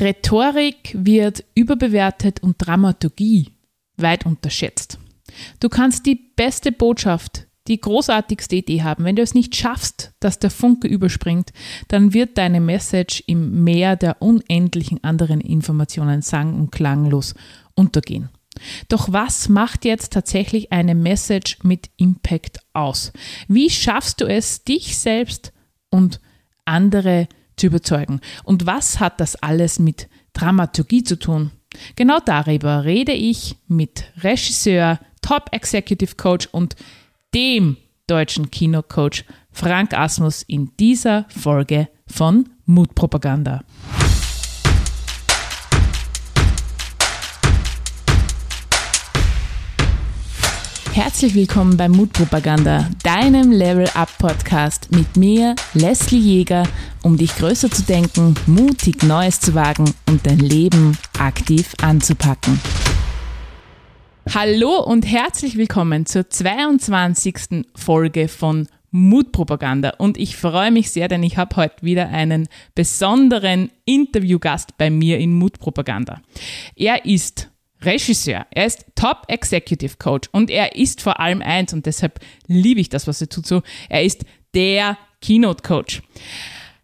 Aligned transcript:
Rhetorik 0.00 0.94
wird 0.96 1.44
überbewertet 1.54 2.42
und 2.42 2.56
Dramaturgie 2.58 3.52
weit 3.96 4.26
unterschätzt. 4.26 4.98
Du 5.60 5.68
kannst 5.68 6.06
die 6.06 6.14
beste 6.14 6.72
Botschaft, 6.72 7.46
die 7.66 7.80
großartigste 7.80 8.56
Idee 8.56 8.82
haben. 8.82 9.04
Wenn 9.04 9.16
du 9.16 9.22
es 9.22 9.34
nicht 9.34 9.54
schaffst, 9.54 10.12
dass 10.20 10.38
der 10.38 10.50
Funke 10.50 10.88
überspringt, 10.88 11.52
dann 11.88 12.14
wird 12.14 12.38
deine 12.38 12.60
Message 12.60 13.22
im 13.26 13.64
Meer 13.64 13.96
der 13.96 14.22
unendlichen 14.22 15.02
anderen 15.04 15.40
Informationen 15.40 16.22
sang- 16.22 16.54
und 16.54 16.72
klanglos 16.72 17.34
untergehen. 17.74 18.30
Doch 18.88 19.12
was 19.12 19.48
macht 19.48 19.84
jetzt 19.84 20.12
tatsächlich 20.12 20.72
eine 20.72 20.94
Message 20.94 21.58
mit 21.62 21.90
Impact 21.96 22.58
aus? 22.72 23.12
Wie 23.46 23.70
schaffst 23.70 24.20
du 24.20 24.24
es, 24.24 24.64
dich 24.64 24.98
selbst 24.98 25.52
und 25.90 26.20
andere 26.64 27.28
zu 27.58 27.66
überzeugen? 27.66 28.20
Und 28.44 28.66
was 28.66 29.00
hat 29.00 29.20
das 29.20 29.36
alles 29.36 29.78
mit 29.78 30.08
Dramaturgie 30.32 31.02
zu 31.02 31.18
tun? 31.18 31.50
Genau 31.96 32.18
darüber 32.24 32.84
rede 32.84 33.12
ich 33.12 33.56
mit 33.66 34.04
Regisseur, 34.22 34.98
Top 35.20 35.48
Executive 35.52 36.14
Coach 36.16 36.48
und 36.50 36.76
dem 37.34 37.76
deutschen 38.06 38.50
Kinocoach 38.50 39.24
Frank 39.52 39.92
Asmus 39.92 40.42
in 40.42 40.70
dieser 40.78 41.26
Folge 41.28 41.88
von 42.06 42.48
Mutpropaganda. 42.64 43.62
Herzlich 50.98 51.36
willkommen 51.36 51.76
bei 51.76 51.88
Mutpropaganda, 51.88 52.90
deinem 53.04 53.52
Level 53.52 53.88
Up 53.94 54.08
Podcast 54.18 54.90
mit 54.90 55.16
mir, 55.16 55.54
Leslie 55.72 56.18
Jäger, 56.18 56.64
um 57.04 57.16
dich 57.16 57.36
größer 57.36 57.70
zu 57.70 57.84
denken, 57.84 58.34
mutig 58.48 59.04
Neues 59.04 59.38
zu 59.38 59.54
wagen 59.54 59.94
und 60.08 60.26
dein 60.26 60.40
Leben 60.40 60.98
aktiv 61.16 61.72
anzupacken. 61.80 62.60
Hallo 64.34 64.82
und 64.82 65.06
herzlich 65.06 65.56
willkommen 65.56 66.04
zur 66.04 66.28
22. 66.28 67.64
Folge 67.76 68.26
von 68.26 68.66
Mutpropaganda 68.90 69.90
und 69.98 70.18
ich 70.18 70.36
freue 70.36 70.72
mich 70.72 70.90
sehr, 70.90 71.06
denn 71.06 71.22
ich 71.22 71.36
habe 71.36 71.54
heute 71.54 71.76
wieder 71.82 72.08
einen 72.08 72.48
besonderen 72.74 73.70
Interviewgast 73.84 74.76
bei 74.76 74.90
mir 74.90 75.18
in 75.18 75.32
Mutpropaganda. 75.32 76.20
Er 76.74 77.04
ist 77.04 77.50
Regisseur, 77.82 78.46
er 78.50 78.66
ist 78.66 78.84
Top 78.94 79.22
Executive 79.28 79.96
Coach 79.98 80.28
und 80.32 80.50
er 80.50 80.76
ist 80.76 81.00
vor 81.00 81.20
allem 81.20 81.42
eins 81.42 81.72
und 81.72 81.86
deshalb 81.86 82.20
liebe 82.46 82.80
ich 82.80 82.88
das, 82.88 83.06
was 83.06 83.20
er 83.20 83.28
tut 83.28 83.46
so, 83.46 83.62
er 83.88 84.02
ist 84.02 84.24
der 84.54 84.98
Keynote 85.20 85.62
Coach. 85.62 86.02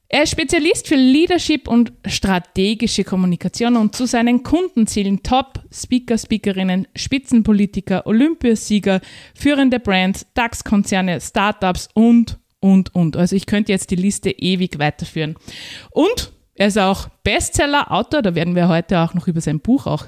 Er 0.08 0.22
ist 0.22 0.30
Spezialist 0.30 0.86
für 0.86 0.94
Leadership 0.94 1.66
und 1.66 1.92
strategische 2.06 3.02
Kommunikation 3.02 3.76
und 3.76 3.96
zu 3.96 4.06
seinen 4.06 4.44
Kunden 4.44 4.86
zählen 4.86 5.22
Top-Speaker, 5.24 6.18
Speakerinnen, 6.18 6.86
Spitzenpolitiker, 6.94 8.06
Olympiasieger, 8.06 9.00
führende 9.34 9.80
Brands, 9.80 10.26
DAX-Konzerne, 10.34 11.20
Startups 11.20 11.88
und, 11.94 12.38
und, 12.60 12.94
und. 12.94 13.16
Also 13.16 13.34
ich 13.34 13.46
könnte 13.46 13.72
jetzt 13.72 13.90
die 13.90 13.96
Liste 13.96 14.30
ewig 14.30 14.78
weiterführen. 14.78 15.34
Und 15.90 16.32
er 16.54 16.68
ist 16.68 16.78
auch 16.78 17.08
Bestseller-Autor, 17.24 18.22
da 18.22 18.36
werden 18.36 18.54
wir 18.54 18.68
heute 18.68 19.00
auch 19.00 19.14
noch 19.14 19.26
über 19.26 19.40
sein 19.40 19.58
Buch 19.58 19.88
auch 19.88 20.04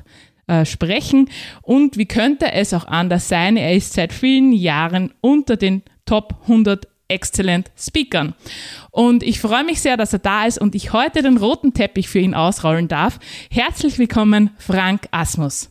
äh, 0.46 0.64
sprechen. 0.64 1.28
Und 1.62 1.96
wie 1.96 2.06
könnte 2.06 2.52
es 2.52 2.72
auch 2.72 2.86
anders 2.86 3.28
sein? 3.28 3.56
Er 3.56 3.74
ist 3.74 3.92
seit 3.92 4.12
vielen 4.12 4.52
Jahren 4.52 5.12
unter 5.20 5.56
den 5.56 5.82
Top 6.04 6.36
100 6.42 6.86
Excellent 7.08 7.70
Speakern. 7.76 8.34
Und 8.90 9.22
ich 9.22 9.40
freue 9.40 9.64
mich 9.64 9.80
sehr, 9.80 9.96
dass 9.96 10.12
er 10.12 10.18
da 10.18 10.46
ist 10.46 10.58
und 10.58 10.74
ich 10.74 10.92
heute 10.92 11.22
den 11.22 11.36
roten 11.36 11.72
Teppich 11.72 12.08
für 12.08 12.18
ihn 12.18 12.34
ausrollen 12.34 12.88
darf. 12.88 13.18
Herzlich 13.50 13.98
willkommen, 13.98 14.50
Frank 14.58 15.06
Asmus. 15.12 15.70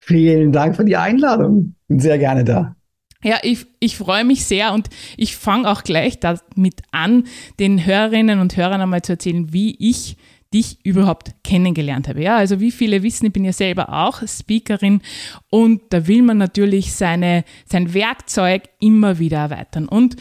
Vielen 0.00 0.52
Dank 0.52 0.76
für 0.76 0.84
die 0.84 0.96
Einladung. 0.96 1.74
Bin 1.88 2.00
sehr 2.00 2.18
gerne 2.18 2.44
da. 2.44 2.74
Ja, 3.22 3.38
ich, 3.42 3.66
ich 3.80 3.96
freue 3.96 4.24
mich 4.24 4.44
sehr 4.44 4.72
und 4.72 4.88
ich 5.16 5.36
fange 5.36 5.68
auch 5.68 5.82
gleich 5.82 6.20
damit 6.20 6.82
an, 6.92 7.24
den 7.58 7.84
Hörerinnen 7.84 8.38
und 8.38 8.56
Hörern 8.56 8.80
einmal 8.80 9.02
zu 9.02 9.12
erzählen, 9.12 9.52
wie 9.52 9.76
ich 9.78 10.16
dich 10.52 10.78
überhaupt 10.84 11.32
kennengelernt 11.44 12.08
habe. 12.08 12.22
Ja, 12.22 12.36
also 12.36 12.60
wie 12.60 12.70
viele 12.70 13.02
wissen, 13.02 13.26
ich 13.26 13.32
bin 13.32 13.44
ja 13.44 13.52
selber 13.52 13.92
auch 13.92 14.22
Speakerin 14.26 15.02
und 15.50 15.82
da 15.90 16.06
will 16.06 16.22
man 16.22 16.38
natürlich 16.38 16.94
seine, 16.94 17.44
sein 17.66 17.92
Werkzeug 17.92 18.62
immer 18.80 19.18
wieder 19.18 19.38
erweitern. 19.38 19.88
Und 19.88 20.16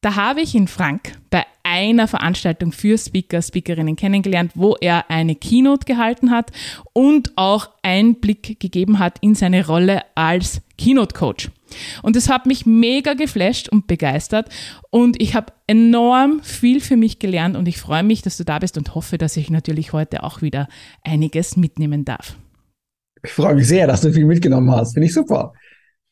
da 0.00 0.16
habe 0.16 0.42
ich 0.42 0.54
ihn 0.54 0.68
Frank 0.68 1.18
bei 1.30 1.46
einer 1.62 2.08
Veranstaltung 2.08 2.72
für 2.72 2.98
Speaker, 2.98 3.40
Speakerinnen 3.40 3.96
kennengelernt, 3.96 4.52
wo 4.54 4.76
er 4.78 5.10
eine 5.10 5.34
Keynote 5.34 5.86
gehalten 5.86 6.30
hat 6.30 6.50
und 6.92 7.32
auch 7.36 7.70
Einblick 7.82 8.60
gegeben 8.60 8.98
hat 8.98 9.16
in 9.22 9.34
seine 9.34 9.66
Rolle 9.66 10.02
als 10.14 10.60
Keynote 10.78 11.14
Coach. 11.14 11.50
Und 12.02 12.16
es 12.16 12.28
hat 12.28 12.46
mich 12.46 12.66
mega 12.66 13.14
geflasht 13.14 13.68
und 13.68 13.86
begeistert 13.86 14.48
und 14.90 15.20
ich 15.20 15.34
habe 15.34 15.52
enorm 15.66 16.40
viel 16.42 16.80
für 16.80 16.96
mich 16.96 17.18
gelernt 17.18 17.56
und 17.56 17.66
ich 17.66 17.78
freue 17.78 18.02
mich, 18.02 18.22
dass 18.22 18.36
du 18.36 18.44
da 18.44 18.58
bist 18.58 18.78
und 18.78 18.94
hoffe, 18.94 19.18
dass 19.18 19.36
ich 19.36 19.50
natürlich 19.50 19.92
heute 19.92 20.22
auch 20.22 20.42
wieder 20.42 20.68
einiges 21.02 21.56
mitnehmen 21.56 22.04
darf. 22.04 22.36
Ich 23.22 23.32
freue 23.32 23.54
mich 23.54 23.66
sehr, 23.66 23.86
dass 23.86 24.02
du 24.02 24.12
viel 24.12 24.26
mitgenommen 24.26 24.70
hast. 24.70 24.92
Finde 24.92 25.06
ich 25.06 25.14
super. 25.14 25.52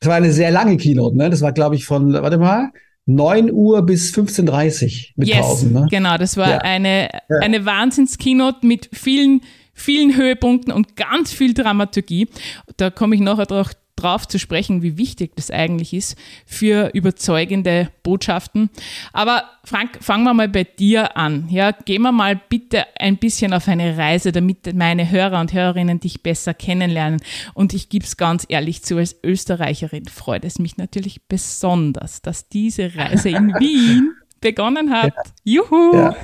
Das 0.00 0.08
war 0.08 0.16
eine 0.16 0.32
sehr 0.32 0.50
lange 0.50 0.76
Keynote, 0.78 1.16
ne? 1.16 1.30
Das 1.30 1.42
war, 1.42 1.52
glaube 1.52 1.76
ich, 1.76 1.84
von, 1.84 2.12
warte 2.12 2.38
mal, 2.38 2.70
9 3.06 3.50
Uhr 3.52 3.82
bis 3.82 4.14
15.30 4.14 4.84
Uhr 4.84 5.12
mit 5.16 5.28
yes, 5.28 5.38
Pausen. 5.38 5.72
Ne? 5.72 5.86
Genau, 5.90 6.16
das 6.16 6.36
war 6.36 6.50
ja. 6.50 6.58
eine, 6.58 7.08
ja. 7.12 7.38
eine 7.40 7.64
Wahnsinns-Keynote 7.64 8.66
mit 8.66 8.88
vielen, 8.92 9.42
vielen 9.74 10.16
Höhepunkten 10.16 10.72
und 10.72 10.96
ganz 10.96 11.32
viel 11.32 11.52
Dramaturgie. 11.54 12.28
Da 12.76 12.90
komme 12.90 13.14
ich 13.14 13.20
nachher 13.20 13.46
drauf, 13.46 13.70
drauf 14.02 14.26
zu 14.26 14.38
sprechen, 14.38 14.82
wie 14.82 14.98
wichtig 14.98 15.32
das 15.36 15.50
eigentlich 15.50 15.94
ist 15.94 16.16
für 16.46 16.90
überzeugende 16.92 17.90
Botschaften. 18.02 18.70
Aber 19.12 19.44
Frank, 19.64 19.98
fangen 20.00 20.24
wir 20.24 20.34
mal 20.34 20.48
bei 20.48 20.64
dir 20.64 21.16
an. 21.16 21.48
Ja, 21.48 21.70
gehen 21.70 22.02
wir 22.02 22.12
mal 22.12 22.40
bitte 22.48 22.84
ein 22.98 23.16
bisschen 23.16 23.52
auf 23.52 23.68
eine 23.68 23.96
Reise, 23.96 24.32
damit 24.32 24.74
meine 24.74 25.10
Hörer 25.10 25.40
und 25.40 25.52
Hörerinnen 25.52 26.00
dich 26.00 26.22
besser 26.22 26.52
kennenlernen. 26.52 27.20
Und 27.54 27.72
ich 27.74 27.88
gebe 27.88 28.04
es 28.04 28.16
ganz 28.16 28.44
ehrlich 28.48 28.82
zu, 28.82 28.96
als 28.96 29.16
Österreicherin 29.22 30.06
freut 30.06 30.44
es 30.44 30.58
mich 30.58 30.76
natürlich 30.76 31.22
besonders, 31.28 32.22
dass 32.22 32.48
diese 32.48 32.94
Reise 32.96 33.30
in 33.30 33.48
Wien 33.60 34.14
begonnen 34.42 34.90
hat. 34.90 35.12
Ja. 35.44 35.62
Juhu! 35.62 35.96
Ja. 35.96 36.16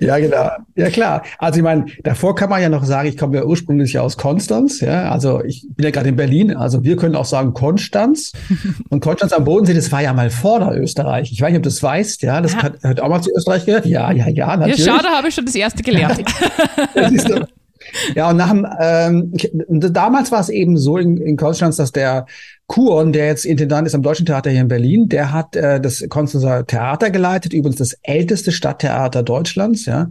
ja, 0.00 0.18
genau. 0.18 0.50
Ja, 0.74 0.90
klar. 0.90 1.22
Also 1.38 1.58
ich 1.58 1.62
meine, 1.62 1.86
davor 2.02 2.34
kann 2.34 2.50
man 2.50 2.60
ja 2.60 2.68
noch 2.68 2.84
sagen, 2.84 3.08
ich 3.08 3.16
komme 3.16 3.36
ja 3.36 3.44
ursprünglich 3.44 3.98
aus 3.98 4.16
Konstanz. 4.16 4.80
Ja, 4.80 5.10
also 5.10 5.44
ich 5.44 5.66
bin 5.76 5.84
ja 5.84 5.90
gerade 5.92 6.08
in 6.08 6.16
Berlin. 6.16 6.56
Also 6.56 6.82
wir 6.82 6.96
können 6.96 7.14
auch 7.14 7.24
sagen 7.24 7.54
Konstanz. 7.54 8.32
Und 8.88 9.00
Konstanz 9.00 9.32
am 9.32 9.44
Bodensee, 9.44 9.74
das 9.74 9.92
war 9.92 10.02
ja 10.02 10.12
mal 10.12 10.30
Vorderösterreich. 10.30 11.30
Ich 11.30 11.40
weiß 11.40 11.50
nicht, 11.50 11.58
ob 11.58 11.62
du 11.62 11.68
das 11.68 11.82
weißt. 11.82 12.22
Ja, 12.22 12.40
das 12.40 12.54
ja. 12.54 12.62
Hat, 12.64 12.82
hat 12.82 13.00
auch 13.00 13.08
mal 13.08 13.22
zu 13.22 13.30
Österreich 13.30 13.64
gehört. 13.64 13.86
Ja, 13.86 14.10
ja, 14.10 14.28
ja, 14.28 14.56
natürlich. 14.56 14.84
Ja, 14.84 14.96
schau, 14.96 15.02
da 15.02 15.16
habe 15.16 15.28
ich 15.28 15.34
schon 15.34 15.46
das 15.46 15.54
erste 15.54 15.82
gelernt. 15.84 16.24
das 16.94 17.12
ist. 17.12 17.30
Ja, 18.14 18.30
und 18.30 18.36
nach 18.36 18.50
dem, 18.50 18.66
ähm, 18.80 19.32
damals 19.92 20.32
war 20.32 20.40
es 20.40 20.48
eben 20.48 20.76
so 20.76 20.98
in, 20.98 21.16
in 21.16 21.36
Konstanz, 21.36 21.76
dass 21.76 21.92
der 21.92 22.26
Kuon, 22.68 23.12
der 23.12 23.26
jetzt 23.26 23.46
Intendant 23.46 23.86
ist 23.86 23.94
am 23.94 24.02
Deutschen 24.02 24.26
Theater 24.26 24.50
hier 24.50 24.60
in 24.60 24.68
Berlin, 24.68 25.08
der 25.08 25.32
hat 25.32 25.56
äh, 25.56 25.80
das 25.80 26.04
Konstanzer 26.08 26.66
Theater 26.66 27.10
geleitet, 27.10 27.54
übrigens 27.54 27.78
das 27.78 27.94
älteste 28.02 28.52
Stadttheater 28.52 29.22
Deutschlands, 29.22 29.86
ja. 29.86 30.10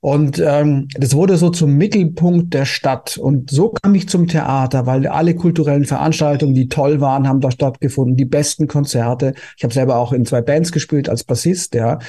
Und 0.00 0.40
ähm, 0.40 0.88
das 0.96 1.14
wurde 1.14 1.36
so 1.36 1.50
zum 1.50 1.76
Mittelpunkt 1.76 2.52
der 2.54 2.64
Stadt. 2.64 3.18
Und 3.18 3.50
so 3.52 3.68
kam 3.68 3.94
ich 3.94 4.08
zum 4.08 4.26
Theater, 4.26 4.84
weil 4.84 5.06
alle 5.06 5.36
kulturellen 5.36 5.84
Veranstaltungen, 5.84 6.54
die 6.54 6.68
toll 6.68 7.00
waren, 7.00 7.28
haben 7.28 7.40
da 7.40 7.52
stattgefunden. 7.52 8.16
Die 8.16 8.24
besten 8.24 8.66
Konzerte. 8.66 9.34
Ich 9.56 9.62
habe 9.62 9.72
selber 9.72 9.98
auch 9.98 10.12
in 10.12 10.26
zwei 10.26 10.42
Bands 10.42 10.72
gespielt 10.72 11.08
als 11.08 11.22
Bassist, 11.22 11.76
ja. 11.76 12.00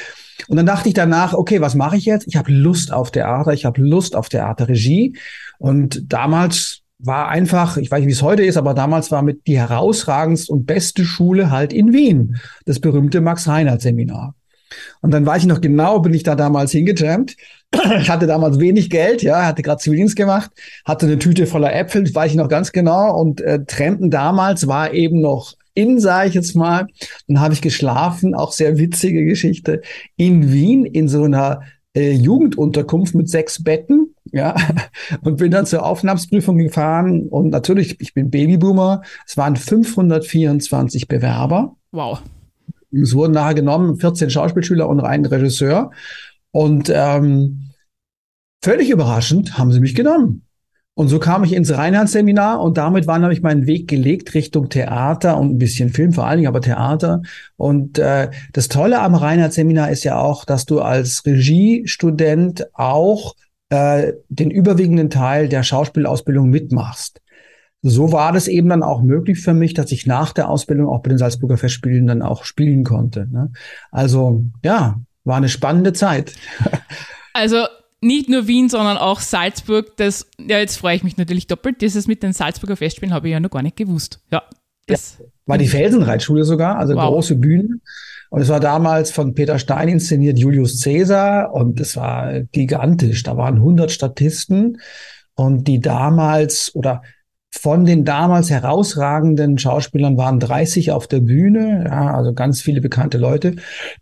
Und 0.47 0.57
dann 0.57 0.65
dachte 0.65 0.87
ich 0.87 0.95
danach, 0.95 1.35
okay, 1.35 1.61
was 1.61 1.75
mache 1.75 1.97
ich 1.97 2.05
jetzt? 2.05 2.25
Ich 2.25 2.35
habe 2.35 2.51
Lust 2.51 2.91
auf 2.91 3.11
Theater, 3.11 3.53
ich 3.53 3.63
habe 3.63 3.79
Lust 3.79 4.15
auf 4.15 4.27
Theaterregie. 4.27 5.15
Und 5.59 6.11
damals 6.11 6.82
war 7.05 7.27
einfach, 7.27 7.77
ich 7.77 7.91
weiß 7.91 7.99
nicht, 7.99 8.07
wie 8.07 8.13
es 8.13 8.21
heute 8.21 8.43
ist, 8.43 8.57
aber 8.57 8.73
damals 8.73 9.11
war 9.11 9.21
mit 9.21 9.45
die 9.47 9.57
herausragendste 9.57 10.51
und 10.51 10.65
beste 10.65 11.05
Schule 11.05 11.51
halt 11.51 11.73
in 11.73 11.93
Wien, 11.93 12.37
das 12.65 12.79
berühmte 12.79 13.21
Max-Reinhardt-Seminar. 13.21 14.35
Und 15.01 15.11
dann 15.11 15.25
weiß 15.25 15.43
ich 15.43 15.47
noch 15.47 15.61
genau, 15.61 15.99
bin 15.99 16.13
ich 16.13 16.23
da 16.23 16.35
damals 16.35 16.71
hingetrampt. 16.71 17.35
Ich 17.99 18.09
hatte 18.09 18.27
damals 18.27 18.59
wenig 18.59 18.91
Geld, 18.91 19.23
ja, 19.23 19.45
hatte 19.47 19.63
gerade 19.63 19.81
Zivildienst 19.81 20.15
gemacht, 20.15 20.51
hatte 20.85 21.07
eine 21.07 21.17
Tüte 21.17 21.47
voller 21.47 21.73
Äpfel, 21.73 22.03
das 22.03 22.13
weiß 22.13 22.31
ich 22.31 22.37
noch 22.37 22.47
ganz 22.47 22.71
genau. 22.71 23.19
Und 23.19 23.41
äh, 23.41 23.65
Trampen 23.65 24.11
damals 24.11 24.67
war 24.67 24.93
eben 24.93 25.21
noch 25.21 25.55
in, 25.73 25.99
sage 25.99 26.29
ich 26.29 26.35
jetzt 26.35 26.55
mal. 26.55 26.87
Dann 27.27 27.39
habe 27.39 27.55
ich 27.55 27.61
geschlafen, 27.61 28.35
auch 28.35 28.51
sehr 28.51 28.77
witzige 28.77 29.25
Geschichte, 29.25 29.81
in 30.17 30.53
Wien 30.53 30.85
in 30.85 31.07
so 31.07 31.23
einer 31.23 31.61
äh, 31.95 32.11
Jugendunterkunft 32.11 33.15
mit 33.15 33.27
sechs 33.27 33.63
Betten, 33.63 34.12
ja, 34.33 34.55
und 35.21 35.37
bin 35.37 35.51
dann 35.51 35.65
zur 35.65 35.85
Aufnahmsprüfung 35.85 36.57
gefahren 36.57 37.27
und 37.27 37.49
natürlich, 37.51 38.01
ich 38.01 38.13
bin 38.13 38.31
Babyboomer, 38.31 39.03
es 39.25 39.37
waren 39.37 39.55
524 39.55 41.07
Bewerber. 41.07 41.75
Wow. 41.91 42.21
Es 42.91 43.13
wurden 43.13 43.33
nachher 43.33 43.53
genommen 43.53 43.99
14 43.99 44.29
Schauspielschüler 44.29 44.89
und 44.89 45.01
ein 45.01 45.25
Regisseur 45.25 45.91
und 46.51 46.91
ähm, 46.93 47.69
völlig 48.63 48.89
überraschend 48.89 49.57
haben 49.57 49.71
sie 49.71 49.79
mich 49.79 49.95
genommen. 49.95 50.45
Und 50.95 51.07
so 51.07 51.17
kam 51.17 51.43
ich 51.43 51.53
ins 51.53 51.75
Reinhardt-Seminar 51.75 52.61
und 52.61 52.77
damit 52.77 53.07
war 53.07 53.17
nämlich 53.17 53.41
mein 53.41 53.65
Weg 53.65 53.87
gelegt 53.87 54.35
Richtung 54.35 54.69
Theater 54.69 55.39
und 55.39 55.49
ein 55.49 55.57
bisschen 55.57 55.89
Film, 55.89 56.13
vor 56.13 56.27
allen 56.27 56.37
Dingen 56.37 56.47
aber 56.47 56.61
Theater. 56.61 57.23
Und 57.55 57.97
äh, 57.97 58.29
das 58.51 58.67
Tolle 58.67 59.01
am 59.01 59.15
Reinhardt-Seminar 59.15 59.89
ist 59.89 60.03
ja 60.03 60.19
auch, 60.19 60.45
dass 60.45 60.65
du 60.65 60.81
als 60.81 61.25
Regiestudent 61.25 62.67
auch 62.75 63.35
äh, 63.73 64.13
den 64.29 64.51
überwiegenden 64.51 65.09
Teil 65.09 65.49
der 65.49 65.63
Schauspielausbildung 65.63 66.47
mitmachst. 66.47 67.21
So 67.81 68.11
war 68.11 68.31
das 68.31 68.47
eben 68.47 68.69
dann 68.69 68.83
auch 68.83 69.01
möglich 69.01 69.39
für 69.39 69.55
mich, 69.55 69.73
dass 69.73 69.91
ich 69.91 70.05
nach 70.05 70.31
der 70.31 70.47
Ausbildung 70.47 70.87
auch 70.89 71.01
bei 71.01 71.09
den 71.09 71.17
Salzburger 71.17 71.57
Festspielen 71.57 72.05
dann 72.05 72.21
auch 72.21 72.43
spielen 72.43 72.83
konnte. 72.83 73.27
Ne? 73.31 73.51
Also 73.91 74.45
ja, 74.63 75.01
war 75.23 75.37
eine 75.37 75.49
spannende 75.49 75.93
Zeit. 75.93 76.33
Also 77.35 77.65
nicht 77.99 78.29
nur 78.29 78.45
Wien, 78.45 78.69
sondern 78.69 78.95
auch 78.97 79.19
Salzburg. 79.19 79.97
Das, 79.97 80.27
ja, 80.39 80.59
jetzt 80.59 80.77
freue 80.77 80.95
ich 80.95 81.03
mich 81.03 81.17
natürlich 81.17 81.47
doppelt. 81.47 81.81
Dieses 81.81 82.05
mit 82.05 82.21
den 82.21 82.31
Salzburger 82.31 82.77
Festspielen 82.77 83.11
habe 83.11 83.27
ich 83.27 83.31
ja 83.31 83.39
noch 83.39 83.49
gar 83.49 83.63
nicht 83.63 83.75
gewusst. 83.75 84.19
Ja, 84.31 84.43
das 84.85 85.17
ja, 85.17 85.25
war 85.47 85.57
die 85.57 85.67
Felsenreitschule 85.77 86.43
sogar, 86.43 86.77
also 86.77 86.93
wow. 86.93 87.07
große 87.07 87.33
Bühne. 87.37 87.79
Und 88.33 88.41
es 88.41 88.49
war 88.49 88.59
damals 88.59 89.11
von 89.11 89.35
Peter 89.35 89.59
Stein 89.59 89.89
inszeniert 89.89 90.39
Julius 90.39 90.81
Caesar 90.81 91.53
und 91.53 91.79
es 91.79 91.95
war 91.95 92.41
gigantisch. 92.51 93.21
Da 93.21 93.37
waren 93.37 93.57
100 93.57 93.91
Statisten 93.91 94.79
und 95.35 95.67
die 95.67 95.79
damals 95.79 96.73
oder 96.73 97.03
von 97.55 97.85
den 97.85 98.03
damals 98.03 98.49
herausragenden 98.49 99.59
Schauspielern 99.59 100.17
waren 100.17 100.39
30 100.39 100.91
auf 100.91 101.07
der 101.07 101.19
Bühne, 101.19 101.85
ja, 101.87 102.13
also 102.15 102.33
ganz 102.33 102.61
viele 102.61 102.81
bekannte 102.81 103.19
Leute. 103.19 103.57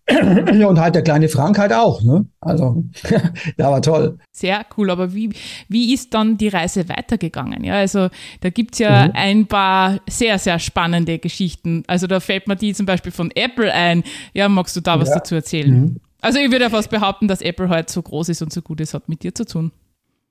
Und 0.09 0.79
halt 0.79 0.95
der 0.95 1.01
kleine 1.01 1.27
Frank 1.27 1.59
halt 1.59 1.73
auch, 1.73 2.01
ne? 2.01 2.25
Also, 2.39 2.85
ja, 3.57 3.69
war 3.69 3.81
toll. 3.81 4.17
Sehr 4.31 4.65
cool, 4.77 4.89
aber 4.89 5.13
wie, 5.13 5.33
wie 5.67 5.93
ist 5.93 6.13
dann 6.13 6.37
die 6.37 6.47
Reise 6.47 6.87
weitergegangen? 6.87 7.65
Ja, 7.65 7.73
also 7.73 8.07
da 8.39 8.49
gibt's 8.49 8.79
ja 8.79 9.07
mhm. 9.07 9.11
ein 9.15 9.45
paar 9.47 9.99
sehr, 10.09 10.39
sehr 10.39 10.57
spannende 10.57 11.19
Geschichten. 11.19 11.83
Also 11.87 12.07
da 12.07 12.21
fällt 12.21 12.47
mir 12.47 12.55
die 12.55 12.73
zum 12.73 12.85
Beispiel 12.85 13.11
von 13.11 13.31
Apple 13.35 13.71
ein. 13.71 14.03
Ja, 14.33 14.47
magst 14.47 14.77
du 14.77 14.79
da 14.79 14.97
was 14.97 15.09
ja. 15.09 15.15
dazu 15.15 15.35
erzählen? 15.35 15.81
Mhm. 15.81 15.97
Also 16.21 16.39
ich 16.39 16.51
würde 16.51 16.63
ja 16.63 16.69
fast 16.69 16.89
behaupten, 16.89 17.27
dass 17.27 17.41
Apple 17.41 17.67
heute 17.67 17.91
so 17.91 18.01
groß 18.01 18.29
ist 18.29 18.41
und 18.41 18.53
so 18.53 18.61
gut 18.61 18.79
ist, 18.79 18.93
hat 18.93 19.09
mit 19.09 19.23
dir 19.23 19.35
zu 19.35 19.43
tun. 19.43 19.71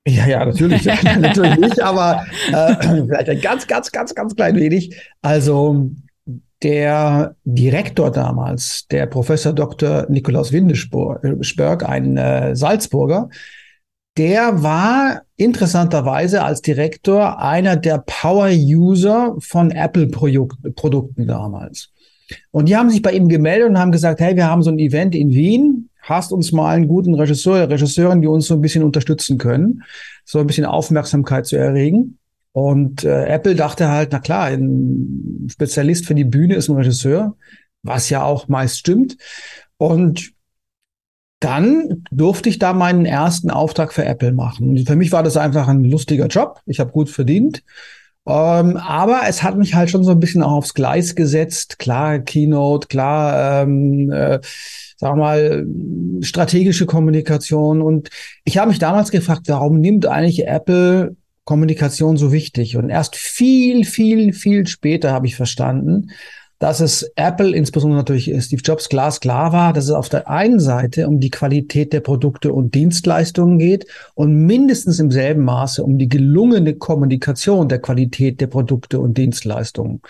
Ja, 0.07 0.27
ja, 0.27 0.45
natürlich, 0.45 0.85
natürlich 1.19 1.57
nicht, 1.57 1.79
aber 1.79 2.25
äh, 2.51 3.03
vielleicht 3.05 3.29
ein 3.29 3.41
ganz, 3.41 3.67
ganz, 3.67 3.91
ganz, 3.91 4.15
ganz 4.15 4.35
klein 4.35 4.55
wenig. 4.55 4.95
Also 5.21 5.91
der 6.63 7.35
Direktor 7.43 8.11
damals, 8.11 8.87
der 8.89 9.05
Professor 9.05 9.53
Dr. 9.53 10.07
Nikolaus 10.09 10.51
Windesberg, 10.51 11.87
ein 11.87 12.17
äh, 12.17 12.55
Salzburger, 12.55 13.29
der 14.17 14.61
war 14.61 15.21
interessanterweise 15.37 16.43
als 16.43 16.61
Direktor 16.61 17.39
einer 17.39 17.77
der 17.77 18.03
Power-User 18.05 19.35
von 19.39 19.71
Apple-Produkten 19.71 21.27
damals. 21.27 21.91
Und 22.51 22.67
die 22.67 22.75
haben 22.75 22.89
sich 22.89 23.01
bei 23.01 23.13
ihm 23.13 23.29
gemeldet 23.29 23.69
und 23.69 23.79
haben 23.79 23.91
gesagt, 23.91 24.19
hey, 24.19 24.35
wir 24.35 24.47
haben 24.47 24.63
so 24.63 24.69
ein 24.69 24.79
Event 24.79 25.15
in 25.15 25.29
Wien, 25.29 25.89
hast 26.01 26.31
uns 26.31 26.51
mal 26.51 26.75
einen 26.75 26.87
guten 26.87 27.15
Regisseur, 27.15 27.69
Regisseurin, 27.69 28.21
die 28.21 28.27
uns 28.27 28.47
so 28.47 28.55
ein 28.55 28.61
bisschen 28.61 28.83
unterstützen 28.83 29.37
können, 29.37 29.83
so 30.25 30.39
ein 30.39 30.47
bisschen 30.47 30.65
Aufmerksamkeit 30.65 31.45
zu 31.45 31.57
erregen. 31.57 32.17
Und 32.53 33.03
äh, 33.03 33.25
Apple 33.25 33.55
dachte 33.55 33.89
halt, 33.89 34.09
na 34.11 34.19
klar, 34.19 34.45
ein 34.45 35.47
Spezialist 35.49 36.05
für 36.05 36.15
die 36.15 36.25
Bühne 36.25 36.55
ist 36.55 36.69
ein 36.69 36.75
Regisseur, 36.75 37.37
was 37.83 38.09
ja 38.09 38.23
auch 38.23 38.47
meist 38.47 38.77
stimmt. 38.77 39.17
Und 39.77 40.33
dann 41.39 42.03
durfte 42.11 42.49
ich 42.49 42.59
da 42.59 42.73
meinen 42.73 43.05
ersten 43.05 43.49
Auftrag 43.49 43.93
für 43.93 44.05
Apple 44.05 44.31
machen. 44.31 44.77
Für 44.85 44.95
mich 44.95 45.11
war 45.11 45.23
das 45.23 45.37
einfach 45.37 45.67
ein 45.67 45.83
lustiger 45.83 46.27
Job. 46.27 46.59
Ich 46.65 46.79
habe 46.79 46.91
gut 46.91 47.09
verdient. 47.09 47.63
Ähm, 48.27 48.77
aber 48.77 49.21
es 49.27 49.41
hat 49.41 49.57
mich 49.57 49.73
halt 49.73 49.89
schon 49.89 50.03
so 50.03 50.11
ein 50.11 50.19
bisschen 50.19 50.43
auch 50.43 50.51
aufs 50.51 50.75
Gleis 50.75 51.15
gesetzt. 51.15 51.79
Klar, 51.79 52.19
Keynote, 52.19 52.87
klar, 52.87 53.63
ähm, 53.63 54.11
äh, 54.11 54.39
sag 55.01 55.17
mal, 55.17 55.65
strategische 56.21 56.85
Kommunikation. 56.85 57.81
Und 57.81 58.09
ich 58.45 58.59
habe 58.59 58.69
mich 58.69 58.77
damals 58.77 59.09
gefragt, 59.09 59.47
warum 59.47 59.79
nimmt 59.79 60.05
eigentlich 60.05 60.47
Apple 60.47 61.15
Kommunikation 61.43 62.17
so 62.17 62.31
wichtig? 62.31 62.77
Und 62.77 62.91
erst 62.91 63.15
viel, 63.15 63.83
viel, 63.83 64.31
viel 64.31 64.67
später 64.67 65.11
habe 65.11 65.25
ich 65.25 65.35
verstanden, 65.35 66.11
dass 66.61 66.79
es 66.79 67.11
Apple, 67.15 67.55
insbesondere 67.55 67.97
natürlich 67.97 68.31
Steve 68.43 68.61
Jobs, 68.63 68.87
glasklar 68.87 69.51
war, 69.51 69.73
dass 69.73 69.85
es 69.85 69.91
auf 69.91 70.09
der 70.09 70.29
einen 70.29 70.59
Seite 70.59 71.07
um 71.07 71.19
die 71.19 71.31
Qualität 71.31 71.91
der 71.91 72.01
Produkte 72.01 72.53
und 72.53 72.75
Dienstleistungen 72.75 73.57
geht 73.57 73.87
und 74.13 74.45
mindestens 74.45 74.99
im 74.99 75.09
selben 75.09 75.43
Maße 75.43 75.83
um 75.83 75.97
die 75.97 76.07
gelungene 76.07 76.75
Kommunikation 76.75 77.67
der 77.67 77.79
Qualität 77.79 78.41
der 78.41 78.45
Produkte 78.45 78.99
und 78.99 79.17
Dienstleistungen. 79.17 80.01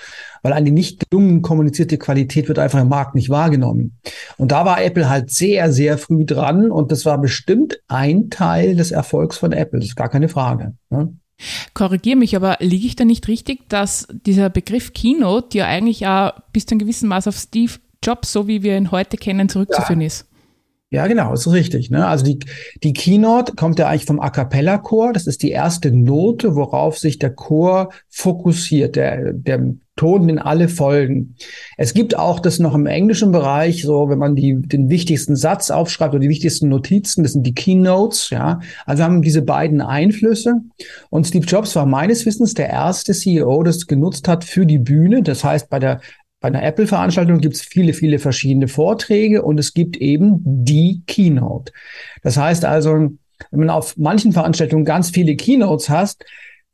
Weil 0.42 0.52
eine 0.52 0.72
nicht 0.72 1.10
gelungen 1.10 1.42
kommunizierte 1.42 1.98
Qualität 1.98 2.50
wird 2.50 2.60
einfach 2.60 2.82
im 2.82 2.90
Markt 2.90 3.16
nicht 3.16 3.30
wahrgenommen. 3.30 3.98
Und 4.38 4.52
da 4.52 4.66
war 4.66 4.84
Apple 4.84 5.10
halt 5.10 5.32
sehr, 5.32 5.72
sehr 5.72 5.98
früh 5.98 6.26
dran 6.26 6.70
und 6.70 6.92
das 6.92 7.06
war 7.06 7.22
bestimmt 7.22 7.80
ein 7.88 8.30
Teil 8.30 8.76
des 8.76 8.92
Erfolgs 8.92 9.38
von 9.38 9.54
Apple. 9.54 9.80
Das 9.80 9.88
ist 9.88 9.96
gar 9.96 10.10
keine 10.10 10.28
Frage. 10.28 10.74
Ne? 10.90 11.14
Korrigiere 11.74 12.18
mich, 12.18 12.36
aber 12.36 12.58
liege 12.60 12.88
ich 12.88 12.96
da 12.96 13.06
nicht 13.06 13.28
richtig, 13.28 13.68
dass 13.70 14.08
dieser 14.26 14.50
Begriff 14.50 14.94
Keynote 14.94 15.58
ja 15.58 15.66
eigentlich 15.68 16.08
auch 16.08 16.34
bis 16.54 16.66
zu 16.66 16.74
einem 16.74 16.80
gewissen 16.80 17.08
Maß 17.10 17.28
auf 17.28 17.38
Steve 17.38 17.74
Jobs, 18.04 18.32
so 18.32 18.48
wie 18.48 18.64
wir 18.64 18.78
ihn 18.78 18.92
heute 18.92 19.18
kennen, 19.18 19.50
zurückzuführen 19.50 20.02
ja. 20.02 20.08
ist? 20.08 20.26
Ja, 20.94 21.08
genau, 21.08 21.34
ist 21.34 21.48
richtig. 21.48 21.90
Ne? 21.90 22.06
Also 22.06 22.26
die, 22.26 22.40
die 22.84 22.92
Keynote 22.92 23.56
kommt 23.56 23.80
ja 23.80 23.88
eigentlich 23.88 24.06
vom 24.06 24.20
A 24.20 24.30
cappella 24.30 24.78
Chor. 24.78 25.14
Das 25.14 25.26
ist 25.26 25.42
die 25.42 25.52
erste 25.52 25.90
Note, 25.92 26.56
worauf 26.56 26.98
sich 26.98 27.18
der 27.18 27.30
Chor 27.30 27.94
fokussiert, 28.10 28.98
der, 28.98 29.32
der 29.32 29.74
Ton, 30.02 30.28
den 30.28 30.40
alle 30.40 30.68
folgen. 30.68 31.36
Es 31.78 31.94
gibt 31.94 32.18
auch 32.18 32.40
das 32.40 32.58
noch 32.58 32.74
im 32.74 32.88
englischen 32.88 33.32
Bereich, 33.32 33.84
so 33.84 34.10
wenn 34.10 34.18
man 34.18 34.36
die, 34.36 34.56
den 34.60 34.90
wichtigsten 34.90 35.36
Satz 35.36 35.70
aufschreibt 35.70 36.16
oder 36.16 36.22
die 36.22 36.30
wichtigsten 36.30 36.70
Notizen, 36.70 37.22
das 37.22 37.34
sind 37.34 37.46
die 37.46 37.54
Keynotes, 37.54 38.32
ja. 38.32 38.62
Also 38.88 39.04
haben 39.04 39.22
diese 39.22 39.44
beiden 39.44 39.80
Einflüsse. 39.80 40.56
Und 41.12 41.28
Steve 41.28 41.46
Jobs 41.46 41.76
war 41.76 41.86
meines 41.86 42.26
Wissens 42.26 42.56
der 42.56 42.70
erste 42.70 43.14
CEO, 43.14 43.62
das 43.62 43.86
genutzt 43.86 44.28
hat 44.28 44.44
für 44.44 44.66
die 44.66 44.80
Bühne. 44.80 45.22
Das 45.22 45.44
heißt, 45.44 45.70
bei 45.70 45.78
der 45.78 46.02
bei 46.40 46.48
einer 46.48 46.64
Apple-Veranstaltung 46.64 47.38
gibt 47.38 47.58
es 47.58 47.62
viele, 47.62 47.94
viele 47.94 48.18
verschiedene 48.18 48.68
Vorträge 48.68 49.44
und 49.44 49.60
es 49.60 49.76
gibt 49.76 49.98
eben 49.98 50.40
die 50.44 51.04
Keynote. 51.06 51.72
Das 52.24 52.38
heißt 52.38 52.66
also, 52.66 52.92
wenn 53.52 53.60
man 53.60 53.70
auf 53.70 53.96
manchen 53.98 54.32
Veranstaltungen 54.32 54.84
ganz 54.84 55.12
viele 55.12 55.36
Keynotes 55.36 55.92
hast, 55.92 56.26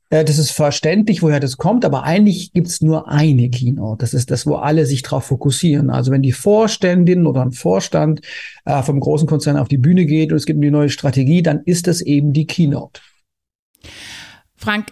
äh, 0.09 0.23
das 0.23 0.37
ist 0.37 0.51
verständlich, 0.51 1.21
woher 1.21 1.39
das 1.39 1.57
kommt, 1.57 1.85
aber 1.85 2.03
eigentlich 2.03 2.53
gibt 2.53 2.67
es 2.67 2.81
nur 2.81 3.09
eine 3.09 3.49
Keynote. 3.49 3.99
Das 3.99 4.13
ist 4.13 4.31
das, 4.31 4.45
wo 4.45 4.55
alle 4.55 4.85
sich 4.85 5.01
drauf 5.01 5.25
fokussieren. 5.25 5.89
Also 5.89 6.11
wenn 6.11 6.21
die 6.21 6.31
Vorständin 6.31 7.25
oder 7.25 7.41
ein 7.41 7.51
Vorstand 7.51 8.21
äh, 8.65 8.81
vom 8.83 8.99
großen 8.99 9.27
Konzern 9.27 9.57
auf 9.57 9.67
die 9.67 9.77
Bühne 9.77 10.05
geht 10.05 10.31
und 10.31 10.37
es 10.37 10.45
gibt 10.45 10.57
eine 10.61 10.71
neue 10.71 10.89
Strategie, 10.89 11.41
dann 11.41 11.61
ist 11.63 11.87
das 11.87 12.01
eben 12.01 12.33
die 12.33 12.47
Keynote. 12.47 13.01
Frank, 14.55 14.87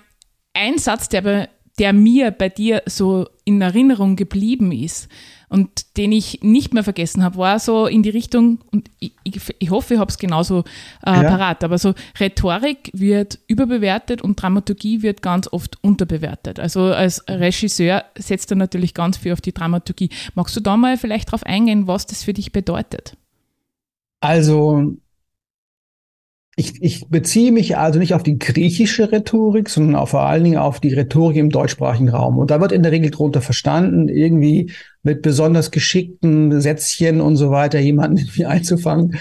ein 0.53 0.77
Satz, 0.77 1.09
der 1.09 1.49
der 1.77 1.93
mir 1.93 2.31
bei 2.31 2.49
dir 2.49 2.83
so 2.85 3.27
in 3.45 3.61
Erinnerung 3.61 4.15
geblieben 4.15 4.71
ist 4.71 5.07
und 5.49 5.97
den 5.97 6.11
ich 6.11 6.39
nicht 6.41 6.73
mehr 6.73 6.83
vergessen 6.83 7.23
habe, 7.23 7.37
war 7.37 7.59
so 7.59 7.85
in 7.85 8.03
die 8.03 8.09
Richtung, 8.09 8.59
und 8.71 8.89
ich, 8.99 9.13
ich, 9.59 9.69
hoffe, 9.69 9.93
ich 9.93 9.99
habe 9.99 10.09
es 10.09 10.17
genauso 10.17 10.63
äh, 11.05 11.11
ja. 11.11 11.23
parat, 11.23 11.63
aber 11.63 11.77
so 11.77 11.93
Rhetorik 12.19 12.89
wird 12.93 13.39
überbewertet 13.47 14.21
und 14.21 14.41
Dramaturgie 14.41 15.03
wird 15.03 15.21
ganz 15.21 15.47
oft 15.51 15.81
unterbewertet. 15.83 16.59
Also 16.59 16.85
als 16.85 17.23
Regisseur 17.29 18.03
setzt 18.17 18.51
er 18.51 18.57
natürlich 18.57 18.93
ganz 18.95 19.17
viel 19.17 19.33
auf 19.33 19.41
die 19.41 19.53
Dramaturgie. 19.53 20.09
Magst 20.33 20.55
du 20.55 20.59
da 20.59 20.75
mal 20.75 20.97
vielleicht 20.97 21.29
darauf 21.29 21.43
eingehen, 21.43 21.87
was 21.87 22.07
das 22.07 22.23
für 22.23 22.33
dich 22.33 22.51
bedeutet? 22.51 23.15
Also 24.21 24.95
ich, 26.57 26.81
ich 26.81 27.07
beziehe 27.09 27.51
mich 27.51 27.77
also 27.77 27.99
nicht 27.99 28.13
auf 28.13 28.23
die 28.23 28.39
griechische 28.39 29.11
Rhetorik, 29.11 29.69
sondern 29.69 29.95
auch 29.95 30.07
vor 30.07 30.21
allen 30.21 30.45
Dingen 30.45 30.57
auf 30.57 30.79
die 30.79 30.93
Rhetorik 30.93 31.35
im 31.35 31.49
deutschsprachigen 31.49 32.07
Raum. 32.07 32.37
Und 32.37 32.49
da 32.49 32.61
wird 32.61 32.71
in 32.71 32.81
der 32.81 32.93
Regel 32.93 33.11
drunter 33.11 33.41
verstanden, 33.41 34.07
irgendwie 34.07 34.71
mit 35.03 35.21
besonders 35.21 35.71
geschickten 35.71 36.61
Sätzchen 36.61 37.19
und 37.19 37.35
so 37.35 37.51
weiter 37.51 37.79
jemanden 37.79 38.17
irgendwie 38.19 38.45
einzufangen. 38.45 39.17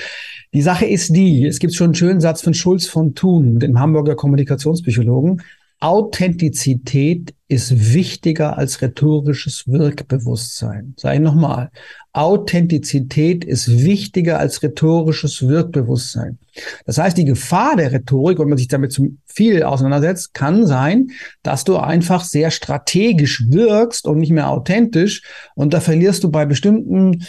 Die 0.52 0.62
Sache 0.62 0.86
ist 0.86 1.16
die, 1.16 1.44
es 1.44 1.58
gibt 1.58 1.74
schon 1.74 1.86
einen 1.86 1.94
schönen 1.96 2.20
Satz 2.20 2.40
von 2.40 2.54
Schulz 2.54 2.86
von 2.86 3.16
Thun, 3.16 3.58
dem 3.58 3.80
Hamburger 3.80 4.14
Kommunikationspsychologen. 4.14 5.42
Authentizität 5.80 7.34
ist 7.48 7.92
wichtiger 7.92 8.56
als 8.56 8.80
rhetorisches 8.80 9.64
Wirkbewusstsein. 9.66 10.94
Sei 10.96 11.18
nochmal. 11.18 11.70
Authentizität 12.12 13.44
ist 13.44 13.84
wichtiger 13.84 14.38
als 14.38 14.62
rhetorisches 14.62 15.46
Wirkbewusstsein. 15.46 16.38
Das 16.86 16.98
heißt, 16.98 17.18
die 17.18 17.24
Gefahr 17.24 17.76
der 17.76 17.92
Rhetorik, 17.92 18.38
wenn 18.38 18.48
man 18.48 18.58
sich 18.58 18.68
damit 18.68 18.92
zu 18.92 19.16
viel 19.26 19.62
auseinandersetzt, 19.62 20.32
kann 20.32 20.66
sein, 20.66 21.08
dass 21.42 21.64
du 21.64 21.76
einfach 21.76 22.24
sehr 22.24 22.50
strategisch 22.50 23.44
wirkst 23.48 24.06
und 24.06 24.18
nicht 24.18 24.32
mehr 24.32 24.48
authentisch. 24.48 25.22
Und 25.54 25.74
da 25.74 25.80
verlierst 25.80 26.24
du 26.24 26.30
bei 26.30 26.46
bestimmten 26.46 27.24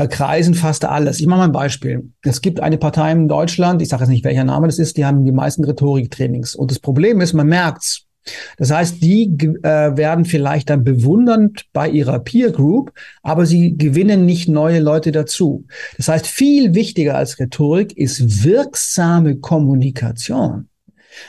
äh, 0.00 0.08
kreisen 0.08 0.54
fast 0.54 0.84
alles. 0.84 1.20
Ich 1.20 1.26
mache 1.26 1.40
mal 1.40 1.44
ein 1.44 1.52
Beispiel. 1.52 2.10
Es 2.22 2.40
gibt 2.40 2.60
eine 2.60 2.78
Partei 2.78 3.12
in 3.12 3.28
Deutschland, 3.28 3.82
ich 3.82 3.88
sage 3.88 4.04
jetzt 4.04 4.10
nicht, 4.10 4.24
welcher 4.24 4.44
Name 4.44 4.66
das 4.66 4.78
ist, 4.78 4.96
die 4.96 5.04
haben 5.04 5.24
die 5.24 5.32
meisten 5.32 5.64
Rhetoriktrainings. 5.64 6.54
Und 6.54 6.70
das 6.70 6.78
Problem 6.78 7.20
ist, 7.20 7.34
man 7.34 7.48
merkt's. 7.48 8.06
Das 8.56 8.70
heißt, 8.70 9.02
die 9.02 9.34
äh, 9.62 9.96
werden 9.96 10.24
vielleicht 10.24 10.70
dann 10.70 10.84
bewundernd 10.84 11.66
bei 11.72 11.88
ihrer 11.88 12.18
Peer 12.18 12.50
Group, 12.50 12.92
aber 13.22 13.46
sie 13.46 13.76
gewinnen 13.76 14.26
nicht 14.26 14.48
neue 14.48 14.80
Leute 14.80 15.12
dazu. 15.12 15.66
Das 15.96 16.08
heißt, 16.08 16.26
viel 16.26 16.74
wichtiger 16.74 17.16
als 17.16 17.38
Rhetorik 17.38 17.96
ist 17.96 18.44
wirksame 18.44 19.36
Kommunikation. 19.36 20.69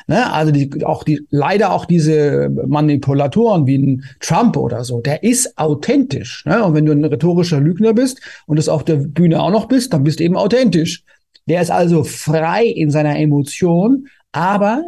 Ne? 0.07 0.31
Also 0.31 0.51
die, 0.51 0.83
auch 0.86 1.03
die, 1.03 1.25
leider 1.29 1.71
auch 1.71 1.86
diese 1.86 2.50
Manipulatoren 2.50 3.65
wie 3.67 3.77
ein 3.77 4.03
Trump 4.19 4.57
oder 4.57 4.83
so, 4.83 5.01
der 5.01 5.24
ist 5.24 5.57
authentisch. 5.57 6.45
Ne? 6.45 6.63
Und 6.63 6.74
wenn 6.74 6.86
du 6.86 6.91
ein 6.91 7.05
rhetorischer 7.05 7.60
Lügner 7.60 7.93
bist 7.93 8.21
und 8.45 8.57
es 8.57 8.69
auf 8.69 8.83
der 8.83 8.95
Bühne 8.95 9.41
auch 9.41 9.51
noch 9.51 9.67
bist, 9.67 9.93
dann 9.93 10.03
bist 10.03 10.19
du 10.19 10.24
eben 10.24 10.38
authentisch. 10.38 11.03
Der 11.48 11.62
ist 11.62 11.71
also 11.71 12.03
frei 12.03 12.65
in 12.65 12.91
seiner 12.91 13.17
Emotion, 13.17 14.07
aber 14.31 14.83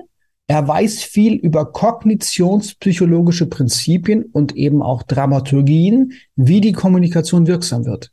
er 0.48 0.68
weiß 0.68 1.02
viel 1.04 1.36
über 1.36 1.72
kognitionspsychologische 1.72 3.48
Prinzipien 3.48 4.24
und 4.24 4.56
eben 4.56 4.82
auch 4.82 5.04
Dramaturgien, 5.04 6.14
wie 6.36 6.62
die 6.62 6.74
Kommunikation 6.74 7.48
wirksam 7.48 7.86
wird. 7.86 8.12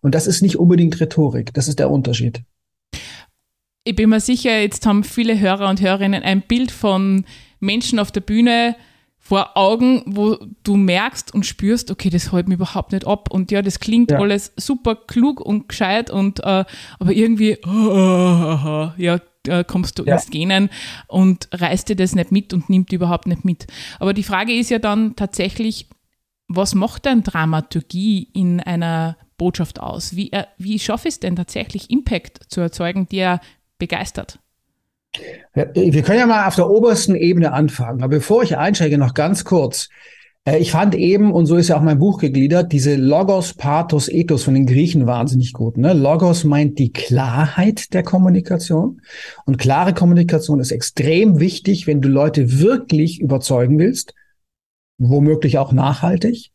Und 0.00 0.14
das 0.14 0.26
ist 0.26 0.42
nicht 0.42 0.56
unbedingt 0.56 1.00
Rhetorik, 1.00 1.54
das 1.54 1.68
ist 1.68 1.78
der 1.78 1.90
Unterschied 1.90 2.42
ich 3.86 3.94
bin 3.94 4.10
mir 4.10 4.20
sicher, 4.20 4.60
jetzt 4.60 4.84
haben 4.84 5.04
viele 5.04 5.38
Hörer 5.38 5.70
und 5.70 5.80
Hörerinnen 5.80 6.24
ein 6.24 6.42
Bild 6.42 6.72
von 6.72 7.24
Menschen 7.60 8.00
auf 8.00 8.10
der 8.10 8.20
Bühne 8.20 8.74
vor 9.16 9.56
Augen, 9.56 10.02
wo 10.06 10.36
du 10.64 10.76
merkst 10.76 11.32
und 11.32 11.46
spürst, 11.46 11.92
okay, 11.92 12.10
das 12.10 12.32
hält 12.32 12.48
mich 12.48 12.56
überhaupt 12.56 12.90
nicht 12.90 13.06
ab. 13.06 13.30
Und 13.30 13.52
ja, 13.52 13.62
das 13.62 13.78
klingt 13.78 14.10
ja. 14.10 14.18
alles 14.18 14.52
super 14.56 14.96
klug 14.96 15.40
und 15.40 15.68
gescheit 15.68 16.10
und 16.10 16.40
äh, 16.40 16.64
aber 16.98 17.12
irgendwie, 17.12 17.58
oh, 17.64 17.70
oh, 17.70 18.58
oh, 18.64 18.90
ja, 18.96 19.20
kommst 19.62 20.00
du 20.00 20.04
ja. 20.04 20.14
ins 20.14 20.30
Genen 20.30 20.68
und 21.06 21.48
reißt 21.52 21.88
dir 21.88 21.96
das 21.96 22.16
nicht 22.16 22.32
mit 22.32 22.52
und 22.52 22.68
nimmt 22.68 22.92
überhaupt 22.92 23.28
nicht 23.28 23.44
mit. 23.44 23.68
Aber 24.00 24.14
die 24.14 24.24
Frage 24.24 24.52
ist 24.52 24.70
ja 24.70 24.80
dann 24.80 25.14
tatsächlich, 25.14 25.88
was 26.48 26.74
macht 26.74 27.04
denn 27.04 27.22
Dramaturgie 27.22 28.30
in 28.32 28.58
einer 28.58 29.16
Botschaft 29.38 29.78
aus? 29.78 30.16
Wie, 30.16 30.32
äh, 30.32 30.44
wie 30.58 30.80
schaffe 30.80 31.06
ich 31.06 31.14
es 31.14 31.20
denn 31.20 31.36
tatsächlich, 31.36 31.88
Impact 31.90 32.50
zu 32.50 32.60
erzeugen, 32.60 33.08
der 33.08 33.40
begeistert? 33.78 34.38
Wir 35.54 36.02
können 36.02 36.18
ja 36.18 36.26
mal 36.26 36.46
auf 36.46 36.56
der 36.56 36.68
obersten 36.68 37.14
Ebene 37.14 37.52
anfangen. 37.52 38.02
Aber 38.02 38.16
bevor 38.16 38.42
ich 38.42 38.56
einsteige, 38.56 38.98
noch 38.98 39.14
ganz 39.14 39.44
kurz. 39.44 39.88
Äh, 40.44 40.58
ich 40.58 40.70
fand 40.70 40.94
eben, 40.94 41.32
und 41.32 41.46
so 41.46 41.56
ist 41.56 41.68
ja 41.68 41.76
auch 41.76 41.82
mein 41.82 41.98
Buch 41.98 42.18
gegliedert, 42.18 42.72
diese 42.72 42.96
Logos, 42.96 43.54
Pathos, 43.54 44.08
Ethos 44.08 44.44
von 44.44 44.54
den 44.54 44.66
Griechen 44.66 45.06
wahnsinnig 45.06 45.52
gut. 45.52 45.76
Ne? 45.78 45.92
Logos 45.92 46.44
meint 46.44 46.78
die 46.78 46.92
Klarheit 46.92 47.94
der 47.94 48.02
Kommunikation. 48.02 49.00
Und 49.44 49.58
klare 49.58 49.94
Kommunikation 49.94 50.60
ist 50.60 50.70
extrem 50.70 51.40
wichtig, 51.40 51.86
wenn 51.86 52.00
du 52.00 52.08
Leute 52.08 52.60
wirklich 52.60 53.20
überzeugen 53.20 53.78
willst, 53.78 54.14
womöglich 54.98 55.58
auch 55.58 55.72
nachhaltig. 55.72 56.52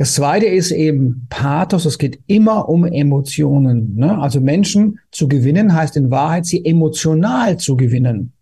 Das 0.00 0.14
zweite 0.14 0.46
ist 0.46 0.70
eben 0.70 1.26
Pathos. 1.28 1.84
Es 1.84 1.98
geht 1.98 2.20
immer 2.26 2.70
um 2.70 2.86
Emotionen. 2.86 3.96
Ne? 3.96 4.18
Also 4.18 4.40
Menschen 4.40 4.98
zu 5.10 5.28
gewinnen 5.28 5.74
heißt 5.74 5.94
in 5.98 6.10
Wahrheit, 6.10 6.46
sie 6.46 6.64
emotional 6.64 7.58
zu 7.58 7.76
gewinnen. 7.76 8.32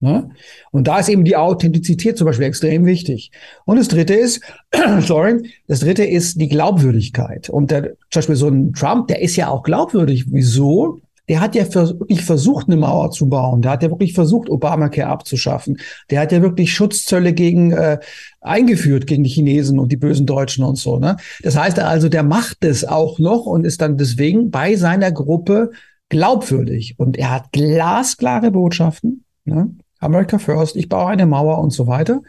Ne? 0.00 0.28
Und 0.70 0.88
da 0.88 0.98
ist 0.98 1.08
eben 1.08 1.24
die 1.24 1.34
Authentizität 1.34 2.18
zum 2.18 2.26
Beispiel 2.26 2.44
extrem 2.44 2.84
wichtig. 2.84 3.30
Und 3.64 3.78
das 3.78 3.88
dritte 3.88 4.12
ist, 4.12 4.42
sorry, 5.00 5.50
das 5.66 5.80
dritte 5.80 6.04
ist 6.04 6.38
die 6.38 6.48
Glaubwürdigkeit. 6.48 7.48
Und 7.48 7.70
der, 7.70 7.94
zum 8.10 8.20
Beispiel 8.20 8.36
so 8.36 8.48
ein 8.48 8.74
Trump, 8.74 9.08
der 9.08 9.22
ist 9.22 9.36
ja 9.36 9.48
auch 9.48 9.62
glaubwürdig. 9.62 10.26
Wieso? 10.28 11.00
Der 11.32 11.40
hat 11.40 11.54
ja 11.54 11.64
wirklich 11.74 12.26
versucht, 12.26 12.66
eine 12.66 12.76
Mauer 12.76 13.10
zu 13.10 13.26
bauen. 13.26 13.62
Der 13.62 13.70
hat 13.70 13.82
ja 13.82 13.88
wirklich 13.88 14.12
versucht, 14.12 14.50
Obamacare 14.50 15.08
abzuschaffen. 15.08 15.78
Der 16.10 16.20
hat 16.20 16.30
ja 16.30 16.42
wirklich 16.42 16.74
Schutzzölle 16.74 17.32
gegen 17.32 17.72
äh, 17.72 18.00
eingeführt 18.42 19.06
gegen 19.06 19.24
die 19.24 19.30
Chinesen 19.30 19.78
und 19.78 19.90
die 19.90 19.96
bösen 19.96 20.26
Deutschen 20.26 20.62
und 20.62 20.76
so. 20.76 20.98
Ne? 20.98 21.16
Das 21.42 21.56
heißt 21.56 21.78
also, 21.78 22.10
der 22.10 22.22
macht 22.22 22.62
es 22.66 22.84
auch 22.84 23.18
noch 23.18 23.46
und 23.46 23.64
ist 23.64 23.80
dann 23.80 23.96
deswegen 23.96 24.50
bei 24.50 24.76
seiner 24.76 25.10
Gruppe 25.10 25.70
glaubwürdig. 26.10 26.96
Und 26.98 27.16
er 27.16 27.30
hat 27.30 27.50
glasklare 27.52 28.50
Botschaften. 28.50 29.24
Ne? 29.46 29.74
America 30.00 30.36
First, 30.36 30.76
ich 30.76 30.90
baue 30.90 31.12
eine 31.12 31.24
Mauer 31.24 31.60
und 31.60 31.70
so 31.70 31.86
weiter. 31.86 32.20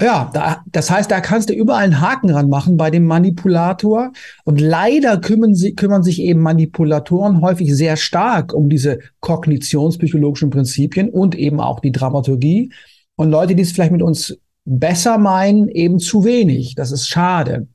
Ja, 0.00 0.30
da, 0.32 0.62
das 0.66 0.92
heißt, 0.92 1.10
da 1.10 1.20
kannst 1.20 1.50
du 1.50 1.54
überall 1.54 1.82
einen 1.82 2.00
Haken 2.00 2.30
ranmachen 2.30 2.76
bei 2.76 2.88
dem 2.88 3.04
Manipulator. 3.04 4.12
Und 4.44 4.60
leider 4.60 5.18
kümmern, 5.20 5.56
sie, 5.56 5.74
kümmern 5.74 6.04
sich 6.04 6.22
eben 6.22 6.40
Manipulatoren 6.40 7.40
häufig 7.40 7.74
sehr 7.74 7.96
stark 7.96 8.54
um 8.54 8.68
diese 8.68 9.00
kognitionspsychologischen 9.18 10.50
Prinzipien 10.50 11.10
und 11.10 11.34
eben 11.34 11.60
auch 11.60 11.80
die 11.80 11.90
Dramaturgie. 11.90 12.72
Und 13.16 13.30
Leute, 13.30 13.56
die 13.56 13.62
es 13.62 13.72
vielleicht 13.72 13.90
mit 13.90 14.02
uns 14.02 14.38
besser 14.68 15.18
meinen, 15.18 15.68
eben 15.68 15.98
zu 15.98 16.24
wenig. 16.24 16.74
Das 16.74 16.92
ist 16.92 17.08
schade. 17.08 17.66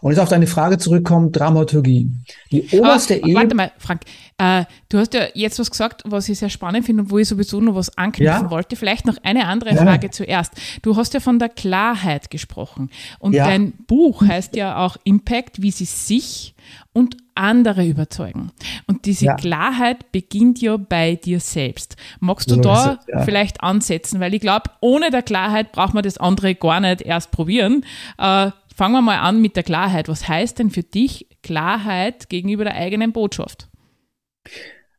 Und 0.00 0.10
jetzt 0.10 0.20
auf 0.20 0.28
deine 0.28 0.48
Frage 0.48 0.78
zurückkommt, 0.78 1.38
Dramaturgie. 1.38 2.10
Die 2.50 2.66
oberste 2.72 3.14
Ebene. 3.14 3.34
Warte 3.34 3.54
mal, 3.54 3.72
Frank. 3.78 4.02
Äh, 4.38 4.64
du 4.88 4.98
hast 4.98 5.14
ja 5.14 5.26
jetzt 5.34 5.58
was 5.60 5.70
gesagt, 5.70 6.02
was 6.04 6.28
ich 6.28 6.38
sehr 6.38 6.48
spannend 6.48 6.84
finde 6.84 7.04
und 7.04 7.10
wo 7.10 7.18
ich 7.18 7.28
sowieso 7.28 7.60
noch 7.60 7.76
was 7.76 7.96
anknüpfen 7.96 8.44
ja? 8.44 8.50
wollte. 8.50 8.74
Vielleicht 8.74 9.06
noch 9.06 9.18
eine 9.22 9.46
andere 9.46 9.74
ja. 9.74 9.82
Frage 9.82 10.10
zuerst. 10.10 10.52
Du 10.82 10.96
hast 10.96 11.14
ja 11.14 11.20
von 11.20 11.38
der 11.38 11.48
Klarheit 11.48 12.30
gesprochen. 12.30 12.90
Und 13.20 13.34
ja. 13.34 13.46
dein 13.46 13.72
Buch 13.86 14.22
heißt 14.22 14.56
ja 14.56 14.78
auch 14.78 14.96
Impact, 15.04 15.62
wie 15.62 15.70
sie 15.70 15.84
sich 15.84 16.54
und 16.92 17.16
andere 17.34 17.86
überzeugen. 17.86 18.50
Und 18.86 19.06
diese 19.06 19.26
ja. 19.26 19.34
Klarheit 19.34 20.12
beginnt 20.12 20.60
ja 20.60 20.76
bei 20.76 21.16
dir 21.16 21.40
selbst. 21.40 21.96
Magst 22.20 22.50
du 22.50 22.56
so 22.56 22.60
da 22.60 22.98
es, 23.00 23.06
ja. 23.06 23.22
vielleicht 23.22 23.62
ansetzen? 23.62 24.20
Weil 24.20 24.34
ich 24.34 24.40
glaube, 24.40 24.70
ohne 24.80 25.10
der 25.10 25.22
Klarheit 25.22 25.72
braucht 25.72 25.94
man 25.94 26.02
das 26.02 26.18
andere 26.18 26.54
gar 26.54 26.80
nicht 26.80 27.02
erst 27.02 27.30
probieren. 27.30 27.84
Äh, 28.18 28.50
fangen 28.74 28.94
wir 28.94 29.02
mal 29.02 29.18
an 29.18 29.40
mit 29.40 29.56
der 29.56 29.62
Klarheit. 29.62 30.08
Was 30.08 30.28
heißt 30.28 30.58
denn 30.58 30.70
für 30.70 30.82
dich 30.82 31.26
Klarheit 31.42 32.28
gegenüber 32.28 32.64
der 32.64 32.74
eigenen 32.74 33.12
Botschaft? 33.12 33.68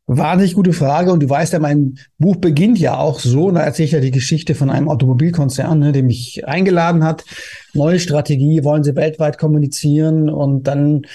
Wahnsinnig 0.06 0.54
gute 0.54 0.74
Frage. 0.74 1.12
Und 1.12 1.22
du 1.22 1.30
weißt 1.30 1.54
ja, 1.54 1.58
mein 1.58 1.98
Buch 2.18 2.36
beginnt 2.36 2.78
ja 2.78 2.98
auch 2.98 3.20
so. 3.20 3.50
Da 3.50 3.60
erzähle 3.60 3.86
ich 3.86 3.92
ja 3.92 4.00
die 4.00 4.10
Geschichte 4.10 4.54
von 4.54 4.68
einem 4.68 4.90
Automobilkonzern, 4.90 5.78
ne, 5.78 5.92
der 5.92 6.02
mich 6.02 6.46
eingeladen 6.46 7.04
hat. 7.04 7.24
Neue 7.72 7.98
Strategie, 7.98 8.64
wollen 8.64 8.84
sie 8.84 8.96
weltweit 8.96 9.38
kommunizieren. 9.38 10.28
Und 10.28 10.64
dann 10.64 11.06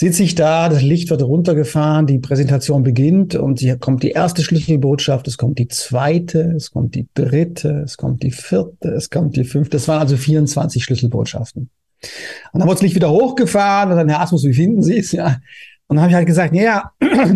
sitze 0.00 0.22
ich 0.22 0.34
da, 0.34 0.70
das 0.70 0.80
Licht 0.80 1.10
wird 1.10 1.22
runtergefahren, 1.22 2.06
die 2.06 2.20
Präsentation 2.20 2.82
beginnt 2.82 3.34
und 3.34 3.60
hier 3.60 3.76
kommt 3.76 4.02
die 4.02 4.12
erste 4.12 4.42
Schlüsselbotschaft, 4.42 5.28
es 5.28 5.36
kommt 5.36 5.58
die 5.58 5.68
zweite, 5.68 6.54
es 6.56 6.70
kommt 6.70 6.94
die 6.94 7.06
dritte, 7.12 7.82
es 7.84 7.98
kommt 7.98 8.22
die 8.22 8.30
vierte, 8.30 8.88
es 8.92 9.10
kommt 9.10 9.36
die 9.36 9.44
fünfte. 9.44 9.76
Das 9.76 9.88
waren 9.88 10.00
also 10.00 10.16
24 10.16 10.82
Schlüsselbotschaften. 10.82 11.68
Und 12.52 12.58
dann 12.58 12.62
wurde 12.62 12.76
das 12.76 12.82
Licht 12.82 12.94
wieder 12.94 13.10
hochgefahren 13.10 13.90
und 13.90 13.98
dann, 13.98 14.08
Herr 14.08 14.22
Asmus, 14.22 14.42
wie 14.44 14.54
finden 14.54 14.80
Sie 14.80 14.96
es? 14.96 15.12
Ja. 15.12 15.36
Und 15.86 15.96
dann 15.96 16.00
habe 16.00 16.12
ich 16.12 16.16
halt 16.16 16.26
gesagt, 16.26 16.54
ja, 16.54 16.92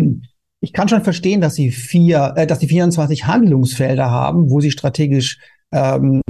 ich 0.59 0.73
kann 0.73 0.89
schon 0.89 1.03
verstehen, 1.03 1.41
dass 1.41 1.53
Sie 1.53 1.69
vier, 1.69 2.33
äh, 2.35 2.47
dass 2.47 2.57
die 2.57 2.67
24 2.67 3.27
Handlungsfelder 3.27 4.09
haben, 4.09 4.49
wo 4.49 4.59
Sie 4.59 4.71
strategisch 4.71 5.37
ähm, 5.71 6.23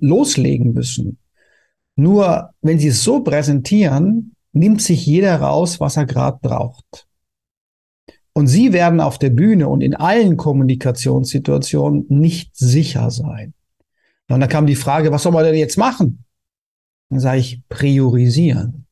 loslegen 0.00 0.72
müssen. 0.72 1.18
Nur 1.94 2.50
wenn 2.60 2.80
Sie 2.80 2.88
es 2.88 3.04
so 3.04 3.20
präsentieren, 3.20 4.32
nimmt 4.56 4.82
sich 4.82 5.06
jeder 5.06 5.40
raus, 5.40 5.80
was 5.80 5.96
er 5.96 6.06
gerade 6.06 6.38
braucht. 6.40 7.06
Und 8.32 8.48
Sie 8.48 8.72
werden 8.72 9.00
auf 9.00 9.18
der 9.18 9.30
Bühne 9.30 9.68
und 9.68 9.80
in 9.80 9.94
allen 9.94 10.36
Kommunikationssituationen 10.36 12.06
nicht 12.08 12.56
sicher 12.56 13.10
sein. 13.10 13.54
Und 14.28 14.40
dann 14.40 14.48
kam 14.48 14.66
die 14.66 14.76
Frage, 14.76 15.12
was 15.12 15.22
soll 15.22 15.32
man 15.32 15.44
denn 15.44 15.54
jetzt 15.54 15.78
machen? 15.78 16.24
Dann 17.10 17.20
sage 17.20 17.38
ich, 17.38 17.62
priorisieren. 17.68 18.86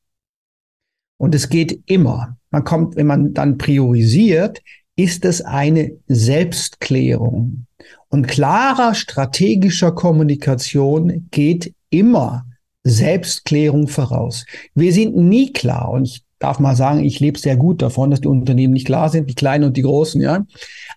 Und 1.18 1.34
es 1.34 1.48
geht 1.48 1.82
immer. 1.86 2.36
Man 2.50 2.64
kommt, 2.64 2.96
wenn 2.96 3.06
man 3.06 3.34
dann 3.34 3.58
priorisiert, 3.58 4.62
ist 4.96 5.24
es 5.24 5.42
eine 5.42 5.92
Selbstklärung. 6.06 7.66
Und 8.08 8.28
klarer 8.28 8.94
strategischer 8.94 9.92
Kommunikation 9.92 11.28
geht 11.30 11.74
immer 11.90 12.46
Selbstklärung 12.84 13.88
voraus. 13.88 14.46
Wir 14.74 14.92
sind 14.92 15.16
nie 15.16 15.52
klar 15.52 15.90
und 15.90 16.04
ich 16.04 16.22
darf 16.38 16.58
mal 16.58 16.76
sagen, 16.76 17.02
ich 17.02 17.20
lebe 17.20 17.38
sehr 17.38 17.56
gut 17.56 17.80
davon, 17.80 18.10
dass 18.10 18.20
die 18.20 18.28
Unternehmen 18.28 18.74
nicht 18.74 18.86
klar 18.86 19.08
sind, 19.08 19.30
die 19.30 19.34
kleinen 19.34 19.64
und 19.64 19.76
die 19.78 19.82
großen, 19.82 20.20
ja. 20.20 20.44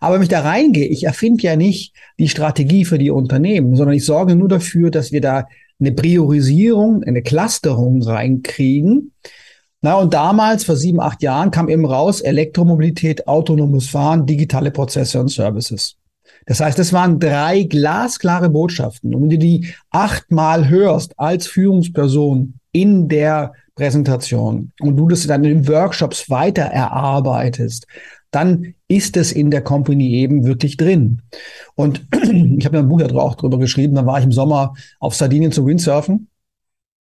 Aber 0.01 0.15
wenn 0.15 0.23
ich 0.23 0.29
da 0.29 0.41
reingehe, 0.41 0.87
ich 0.87 1.05
erfinde 1.05 1.43
ja 1.43 1.55
nicht 1.55 1.93
die 2.19 2.27
Strategie 2.27 2.83
für 2.83 2.97
die 2.97 3.11
Unternehmen, 3.11 3.75
sondern 3.75 3.95
ich 3.95 4.05
sorge 4.05 4.35
nur 4.35 4.49
dafür, 4.49 4.91
dass 4.91 5.13
wir 5.13 5.21
da 5.21 5.47
eine 5.79 5.93
Priorisierung, 5.93 7.03
eine 7.03 7.21
Clusterung 7.21 8.01
reinkriegen. 8.01 9.13
Na, 9.81 9.95
und 9.95 10.13
damals, 10.13 10.65
vor 10.65 10.75
sieben, 10.75 10.99
acht 10.99 11.21
Jahren, 11.21 11.51
kam 11.51 11.69
eben 11.69 11.85
raus 11.85 12.19
Elektromobilität, 12.19 13.27
autonomes 13.27 13.87
Fahren, 13.87 14.25
digitale 14.25 14.71
Prozesse 14.71 15.19
und 15.19 15.29
Services. 15.29 15.95
Das 16.47 16.61
heißt, 16.61 16.79
es 16.79 16.93
waren 16.93 17.19
drei 17.19 17.63
glasklare 17.63 18.49
Botschaften. 18.49 19.13
Und 19.13 19.23
wenn 19.23 19.29
du 19.29 19.37
die 19.37 19.67
achtmal 19.91 20.69
hörst 20.69 21.19
als 21.19 21.45
Führungsperson 21.45 22.55
in 22.71 23.07
der 23.07 23.53
Präsentation 23.75 24.71
und 24.79 24.95
du 24.95 25.07
das 25.07 25.27
dann 25.27 25.43
in 25.43 25.67
Workshops 25.67 26.29
weiter 26.29 26.63
erarbeitest, 26.63 27.85
dann 28.31 28.73
ist 28.87 29.17
es 29.17 29.31
in 29.31 29.51
der 29.51 29.61
Company 29.61 30.15
eben 30.15 30.45
wirklich 30.45 30.77
drin. 30.77 31.21
Und 31.75 32.05
ich 32.57 32.65
habe 32.65 32.77
ja 32.77 32.83
ein 32.83 32.89
Buch 32.89 33.01
auch 33.01 33.35
drüber 33.35 33.59
geschrieben, 33.59 33.95
da 33.95 34.05
war 34.05 34.19
ich 34.19 34.25
im 34.25 34.31
Sommer 34.31 34.73
auf 34.99 35.15
Sardinien 35.15 35.51
zum 35.51 35.65
Windsurfen. 35.65 36.29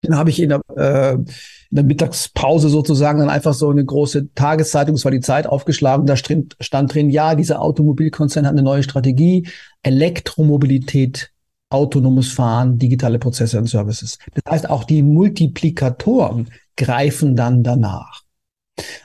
Dann 0.03 0.17
habe 0.17 0.31
ich 0.31 0.41
in 0.41 0.51
der, 0.51 0.61
äh, 0.77 1.15
in 1.15 1.27
der 1.71 1.85
Mittagspause 1.85 2.69
sozusagen 2.69 3.19
dann 3.19 3.31
einfach 3.31 3.55
so 3.55 3.71
eine 3.71 3.85
große 3.85 4.33
Tageszeitung, 4.35 4.95
das 4.95 5.05
war 5.05 5.13
die 5.13 5.21
Zeit, 5.21 5.47
aufgeschlagen. 5.47 6.07
Da 6.07 6.17
stand, 6.17 6.55
drin, 6.95 7.11
ja, 7.11 7.35
dieser 7.35 7.61
Automobilkonzern 7.61 8.47
hat 8.47 8.53
eine 8.53 8.63
neue 8.63 8.83
Strategie, 8.83 9.49
Elektromobilität, 9.83 11.33
autonomes 11.71 12.33
Fahren, 12.33 12.79
digitale 12.79 13.19
Prozesse 13.19 13.59
und 13.59 13.67
Services. 13.67 14.19
Das 14.35 14.53
heißt, 14.53 14.71
auch 14.71 14.85
die 14.85 15.03
Multiplikatoren 15.03 16.49
greifen 16.77 17.35
dann 17.35 17.63
danach. 17.63 18.23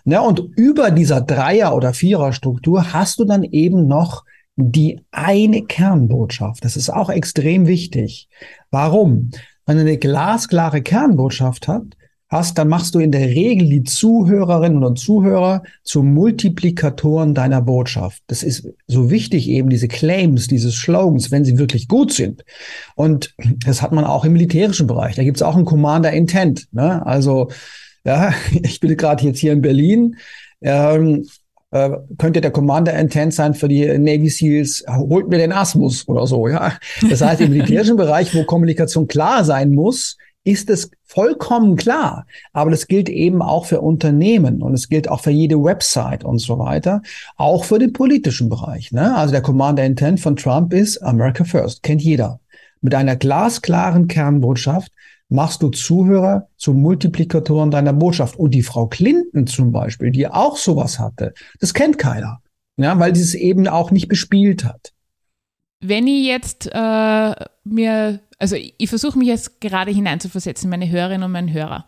Ne, 0.03 0.21
und 0.21 0.39
über 0.57 0.91
dieser 0.91 1.21
Dreier- 1.21 1.75
oder 1.75 1.93
Vierer-Struktur 1.93 2.93
hast 2.93 3.19
du 3.19 3.23
dann 3.25 3.43
eben 3.43 3.87
noch 3.87 4.25
die 4.57 5.01
eine 5.11 5.63
Kernbotschaft. 5.63 6.63
Das 6.65 6.75
ist 6.75 6.89
auch 6.89 7.09
extrem 7.09 7.67
wichtig. 7.67 8.27
Warum? 8.69 9.31
Wenn 9.71 9.77
du 9.77 9.83
eine 9.83 9.97
glasklare 9.97 10.81
Kernbotschaft 10.81 11.69
hat, 11.69 11.83
hast, 12.27 12.57
dann 12.57 12.67
machst 12.67 12.93
du 12.93 12.99
in 12.99 13.13
der 13.13 13.25
Regel 13.29 13.69
die 13.69 13.85
Zuhörerinnen 13.85 14.83
und 14.83 14.99
Zuhörer 14.99 15.63
zu 15.81 16.03
Multiplikatoren 16.03 17.33
deiner 17.33 17.61
Botschaft. 17.61 18.21
Das 18.27 18.43
ist 18.43 18.67
so 18.87 19.09
wichtig 19.09 19.47
eben, 19.47 19.69
diese 19.69 19.87
Claims, 19.87 20.47
diese 20.49 20.73
Slogans, 20.73 21.31
wenn 21.31 21.45
sie 21.45 21.57
wirklich 21.57 21.87
gut 21.87 22.11
sind. 22.11 22.43
Und 22.95 23.33
das 23.65 23.81
hat 23.81 23.93
man 23.93 24.03
auch 24.03 24.25
im 24.25 24.33
militärischen 24.33 24.87
Bereich. 24.87 25.15
Da 25.15 25.23
gibt 25.23 25.37
es 25.37 25.41
auch 25.41 25.55
einen 25.55 25.63
Commander 25.63 26.11
Intent. 26.11 26.67
Ne? 26.73 27.05
Also 27.05 27.49
ja, 28.03 28.33
ich 28.51 28.81
bin 28.81 28.97
gerade 28.97 29.23
jetzt 29.23 29.39
hier 29.39 29.53
in 29.53 29.61
Berlin. 29.61 30.17
Ähm, 30.59 31.25
äh, 31.71 31.89
könnte 32.17 32.41
der 32.41 32.51
Commander 32.51 32.93
Intent 32.97 33.33
sein 33.33 33.53
für 33.53 33.67
die 33.67 33.85
Navy 33.97 34.29
SEALs, 34.29 34.83
holt 34.87 35.29
mir 35.29 35.37
den 35.37 35.51
Asmus 35.51 36.07
oder 36.07 36.27
so, 36.27 36.47
ja. 36.47 36.73
Das 37.09 37.21
heißt, 37.21 37.41
im 37.41 37.51
militärischen 37.51 37.95
Bereich, 37.97 38.35
wo 38.35 38.43
Kommunikation 38.43 39.07
klar 39.07 39.43
sein 39.43 39.71
muss, 39.73 40.17
ist 40.43 40.69
es 40.69 40.89
vollkommen 41.03 41.75
klar. 41.75 42.25
Aber 42.51 42.71
das 42.71 42.87
gilt 42.87 43.09
eben 43.09 43.41
auch 43.41 43.65
für 43.65 43.81
Unternehmen 43.81 44.61
und 44.61 44.73
es 44.73 44.89
gilt 44.89 45.09
auch 45.09 45.21
für 45.21 45.31
jede 45.31 45.63
Website 45.63 46.23
und 46.23 46.39
so 46.39 46.57
weiter. 46.57 47.01
Auch 47.37 47.63
für 47.63 47.79
den 47.79 47.93
politischen 47.93 48.49
Bereich. 48.49 48.91
Ne? 48.91 49.15
Also 49.15 49.31
der 49.31 49.41
Commander 49.41 49.83
Intent 49.83 50.19
von 50.19 50.35
Trump 50.35 50.73
ist 50.73 50.97
America 50.97 51.43
First. 51.43 51.83
Kennt 51.83 52.01
jeder. 52.01 52.39
Mit 52.81 52.95
einer 52.95 53.15
glasklaren 53.15 54.07
Kernbotschaft 54.07 54.91
machst 55.31 55.63
du 55.63 55.69
Zuhörer 55.69 56.49
zu 56.57 56.73
Multiplikatoren 56.73 57.71
deiner 57.71 57.93
Botschaft. 57.93 58.37
Und 58.37 58.51
die 58.51 58.63
Frau 58.63 58.87
Clinton 58.87 59.47
zum 59.47 59.71
Beispiel, 59.71 60.11
die 60.11 60.27
auch 60.27 60.57
sowas 60.57 60.99
hatte, 60.99 61.33
das 61.59 61.73
kennt 61.73 61.97
keiner. 61.97 62.41
Ja, 62.77 62.99
weil 62.99 63.15
sie 63.15 63.21
es 63.21 63.33
eben 63.33 63.67
auch 63.67 63.91
nicht 63.91 64.07
bespielt 64.07 64.63
hat. 64.63 64.93
Wenn 65.81 66.07
ich 66.07 66.25
jetzt 66.25 66.69
äh, 66.71 67.35
mir, 67.63 68.19
also 68.37 68.55
ich, 68.55 68.75
ich 68.77 68.89
versuche 68.89 69.17
mich 69.17 69.27
jetzt 69.27 69.61
gerade 69.61 69.91
hineinzuversetzen, 69.91 70.69
meine 70.69 70.89
Hörerinnen 70.89 71.23
und 71.23 71.31
meinen 71.31 71.53
Hörer. 71.53 71.85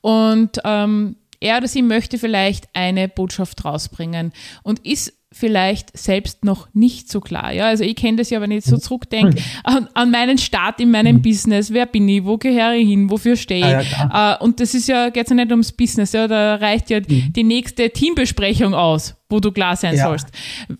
Und 0.00 0.60
ähm, 0.64 1.16
er 1.40 1.58
oder 1.58 1.68
sie 1.68 1.82
möchte 1.82 2.18
vielleicht 2.18 2.68
eine 2.74 3.08
Botschaft 3.08 3.64
rausbringen 3.64 4.32
und 4.62 4.84
ist 4.86 5.12
vielleicht 5.36 5.96
selbst 5.96 6.44
noch 6.46 6.68
nicht 6.72 7.10
so 7.10 7.20
klar. 7.20 7.52
Ja, 7.52 7.66
also 7.66 7.84
ich 7.84 7.94
kenne 7.94 8.16
das 8.16 8.30
ja, 8.30 8.40
wenn 8.40 8.50
ich 8.50 8.64
so 8.64 8.78
zurückdenke 8.78 9.42
an, 9.64 9.86
an 9.92 10.10
meinen 10.10 10.38
Start 10.38 10.80
in 10.80 10.90
meinem 10.90 11.16
mhm. 11.16 11.22
Business. 11.22 11.70
Wer 11.72 11.84
bin 11.84 12.08
ich? 12.08 12.24
Wo 12.24 12.38
gehöre 12.38 12.72
ich 12.72 12.88
hin? 12.88 13.10
Wofür 13.10 13.36
stehe 13.36 13.82
ich? 13.82 13.86
Ah, 13.98 14.08
ja, 14.10 14.38
uh, 14.40 14.44
und 14.44 14.60
das 14.60 14.72
ist 14.74 14.88
ja, 14.88 15.10
geht 15.10 15.28
ja 15.28 15.34
nicht 15.34 15.50
ums 15.50 15.72
Business. 15.72 16.12
Ja, 16.12 16.26
da 16.26 16.54
reicht 16.54 16.88
ja 16.88 17.00
mhm. 17.00 17.34
die 17.34 17.44
nächste 17.44 17.90
Teambesprechung 17.90 18.72
aus, 18.72 19.14
wo 19.28 19.38
du 19.38 19.52
klar 19.52 19.76
sein 19.76 19.94
ja. 19.94 20.06
sollst. 20.06 20.28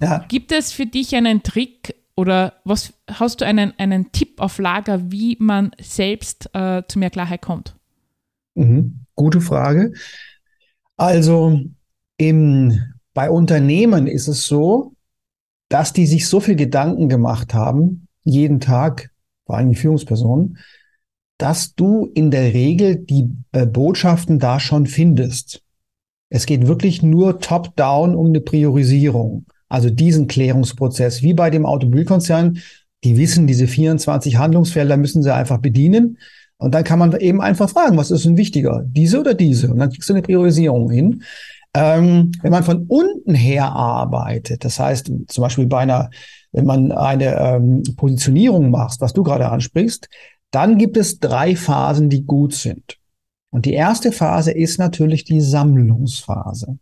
Ja. 0.00 0.24
Gibt 0.26 0.52
es 0.52 0.72
für 0.72 0.86
dich 0.86 1.14
einen 1.14 1.42
Trick 1.42 1.94
oder 2.16 2.54
was 2.64 2.94
hast 3.12 3.42
du 3.42 3.44
einen, 3.44 3.74
einen 3.76 4.10
Tipp 4.10 4.40
auf 4.40 4.58
Lager, 4.58 5.12
wie 5.12 5.36
man 5.38 5.72
selbst 5.78 6.48
uh, 6.56 6.80
zu 6.88 6.98
mehr 6.98 7.10
Klarheit 7.10 7.42
kommt? 7.42 7.76
Mhm. 8.54 9.00
Gute 9.14 9.42
Frage. 9.42 9.92
Also 10.96 11.60
im 12.16 12.95
bei 13.16 13.30
Unternehmen 13.30 14.06
ist 14.06 14.28
es 14.28 14.46
so, 14.46 14.92
dass 15.70 15.94
die 15.94 16.06
sich 16.06 16.28
so 16.28 16.38
viel 16.38 16.54
Gedanken 16.54 17.08
gemacht 17.08 17.54
haben, 17.54 18.08
jeden 18.24 18.60
Tag, 18.60 19.10
vor 19.46 19.56
allem 19.56 19.70
die 19.70 19.74
Führungspersonen, 19.74 20.58
dass 21.38 21.74
du 21.74 22.10
in 22.12 22.30
der 22.30 22.52
Regel 22.52 22.96
die 22.96 23.30
äh, 23.52 23.64
Botschaften 23.64 24.38
da 24.38 24.60
schon 24.60 24.84
findest. 24.84 25.62
Es 26.28 26.44
geht 26.44 26.66
wirklich 26.66 27.02
nur 27.02 27.40
top-down 27.40 28.14
um 28.14 28.26
eine 28.26 28.42
Priorisierung. 28.42 29.46
Also 29.70 29.88
diesen 29.88 30.26
Klärungsprozess, 30.26 31.22
wie 31.22 31.32
bei 31.32 31.48
dem 31.48 31.64
Automobilkonzern. 31.64 32.58
Die 33.02 33.16
wissen, 33.16 33.46
diese 33.46 33.66
24 33.66 34.36
Handlungsfelder 34.36 34.98
müssen 34.98 35.22
sie 35.22 35.34
einfach 35.34 35.58
bedienen. 35.58 36.18
Und 36.58 36.74
dann 36.74 36.84
kann 36.84 36.98
man 36.98 37.18
eben 37.18 37.40
einfach 37.40 37.70
fragen, 37.70 37.96
was 37.96 38.10
ist 38.10 38.26
denn 38.26 38.36
wichtiger? 38.36 38.84
Diese 38.86 39.18
oder 39.20 39.32
diese? 39.32 39.70
Und 39.70 39.78
dann 39.78 39.90
kriegst 39.90 40.10
du 40.10 40.12
eine 40.12 40.22
Priorisierung 40.22 40.90
hin. 40.90 41.22
Ähm, 41.76 42.32
wenn 42.40 42.52
man 42.52 42.64
von 42.64 42.86
unten 42.86 43.34
her 43.34 43.70
arbeitet, 43.70 44.64
das 44.64 44.80
heißt 44.80 45.12
zum 45.28 45.42
Beispiel 45.42 45.66
bei 45.66 45.80
einer, 45.80 46.08
wenn 46.52 46.64
man 46.64 46.90
eine 46.90 47.38
ähm, 47.38 47.82
Positionierung 47.96 48.70
macht, 48.70 49.02
was 49.02 49.12
du 49.12 49.22
gerade 49.22 49.50
ansprichst, 49.50 50.08
dann 50.50 50.78
gibt 50.78 50.96
es 50.96 51.20
drei 51.20 51.54
Phasen, 51.54 52.08
die 52.08 52.24
gut 52.24 52.54
sind. 52.54 52.96
Und 53.50 53.66
die 53.66 53.74
erste 53.74 54.10
Phase 54.10 54.52
ist 54.52 54.78
natürlich 54.78 55.24
die 55.24 55.42
Sammlungsphase. 55.42 56.78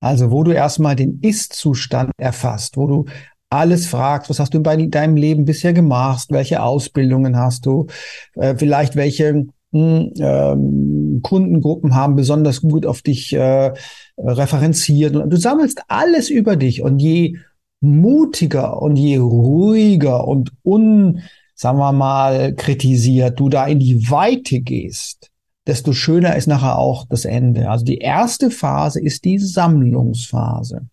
Also 0.00 0.30
wo 0.30 0.44
du 0.44 0.52
erstmal 0.52 0.96
den 0.96 1.20
Ist-Zustand 1.20 2.10
erfasst, 2.18 2.76
wo 2.76 2.86
du 2.86 3.06
alles 3.48 3.86
fragst, 3.86 4.28
was 4.28 4.38
hast 4.38 4.52
du 4.52 4.58
in 4.58 4.90
deinem 4.90 5.16
Leben 5.16 5.46
bisher 5.46 5.72
gemacht, 5.72 6.26
welche 6.28 6.62
Ausbildungen 6.62 7.36
hast 7.36 7.64
du, 7.64 7.86
äh, 8.34 8.54
vielleicht 8.54 8.96
welche 8.96 9.46
ähm, 9.72 11.20
Kundengruppen 11.22 11.94
haben 11.94 12.16
besonders 12.16 12.60
gut 12.60 12.86
auf 12.86 13.02
dich 13.02 13.32
äh, 13.32 13.72
referenziert. 14.18 15.14
Du 15.14 15.36
sammelst 15.36 15.82
alles 15.88 16.30
über 16.30 16.56
dich 16.56 16.82
und 16.82 16.98
je 16.98 17.36
mutiger 17.80 18.80
und 18.82 18.96
je 18.96 19.16
ruhiger 19.18 20.26
und 20.26 20.52
un, 20.62 21.20
sagen 21.54 21.78
wir 21.78 21.92
mal, 21.92 22.54
kritisiert 22.54 23.38
du 23.38 23.48
da 23.48 23.66
in 23.66 23.78
die 23.78 24.10
Weite 24.10 24.60
gehst, 24.60 25.30
desto 25.66 25.92
schöner 25.92 26.36
ist 26.36 26.46
nachher 26.46 26.78
auch 26.78 27.06
das 27.08 27.24
Ende. 27.24 27.70
Also 27.70 27.84
die 27.84 27.98
erste 27.98 28.50
Phase 28.50 29.00
ist 29.00 29.24
die 29.24 29.38
Sammlungsphase. 29.38 30.86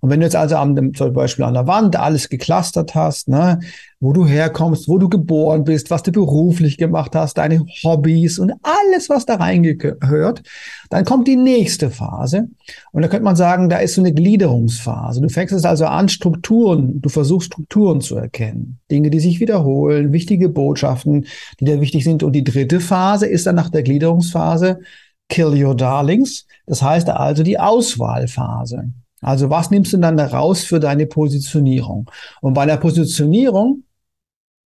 Und 0.00 0.10
wenn 0.10 0.20
du 0.20 0.26
jetzt 0.26 0.36
also 0.36 0.56
am, 0.56 0.94
zum 0.94 1.12
Beispiel 1.12 1.44
an 1.44 1.54
der 1.54 1.66
Wand 1.66 1.96
alles 1.96 2.28
geklustert 2.28 2.94
hast, 2.94 3.28
ne, 3.28 3.60
wo 3.98 4.12
du 4.12 4.26
herkommst, 4.26 4.88
wo 4.88 4.98
du 4.98 5.08
geboren 5.08 5.64
bist, 5.64 5.90
was 5.90 6.02
du 6.02 6.12
beruflich 6.12 6.76
gemacht 6.76 7.14
hast, 7.14 7.38
deine 7.38 7.64
Hobbys 7.82 8.38
und 8.38 8.52
alles, 8.62 9.08
was 9.08 9.24
da 9.24 9.36
reingehört, 9.36 10.42
dann 10.90 11.04
kommt 11.04 11.28
die 11.28 11.36
nächste 11.36 11.90
Phase. 11.90 12.48
Und 12.92 13.02
da 13.02 13.08
könnte 13.08 13.24
man 13.24 13.36
sagen, 13.36 13.68
da 13.68 13.78
ist 13.78 13.94
so 13.94 14.02
eine 14.02 14.12
Gliederungsphase. 14.12 15.20
Du 15.22 15.28
fängst 15.28 15.54
es 15.54 15.64
also 15.64 15.86
an, 15.86 16.08
Strukturen, 16.08 17.00
du 17.00 17.08
versuchst 17.08 17.46
Strukturen 17.46 18.00
zu 18.00 18.16
erkennen. 18.16 18.80
Dinge, 18.90 19.10
die 19.10 19.20
sich 19.20 19.40
wiederholen, 19.40 20.12
wichtige 20.12 20.50
Botschaften, 20.50 21.26
die 21.58 21.64
dir 21.64 21.80
wichtig 21.80 22.04
sind. 22.04 22.22
Und 22.22 22.32
die 22.32 22.44
dritte 22.44 22.80
Phase 22.80 23.26
ist 23.26 23.46
dann 23.46 23.56
nach 23.56 23.70
der 23.70 23.82
Gliederungsphase 23.82 24.80
Kill 25.28 25.64
Your 25.64 25.74
Darlings. 25.74 26.46
Das 26.66 26.82
heißt 26.82 27.08
also 27.08 27.42
die 27.42 27.58
Auswahlphase. 27.58 28.90
Also 29.20 29.50
was 29.50 29.70
nimmst 29.70 29.92
du 29.92 29.96
dann 29.98 30.16
da 30.16 30.26
raus 30.26 30.64
für 30.64 30.80
deine 30.80 31.06
Positionierung? 31.06 32.10
Und 32.40 32.54
bei 32.54 32.66
der 32.66 32.76
Positionierung 32.76 33.84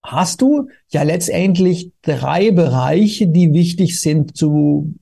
hast 0.03 0.41
du 0.41 0.67
ja 0.89 1.03
letztendlich 1.03 1.91
drei 2.01 2.51
Bereiche, 2.51 3.27
die 3.27 3.53
wichtig 3.53 3.99
sind 3.99 4.35
zu, 4.35 4.93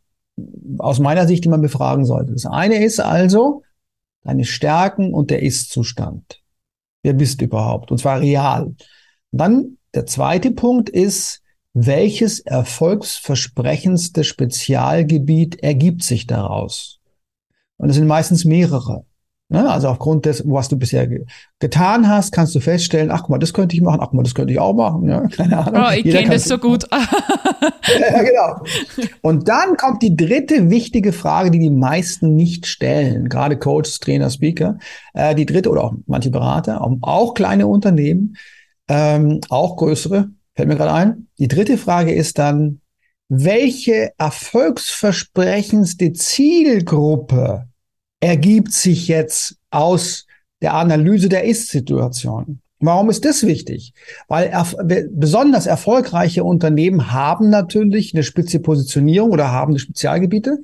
aus 0.78 1.00
meiner 1.00 1.28
Sicht, 1.28 1.44
die 1.44 1.50
man 1.50 1.62
befragen 1.62 2.06
sollte. 2.06 2.34
Das 2.34 2.46
eine 2.46 2.84
ist 2.84 3.00
also 3.00 3.64
deine 4.24 4.46
Stärken 4.46 5.14
und 5.14 5.32
der 5.32 5.42
Ist-Zustand. 5.42 6.42
Wer 7.04 7.14
bist 7.14 7.42
du 7.42 7.46
überhaupt? 7.46 7.92
Und 7.92 7.98
zwar 7.98 8.22
real. 8.22 8.66
Und 8.66 8.78
dann 9.32 9.78
der 9.96 10.06
zweite 10.06 10.52
Punkt 10.52 10.90
ist, 10.90 11.42
welches 11.74 12.40
erfolgsversprechendste 12.40 14.24
Spezialgebiet 14.24 15.64
ergibt 15.64 16.04
sich 16.04 16.28
daraus? 16.28 17.00
Und 17.78 17.90
es 17.90 17.96
sind 17.96 18.08
meistens 18.08 18.46
mehrere. 18.46 19.06
Ne? 19.52 19.70
Also 19.70 19.90
aufgrund 19.90 20.26
des, 20.26 20.44
was 20.48 20.70
du 20.70 20.78
bisher 20.78 21.08
ge 21.08 21.26
getan 21.60 22.08
hast, 22.08 22.32
kannst 22.32 22.56
du 22.56 22.62
feststellen, 22.62 23.12
ach 23.12 23.24
guck 23.24 23.32
mal, 23.32 23.38
das 23.38 23.54
könnte 23.54 23.76
ich 23.76 23.82
machen, 23.82 24.00
ach 24.02 24.06
guck 24.06 24.14
mal, 24.14 24.24
das 24.24 24.34
könnte 24.34 24.54
ich 24.54 24.60
auch 24.60 24.74
machen. 24.74 25.10
Ja? 25.10 25.28
Keine 25.28 25.58
Ahnung. 25.58 25.84
Oh, 25.86 25.92
ich 25.94 26.06
kenne 26.06 26.30
das 26.30 26.46
so 26.46 26.58
gut. 26.58 26.88
ja, 26.92 28.24
genau. 28.24 28.64
Und 29.22 29.50
dann 29.50 29.76
kommt 29.76 30.02
die 30.04 30.16
dritte 30.16 30.70
wichtige 30.70 31.12
Frage, 31.12 31.52
die 31.52 31.60
die 31.60 31.70
meisten 31.70 32.34
nicht 32.34 32.66
stellen, 32.66 33.28
gerade 33.28 33.60
Coaches, 33.60 34.00
Trainer, 34.00 34.30
Speaker. 34.30 34.78
Äh, 35.14 35.36
die 35.36 35.46
dritte 35.46 35.70
oder 35.70 35.84
auch 35.84 35.96
manche 36.08 36.30
Berater, 36.30 36.82
auch, 36.82 36.96
auch 37.02 37.34
kleine 37.34 37.68
Unternehmen, 37.68 38.38
ähm, 38.88 39.42
auch 39.50 39.76
größere, 39.76 40.30
fällt 40.56 40.70
mir 40.70 40.78
gerade 40.78 40.94
ein. 40.94 41.28
Die 41.40 41.50
dritte 41.50 41.78
Frage 41.78 42.14
ist 42.14 42.40
dann, 42.40 42.80
welche 43.28 44.14
erfolgsversprechendste 44.18 46.14
Zielgruppe 46.14 47.68
ergibt 48.22 48.72
sich 48.72 49.10
jetzt 49.10 49.58
aus 49.70 50.26
der 50.62 50.76
Analyse 50.76 51.28
der 51.28 51.44
Ist-Situation. 51.44 52.62
Warum 52.80 53.10
ist 53.10 53.26
das 53.26 53.46
wichtig? 53.46 53.94
Weil 54.28 54.48
erf 54.48 54.76
besonders 55.12 55.68
erfolgreiche 55.68 56.44
Unternehmen 56.44 57.12
haben 57.12 57.50
natürlich 57.50 58.14
eine 58.14 58.24
spitze 58.24 58.60
Positionierung 58.60 59.32
oder 59.32 59.52
haben 59.52 59.74
eine 59.74 59.80
Spezialgebiete. 59.80 60.62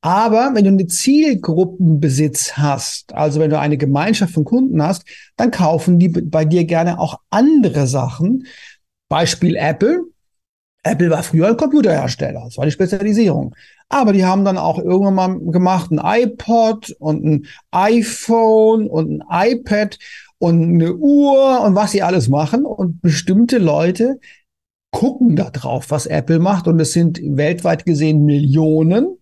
Aber 0.00 0.50
wenn 0.54 0.64
du 0.64 0.70
eine 0.70 0.86
Zielgruppenbesitz 0.86 2.58
hast, 2.58 3.14
also 3.14 3.40
wenn 3.40 3.50
du 3.50 3.58
eine 3.58 3.78
Gemeinschaft 3.78 4.34
von 4.34 4.44
Kunden 4.44 4.82
hast, 4.82 5.04
dann 5.36 5.50
kaufen 5.50 5.98
die 5.98 6.08
bei 6.08 6.44
dir 6.44 6.64
gerne 6.64 6.98
auch 6.98 7.20
andere 7.30 7.86
Sachen. 7.86 8.46
Beispiel 9.08 9.56
Apple. 9.56 10.02
Apple 10.84 11.10
war 11.10 11.22
früher 11.22 11.48
ein 11.48 11.56
Computerhersteller. 11.56 12.42
Das 12.44 12.58
war 12.58 12.66
die 12.66 12.70
Spezialisierung. 12.70 13.54
Aber 13.88 14.12
die 14.12 14.24
haben 14.24 14.44
dann 14.44 14.58
auch 14.58 14.78
irgendwann 14.78 15.14
mal 15.14 15.40
gemacht 15.50 15.90
ein 15.90 16.00
iPod 16.02 16.90
und 16.98 17.24
ein 17.24 17.46
iPhone 17.70 18.88
und 18.88 19.22
ein 19.22 19.50
iPad 19.50 19.98
und 20.38 20.62
eine 20.62 20.94
Uhr 20.94 21.62
und 21.62 21.74
was 21.74 21.92
sie 21.92 22.02
alles 22.02 22.28
machen. 22.28 22.64
Und 22.66 23.00
bestimmte 23.00 23.58
Leute 23.58 24.20
gucken 24.90 25.36
da 25.36 25.50
drauf, 25.50 25.86
was 25.90 26.06
Apple 26.06 26.38
macht. 26.38 26.68
Und 26.68 26.78
es 26.80 26.92
sind 26.92 27.18
weltweit 27.22 27.86
gesehen 27.86 28.24
Millionen. 28.24 29.18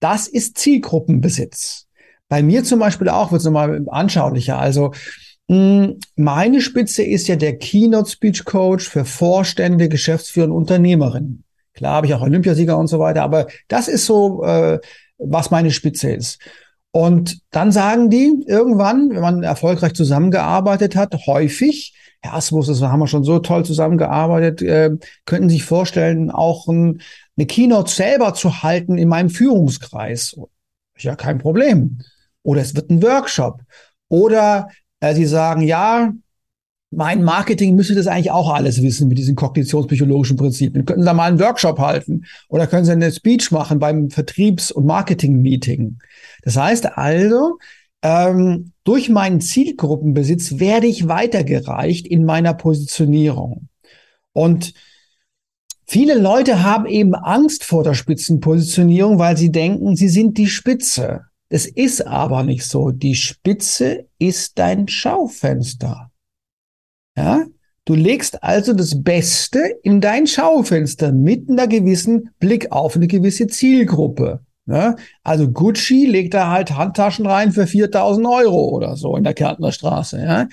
Das 0.00 0.26
ist 0.26 0.58
Zielgruppenbesitz. 0.58 1.86
Bei 2.28 2.42
mir 2.42 2.64
zum 2.64 2.80
Beispiel 2.80 3.08
auch 3.08 3.30
wird 3.30 3.40
es 3.40 3.44
nochmal 3.44 3.84
anschaulicher. 3.88 4.58
Also 4.58 4.92
meine 5.48 6.60
Spitze 6.60 7.04
ist 7.04 7.28
ja 7.28 7.36
der 7.36 7.56
Keynote 7.56 8.10
Speech 8.10 8.44
Coach 8.44 8.88
für 8.88 9.04
Vorstände, 9.04 9.88
Geschäftsführer 9.88 10.46
und 10.46 10.52
Unternehmerinnen. 10.52 11.44
Klar 11.74 11.94
habe 11.94 12.06
ich 12.06 12.14
auch 12.14 12.22
Olympiasieger 12.22 12.76
und 12.76 12.88
so 12.88 12.98
weiter, 12.98 13.22
aber 13.22 13.46
das 13.68 13.86
ist 13.86 14.06
so, 14.06 14.42
äh, 14.42 14.80
was 15.18 15.50
meine 15.50 15.70
Spitze 15.70 16.10
ist. 16.10 16.40
Und 16.90 17.40
dann 17.50 17.72
sagen 17.72 18.08
die 18.08 18.42
irgendwann, 18.46 19.10
wenn 19.10 19.20
man 19.20 19.42
erfolgreich 19.42 19.92
zusammengearbeitet 19.92 20.96
hat, 20.96 21.14
häufig, 21.26 21.94
Herr 22.22 22.34
Asmus, 22.34 22.68
das 22.68 22.80
haben 22.80 23.00
wir 23.00 23.06
schon 23.06 23.22
so 23.22 23.38
toll 23.38 23.64
zusammengearbeitet, 23.66 24.62
äh, 24.62 24.90
könnten 25.26 25.50
sich 25.50 25.64
vorstellen, 25.64 26.30
auch 26.30 26.66
ein, 26.68 27.02
eine 27.36 27.46
Keynote 27.46 27.92
selber 27.92 28.32
zu 28.32 28.62
halten 28.62 28.96
in 28.96 29.08
meinem 29.08 29.28
Führungskreis. 29.28 30.40
Ja, 30.98 31.14
kein 31.14 31.38
Problem. 31.38 31.98
Oder 32.42 32.62
es 32.62 32.74
wird 32.74 32.90
ein 32.90 33.02
Workshop. 33.02 33.60
Oder 34.08 34.68
äh, 35.10 35.14
sie 35.14 35.26
sagen, 35.26 35.62
ja, 35.62 36.12
mein 36.90 37.24
Marketing 37.24 37.74
müsste 37.74 37.94
das 37.94 38.06
eigentlich 38.06 38.30
auch 38.30 38.52
alles 38.52 38.80
wissen 38.80 39.08
mit 39.08 39.18
diesen 39.18 39.34
kognitionspsychologischen 39.34 40.36
Prinzipien. 40.36 40.84
Könnten 40.84 41.02
Sie 41.02 41.06
da 41.06 41.14
mal 41.14 41.28
einen 41.28 41.40
Workshop 41.40 41.78
halten 41.78 42.24
oder 42.48 42.66
können 42.66 42.84
Sie 42.84 42.92
eine 42.92 43.12
Speech 43.12 43.50
machen 43.50 43.78
beim 43.78 44.08
Vertriebs- 44.10 44.70
und 44.70 44.86
Marketing-Meeting. 44.86 45.98
Das 46.42 46.56
heißt 46.56 46.96
also, 46.96 47.58
ähm, 48.02 48.72
durch 48.84 49.08
meinen 49.08 49.40
Zielgruppenbesitz 49.40 50.58
werde 50.60 50.86
ich 50.86 51.08
weitergereicht 51.08 52.06
in 52.06 52.24
meiner 52.24 52.54
Positionierung. 52.54 53.68
Und 54.32 54.74
viele 55.86 56.16
Leute 56.16 56.62
haben 56.62 56.86
eben 56.86 57.14
Angst 57.14 57.64
vor 57.64 57.82
der 57.82 57.94
Spitzenpositionierung, 57.94 59.18
weil 59.18 59.36
sie 59.36 59.50
denken, 59.50 59.96
sie 59.96 60.08
sind 60.08 60.38
die 60.38 60.46
Spitze. 60.46 61.22
Es 61.48 61.66
ist 61.66 62.06
aber 62.06 62.42
nicht 62.42 62.64
so. 62.64 62.90
Die 62.90 63.14
Spitze 63.14 64.06
ist 64.18 64.58
dein 64.58 64.88
Schaufenster. 64.88 66.10
Ja? 67.16 67.46
Du 67.84 67.94
legst 67.94 68.42
also 68.42 68.72
das 68.72 69.02
Beste 69.02 69.60
in 69.84 70.00
dein 70.00 70.26
Schaufenster 70.26 71.12
mit 71.12 71.48
einer 71.48 71.68
gewissen 71.68 72.30
Blick 72.40 72.72
auf 72.72 72.96
eine 72.96 73.06
gewisse 73.06 73.46
Zielgruppe. 73.46 74.40
Ja? 74.66 74.96
Also 75.22 75.48
Gucci 75.48 76.06
legt 76.06 76.34
da 76.34 76.50
halt 76.50 76.76
Handtaschen 76.76 77.26
rein 77.26 77.52
für 77.52 77.66
4000 77.66 78.26
Euro 78.26 78.70
oder 78.70 78.96
so 78.96 79.16
in 79.16 79.22
der 79.22 79.34
Kärntner 79.34 79.70
Straße. 79.70 80.20
Ja? 80.20 80.48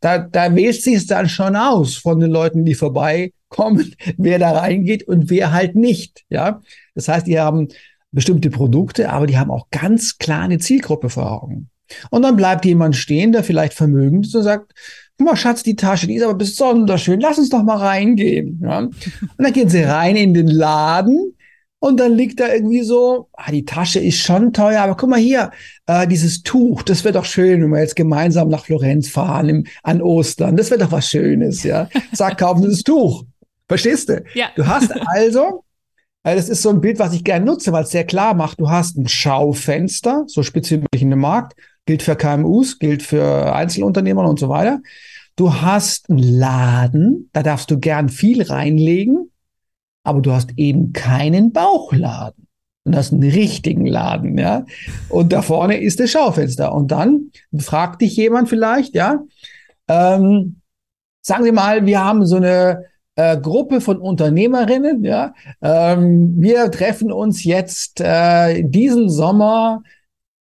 Da, 0.00 0.18
da 0.18 0.54
wählt 0.54 0.80
sich 0.80 0.94
es 0.94 1.06
dann 1.06 1.28
schon 1.28 1.56
aus 1.56 1.96
von 1.96 2.20
den 2.20 2.30
Leuten, 2.30 2.64
die 2.64 2.74
vorbeikommen, 2.74 3.94
wer 4.16 4.38
da 4.38 4.52
reingeht 4.52 5.06
und 5.06 5.28
wer 5.28 5.52
halt 5.52 5.74
nicht. 5.74 6.24
Ja, 6.30 6.62
das 6.94 7.08
heißt, 7.08 7.26
die 7.26 7.38
haben 7.38 7.68
bestimmte 8.12 8.50
Produkte, 8.50 9.10
aber 9.10 9.26
die 9.26 9.38
haben 9.38 9.50
auch 9.50 9.68
ganz 9.70 10.18
klar 10.18 10.42
eine 10.42 10.58
Zielgruppe 10.58 11.10
vor 11.10 11.30
Augen. 11.42 11.70
Und 12.10 12.22
dann 12.22 12.36
bleibt 12.36 12.64
jemand 12.64 12.96
stehen, 12.96 13.32
der 13.32 13.44
vielleicht 13.44 13.74
vermögend 13.74 14.26
ist 14.26 14.34
und 14.34 14.42
sagt, 14.42 14.72
guck 15.16 15.26
mal, 15.26 15.36
Schatz, 15.36 15.62
die 15.62 15.76
Tasche, 15.76 16.06
die 16.06 16.16
ist 16.16 16.22
aber 16.22 16.34
besonders 16.34 17.02
schön, 17.02 17.20
lass 17.20 17.38
uns 17.38 17.48
doch 17.48 17.62
mal 17.62 17.78
reingehen. 17.78 18.60
Ja? 18.62 18.78
Und 18.78 18.94
dann 19.38 19.52
gehen 19.52 19.68
sie 19.68 19.82
rein 19.82 20.16
in 20.16 20.34
den 20.34 20.48
Laden 20.48 21.34
und 21.80 22.00
dann 22.00 22.14
liegt 22.14 22.40
da 22.40 22.52
irgendwie 22.52 22.82
so, 22.82 23.28
ah, 23.34 23.52
die 23.52 23.64
Tasche 23.64 24.00
ist 24.00 24.18
schon 24.18 24.52
teuer, 24.52 24.82
aber 24.82 24.96
guck 24.96 25.10
mal 25.10 25.18
hier, 25.18 25.50
äh, 25.86 26.06
dieses 26.08 26.42
Tuch, 26.42 26.82
das 26.82 27.04
wäre 27.04 27.14
doch 27.14 27.24
schön, 27.24 27.62
wenn 27.62 27.70
wir 27.70 27.80
jetzt 27.80 27.96
gemeinsam 27.96 28.48
nach 28.48 28.64
Florenz 28.64 29.08
fahren 29.08 29.48
im, 29.48 29.66
an 29.82 30.02
Ostern. 30.02 30.56
Das 30.56 30.70
wäre 30.70 30.80
doch 30.80 30.92
was 30.92 31.08
Schönes, 31.08 31.62
ja. 31.62 31.88
Sag, 32.12 32.38
kaufen 32.38 32.62
Sie 32.62 32.68
das 32.68 32.82
Tuch. 32.82 33.24
Verstehst 33.68 34.08
du? 34.08 34.24
Ja. 34.34 34.46
Du 34.56 34.66
hast 34.66 34.92
also, 35.06 35.64
das 36.36 36.48
ist 36.48 36.62
so 36.62 36.70
ein 36.70 36.80
Bild, 36.80 36.98
was 36.98 37.12
ich 37.12 37.24
gerne 37.24 37.44
nutze, 37.44 37.72
weil 37.72 37.84
es 37.84 37.90
sehr 37.90 38.04
klar 38.04 38.34
macht, 38.34 38.60
du 38.60 38.70
hast 38.70 38.96
ein 38.96 39.08
Schaufenster, 39.08 40.24
so 40.26 40.42
spezifisch 40.42 40.86
in 41.00 41.10
dem 41.10 41.20
Markt, 41.20 41.54
gilt 41.86 42.02
für 42.02 42.16
KMUs, 42.16 42.78
gilt 42.78 43.02
für 43.02 43.54
Einzelunternehmer 43.54 44.28
und 44.28 44.38
so 44.38 44.48
weiter. 44.48 44.80
Du 45.36 45.54
hast 45.54 46.10
einen 46.10 46.18
Laden, 46.18 47.30
da 47.32 47.42
darfst 47.42 47.70
du 47.70 47.78
gern 47.78 48.08
viel 48.08 48.42
reinlegen, 48.42 49.30
aber 50.02 50.20
du 50.20 50.32
hast 50.32 50.50
eben 50.56 50.92
keinen 50.92 51.52
Bauchladen. 51.52 52.48
Du 52.84 52.96
hast 52.96 53.12
einen 53.12 53.22
richtigen 53.22 53.86
Laden, 53.86 54.38
ja. 54.38 54.64
Und 55.08 55.32
da 55.32 55.42
vorne 55.42 55.78
ist 55.78 56.00
das 56.00 56.10
Schaufenster. 56.10 56.74
Und 56.74 56.90
dann 56.90 57.30
fragt 57.56 58.00
dich 58.00 58.16
jemand 58.16 58.48
vielleicht, 58.48 58.94
ja, 58.94 59.20
ähm, 59.88 60.60
sagen 61.22 61.44
Sie 61.44 61.52
mal, 61.52 61.86
wir 61.86 62.02
haben 62.02 62.24
so 62.26 62.36
eine 62.36 62.84
äh, 63.18 63.36
Gruppe 63.36 63.80
von 63.80 63.98
Unternehmerinnen, 63.98 65.02
ja. 65.02 65.34
Ähm, 65.60 66.34
wir 66.38 66.70
treffen 66.70 67.10
uns 67.10 67.42
jetzt 67.44 68.00
äh, 68.00 68.62
diesen 68.62 69.10
Sommer 69.10 69.82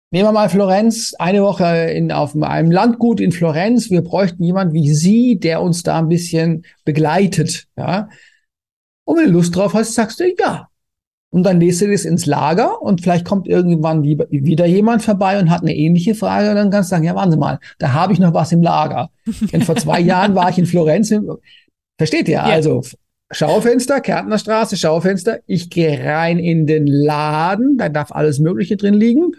Nehmen 0.10 0.30
wir 0.30 0.32
mal 0.32 0.48
Florenz, 0.48 1.14
eine 1.20 1.44
Woche 1.44 1.66
in, 1.66 2.14
auf 2.14 2.34
einem 2.34 2.72
Landgut 2.72 3.20
in 3.20 3.34
Florenz. 3.34 3.90
Wir 3.90 4.02
bräuchten 4.02 4.42
jemand 4.42 4.72
wie 4.72 4.94
Sie, 4.94 5.38
der 5.38 5.62
uns 5.62 5.84
da 5.84 6.00
ein 6.00 6.08
bisschen 6.08 6.64
begleitet. 6.86 7.68
Ja? 7.76 8.08
Und 9.04 9.18
wenn 9.18 9.26
du 9.26 9.32
Lust 9.32 9.54
drauf 9.54 9.74
hast, 9.74 9.96
sagst 9.96 10.22
du 10.22 10.34
ja. 10.40 10.70
Und 11.30 11.44
dann 11.44 11.60
lässt 11.60 11.82
du 11.82 11.92
das 11.92 12.06
ins 12.06 12.26
Lager 12.26 12.82
und 12.82 13.02
vielleicht 13.02 13.26
kommt 13.26 13.50
irgendwann 13.50 14.04
wieder 14.04 14.66
jemand 14.66 15.04
vorbei 15.04 15.40
und 15.40 15.50
hat 15.50 15.62
eine 15.62 15.76
ähnliche 15.76 16.16
Frage. 16.16 16.52
Und 16.52 16.56
dann 16.56 16.72
kannst 16.72 16.90
du 16.90 16.96
sagen, 16.96 17.04
ja, 17.04 17.14
warten 17.14 17.32
Sie 17.32 17.38
mal, 17.38 17.60
da 17.78 17.92
habe 17.92 18.14
ich 18.14 18.20
noch 18.20 18.34
was 18.34 18.54
im 18.54 18.62
Lager. 18.62 19.10
Denn 19.52 19.62
vor 19.62 19.76
zwei 19.76 20.00
Jahren 20.00 20.36
war 20.36 20.50
ich 20.50 20.58
in 20.58 20.66
Florenz. 20.66 21.14
Versteht 21.98 22.28
ihr? 22.28 22.36
Ja. 22.36 22.44
Also 22.44 22.84
Schaufenster, 23.32 24.00
Kärntner 24.00 24.38
Straße, 24.38 24.78
Schaufenster. 24.78 25.40
Ich 25.48 25.70
gehe 25.70 26.04
rein 26.04 26.40
in 26.40 26.66
den 26.66 26.88
Laden, 26.88 27.78
da 27.78 27.90
darf 27.90 28.12
alles 28.12 28.40
Mögliche 28.40 28.78
drin 28.78 28.94
liegen. 28.94 29.34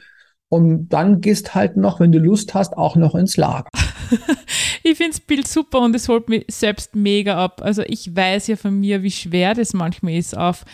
Und 0.50 0.88
dann 0.88 1.20
gehst 1.20 1.54
halt 1.54 1.76
noch, 1.76 2.00
wenn 2.00 2.12
du 2.12 2.18
Lust 2.18 2.54
hast, 2.54 2.76
auch 2.76 2.96
noch 2.96 3.14
ins 3.14 3.36
Lager. 3.36 3.68
ich 4.82 4.96
finde 4.96 5.12
das 5.12 5.20
Bild 5.20 5.46
super 5.46 5.80
und 5.80 5.94
es 5.94 6.08
holt 6.08 6.28
mich 6.28 6.44
selbst 6.48 6.94
mega 6.96 7.42
ab. 7.42 7.60
Also 7.62 7.82
ich 7.82 8.14
weiß 8.14 8.46
ja 8.48 8.56
von 8.56 8.78
mir, 8.80 9.02
wie 9.02 9.10
schwer 9.10 9.54
das 9.54 9.74
manchmal 9.74 10.14
ist, 10.14 10.36
auf 10.36 10.64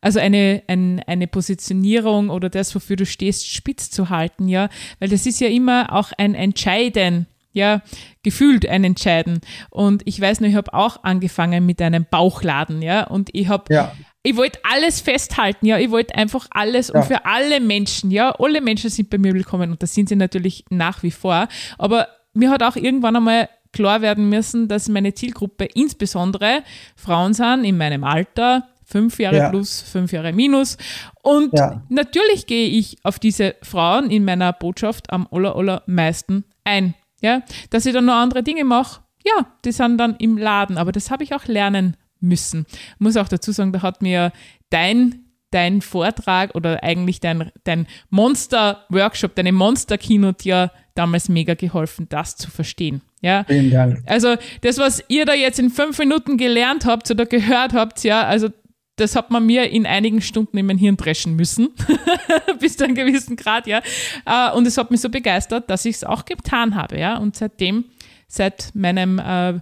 also 0.00 0.18
eine, 0.18 0.64
ein, 0.66 1.00
eine 1.06 1.28
Positionierung 1.28 2.30
oder 2.30 2.50
das, 2.50 2.74
wofür 2.74 2.96
du 2.96 3.06
stehst, 3.06 3.48
spitz 3.48 3.88
zu 3.88 4.10
halten, 4.10 4.48
ja. 4.48 4.68
Weil 4.98 5.08
das 5.08 5.26
ist 5.26 5.40
ja 5.40 5.46
immer 5.46 5.92
auch 5.92 6.10
ein 6.18 6.34
Entscheiden, 6.34 7.26
ja, 7.52 7.82
gefühlt 8.22 8.68
ein 8.68 8.84
Entscheiden. 8.84 9.40
Und 9.70 10.02
ich 10.06 10.20
weiß 10.20 10.40
noch, 10.40 10.48
ich 10.48 10.54
habe 10.54 10.72
auch 10.74 11.02
angefangen 11.02 11.66
mit 11.66 11.80
einem 11.80 12.06
Bauchladen, 12.10 12.82
ja, 12.82 13.04
und 13.04 13.30
ich 13.32 13.48
habe 13.48 13.72
ja 13.72 13.92
ich 14.24 14.36
wollte 14.36 14.60
alles 14.62 15.00
festhalten, 15.00 15.66
ja, 15.66 15.78
ich 15.78 15.90
wollte 15.90 16.14
einfach 16.14 16.46
alles 16.50 16.88
ja. 16.88 16.94
und 16.94 17.06
für 17.06 17.26
alle 17.26 17.60
Menschen, 17.60 18.10
ja, 18.10 18.30
alle 18.38 18.60
Menschen 18.60 18.88
sind 18.88 19.10
bei 19.10 19.18
mir 19.18 19.34
willkommen 19.34 19.72
und 19.72 19.82
das 19.82 19.94
sind 19.94 20.08
sie 20.08 20.16
natürlich 20.16 20.64
nach 20.70 21.02
wie 21.02 21.10
vor, 21.10 21.48
aber 21.76 22.06
mir 22.32 22.50
hat 22.50 22.62
auch 22.62 22.76
irgendwann 22.76 23.16
einmal 23.16 23.48
klar 23.72 24.00
werden 24.02 24.28
müssen, 24.28 24.68
dass 24.68 24.88
meine 24.88 25.14
Zielgruppe 25.14 25.64
insbesondere 25.64 26.62
Frauen 26.94 27.34
sind 27.34 27.64
in 27.64 27.76
meinem 27.76 28.04
Alter, 28.04 28.68
fünf 28.84 29.18
Jahre 29.18 29.38
ja. 29.38 29.48
plus, 29.50 29.80
fünf 29.80 30.12
Jahre 30.12 30.32
minus. 30.32 30.76
Und 31.22 31.52
ja. 31.54 31.82
natürlich 31.88 32.46
gehe 32.46 32.68
ich 32.68 32.98
auf 33.04 33.18
diese 33.18 33.54
Frauen 33.62 34.10
in 34.10 34.24
meiner 34.24 34.52
Botschaft 34.52 35.10
am 35.10 35.26
aller, 35.30 35.56
allermeisten 35.56 36.44
ein. 36.64 36.94
Ja, 37.22 37.42
dass 37.70 37.86
ich 37.86 37.94
dann 37.94 38.04
noch 38.04 38.14
andere 38.14 38.42
Dinge 38.42 38.64
mache, 38.64 39.00
ja, 39.24 39.46
die 39.64 39.72
sind 39.72 39.98
dann 39.98 40.16
im 40.16 40.36
Laden, 40.36 40.76
aber 40.76 40.92
das 40.92 41.10
habe 41.10 41.24
ich 41.24 41.34
auch 41.34 41.46
lernen 41.46 41.96
müssen. 42.20 42.66
Ich 42.68 43.00
muss 43.00 43.16
auch 43.16 43.28
dazu 43.28 43.52
sagen, 43.52 43.72
da 43.72 43.82
hat 43.82 44.02
mir 44.02 44.32
dein 44.70 45.22
dein 45.52 45.82
Vortrag 45.82 46.54
oder 46.54 46.82
eigentlich 46.82 47.20
dein, 47.20 47.52
dein 47.64 47.86
Monster-Workshop, 48.10 49.34
deine 49.36 49.52
Monster-Keynote 49.52 50.48
ja 50.48 50.70
damals 50.94 51.28
mega 51.28 51.54
geholfen, 51.54 52.08
das 52.08 52.36
zu 52.36 52.50
verstehen. 52.50 53.02
Ja? 53.20 53.44
Vielen 53.44 53.70
Dank. 53.70 54.02
Also 54.06 54.36
das, 54.62 54.78
was 54.78 55.04
ihr 55.08 55.24
da 55.24 55.34
jetzt 55.34 55.58
in 55.58 55.70
fünf 55.70 55.98
Minuten 55.98 56.36
gelernt 56.36 56.84
habt 56.86 57.10
oder 57.10 57.26
gehört 57.26 57.72
habt, 57.72 58.02
ja, 58.02 58.24
also 58.24 58.48
das 58.96 59.16
hat 59.16 59.30
man 59.30 59.46
mir 59.46 59.70
in 59.70 59.86
einigen 59.86 60.20
Stunden 60.20 60.58
in 60.58 60.66
mein 60.66 60.78
Hirn 60.78 60.96
dreschen 60.96 61.34
müssen, 61.34 61.70
bis 62.60 62.76
zu 62.76 62.84
einem 62.84 62.94
gewissen 62.94 63.36
Grad, 63.36 63.66
ja. 63.66 63.80
Äh, 64.26 64.52
und 64.54 64.66
es 64.66 64.76
hat 64.76 64.90
mich 64.90 65.00
so 65.00 65.08
begeistert, 65.08 65.70
dass 65.70 65.84
ich 65.84 65.96
es 65.96 66.04
auch 66.04 66.24
getan 66.24 66.74
habe, 66.74 66.98
ja. 66.98 67.16
Und 67.16 67.36
seitdem, 67.36 67.86
seit 68.28 68.74
meinem 68.74 69.18
äh, 69.18 69.60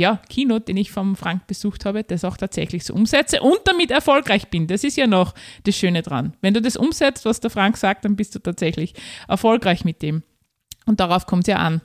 ja, 0.00 0.16
Keynote, 0.30 0.64
den 0.64 0.78
ich 0.78 0.90
vom 0.90 1.14
Frank 1.14 1.46
besucht 1.46 1.84
habe, 1.84 2.02
das 2.02 2.24
auch 2.24 2.38
tatsächlich 2.38 2.84
so 2.84 2.94
umsetze 2.94 3.42
und 3.42 3.58
damit 3.66 3.90
erfolgreich 3.90 4.48
bin. 4.48 4.66
Das 4.66 4.82
ist 4.82 4.96
ja 4.96 5.06
noch 5.06 5.34
das 5.64 5.76
Schöne 5.76 6.00
dran. 6.00 6.34
Wenn 6.40 6.54
du 6.54 6.62
das 6.62 6.76
umsetzt, 6.76 7.26
was 7.26 7.40
der 7.40 7.50
Frank 7.50 7.76
sagt, 7.76 8.06
dann 8.06 8.16
bist 8.16 8.34
du 8.34 8.38
tatsächlich 8.38 8.94
erfolgreich 9.28 9.84
mit 9.84 10.00
dem. 10.00 10.22
Und 10.86 11.00
darauf 11.00 11.26
kommt 11.26 11.42
es 11.42 11.48
ja 11.48 11.58
an. 11.58 11.82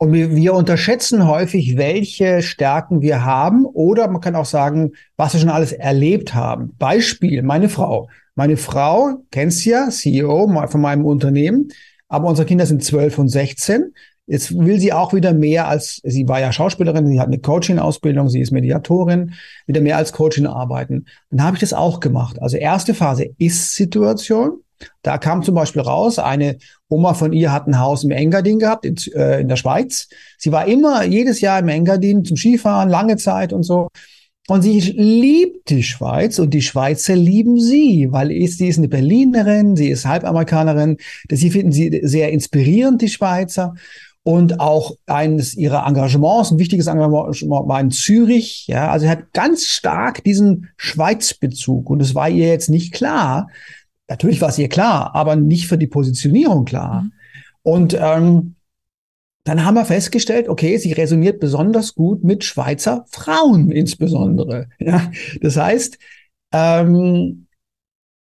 Und 0.00 0.14
wir, 0.14 0.34
wir 0.34 0.54
unterschätzen 0.54 1.28
häufig, 1.28 1.76
welche 1.76 2.40
Stärken 2.40 3.02
wir 3.02 3.22
haben 3.26 3.66
oder 3.66 4.08
man 4.08 4.22
kann 4.22 4.34
auch 4.34 4.46
sagen, 4.46 4.92
was 5.18 5.34
wir 5.34 5.40
schon 5.40 5.50
alles 5.50 5.72
erlebt 5.72 6.34
haben. 6.34 6.74
Beispiel, 6.78 7.42
meine 7.42 7.68
Frau. 7.68 8.08
Meine 8.34 8.56
Frau, 8.56 9.18
kennst 9.30 9.62
ja, 9.66 9.90
CEO 9.90 10.48
von 10.68 10.80
meinem 10.80 11.04
Unternehmen, 11.04 11.68
aber 12.08 12.28
unsere 12.28 12.46
Kinder 12.46 12.64
sind 12.64 12.82
12 12.82 13.18
und 13.18 13.28
16. 13.28 13.92
Jetzt 14.26 14.58
will 14.58 14.80
sie 14.80 14.94
auch 14.94 15.12
wieder 15.12 15.34
mehr 15.34 15.68
als, 15.68 16.00
sie 16.02 16.26
war 16.26 16.40
ja 16.40 16.50
Schauspielerin, 16.50 17.06
sie 17.06 17.20
hat 17.20 17.26
eine 17.26 17.40
Coaching-Ausbildung, 17.40 18.30
sie 18.30 18.40
ist 18.40 18.52
Mediatorin, 18.52 19.34
wieder 19.66 19.82
mehr 19.82 19.98
als 19.98 20.12
Coaching 20.12 20.46
arbeiten. 20.46 21.04
Dann 21.30 21.44
habe 21.44 21.56
ich 21.56 21.60
das 21.60 21.74
auch 21.74 22.00
gemacht. 22.00 22.40
Also 22.40 22.56
erste 22.56 22.94
Phase 22.94 23.28
Ist-Situation. 23.36 24.62
Da 25.02 25.18
kam 25.18 25.42
zum 25.42 25.54
Beispiel 25.54 25.82
raus, 25.82 26.18
eine 26.18 26.58
Oma 26.88 27.14
von 27.14 27.32
ihr 27.32 27.52
hat 27.52 27.66
ein 27.66 27.78
Haus 27.78 28.04
im 28.04 28.10
Engadin 28.10 28.58
gehabt, 28.58 28.84
in, 28.84 28.96
äh, 29.14 29.40
in 29.40 29.48
der 29.48 29.56
Schweiz. 29.56 30.08
Sie 30.38 30.52
war 30.52 30.66
immer 30.66 31.04
jedes 31.04 31.40
Jahr 31.40 31.58
im 31.58 31.68
Engadin 31.68 32.24
zum 32.24 32.36
Skifahren, 32.36 32.88
lange 32.88 33.16
Zeit 33.16 33.52
und 33.52 33.62
so. 33.62 33.88
Und 34.48 34.62
sie 34.62 34.80
liebt 34.80 35.70
die 35.70 35.84
Schweiz 35.84 36.40
und 36.40 36.52
die 36.52 36.62
Schweizer 36.62 37.14
lieben 37.14 37.60
sie, 37.60 38.08
weil 38.10 38.30
sie 38.48 38.66
ist 38.66 38.78
eine 38.78 38.88
Berlinerin, 38.88 39.76
sie 39.76 39.90
ist 39.90 40.06
Halbamerikanerin. 40.06 40.96
Sie 41.30 41.50
finden 41.50 41.70
sie 41.70 42.00
sehr 42.02 42.32
inspirierend, 42.32 43.00
die 43.00 43.08
Schweizer. 43.08 43.74
Und 44.22 44.60
auch 44.60 44.96
eines 45.06 45.54
ihrer 45.54 45.86
Engagements, 45.86 46.50
ein 46.50 46.58
wichtiges 46.58 46.88
Engagement 46.88 47.68
war 47.68 47.80
in 47.80 47.90
Zürich. 47.90 48.66
Ja, 48.66 48.90
also 48.90 49.04
sie 49.04 49.10
hat 49.10 49.32
ganz 49.32 49.66
stark 49.66 50.24
diesen 50.24 50.68
Schweizbezug. 50.76 51.88
Und 51.88 52.02
es 52.02 52.14
war 52.14 52.28
ihr 52.28 52.48
jetzt 52.48 52.70
nicht 52.70 52.92
klar, 52.92 53.46
Natürlich 54.10 54.40
war 54.40 54.48
es 54.48 54.58
ihr 54.58 54.68
klar, 54.68 55.14
aber 55.14 55.36
nicht 55.36 55.68
für 55.68 55.78
die 55.78 55.86
Positionierung 55.86 56.64
klar. 56.64 57.02
Mhm. 57.02 57.12
Und 57.62 57.98
ähm, 57.98 58.56
dann 59.44 59.64
haben 59.64 59.74
wir 59.74 59.84
festgestellt, 59.84 60.48
okay, 60.48 60.76
sie 60.78 60.92
resoniert 60.92 61.38
besonders 61.38 61.94
gut 61.94 62.24
mit 62.24 62.44
Schweizer 62.44 63.06
Frauen 63.08 63.70
insbesondere. 63.70 64.68
Ja, 64.80 65.10
das 65.40 65.56
heißt, 65.56 65.98
ähm, 66.52 67.46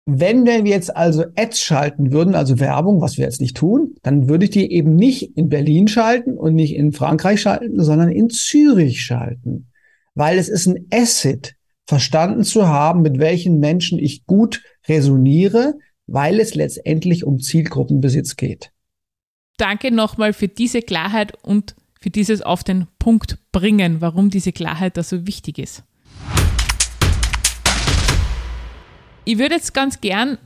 wenn 0.06 0.46
wir 0.46 0.60
jetzt 0.60 0.96
also 0.96 1.26
Ads 1.36 1.60
schalten 1.60 2.14
würden, 2.14 2.36
also 2.36 2.60
Werbung, 2.60 3.02
was 3.02 3.18
wir 3.18 3.26
jetzt 3.26 3.42
nicht 3.42 3.58
tun, 3.58 3.96
dann 4.02 4.30
würde 4.30 4.46
ich 4.46 4.52
die 4.52 4.72
eben 4.72 4.96
nicht 4.96 5.36
in 5.36 5.50
Berlin 5.50 5.88
schalten 5.88 6.38
und 6.38 6.56
nicht 6.56 6.76
in 6.76 6.94
Frankreich 6.94 7.42
schalten, 7.42 7.84
sondern 7.84 8.10
in 8.10 8.30
Zürich 8.30 9.02
schalten. 9.02 9.68
Weil 10.14 10.38
es 10.38 10.48
ist 10.48 10.68
ein 10.68 10.88
Asset, 10.94 11.56
verstanden 11.88 12.44
zu 12.44 12.68
haben, 12.68 13.02
mit 13.02 13.20
welchen 13.20 13.60
Menschen 13.60 14.00
ich 14.00 14.26
gut 14.26 14.62
resoniere, 14.88 15.76
weil 16.08 16.40
es 16.40 16.56
letztendlich 16.56 17.24
um 17.24 17.40
Zielgruppenbesitz 17.40 18.36
geht. 18.36 18.72
Danke 19.58 19.92
nochmal 19.92 20.34
für 20.34 20.48
diese 20.48 20.82
Klarheit 20.82 21.34
und 21.44 21.76
für 22.00 22.10
dieses 22.10 22.42
auf 22.42 22.64
den 22.64 22.88
Punkt 23.00 23.38
bringen, 23.52 24.02
warum 24.02 24.30
diese 24.30 24.52
Klarheit 24.52 24.98
da 24.98 25.04
so 25.04 25.26
wichtig 25.26 25.58
ist. 25.58 25.84
Ich 29.24 29.40
würde 29.40 29.56
jetzt 29.56 29.74
ganz 29.74 30.02
gern 30.02 30.38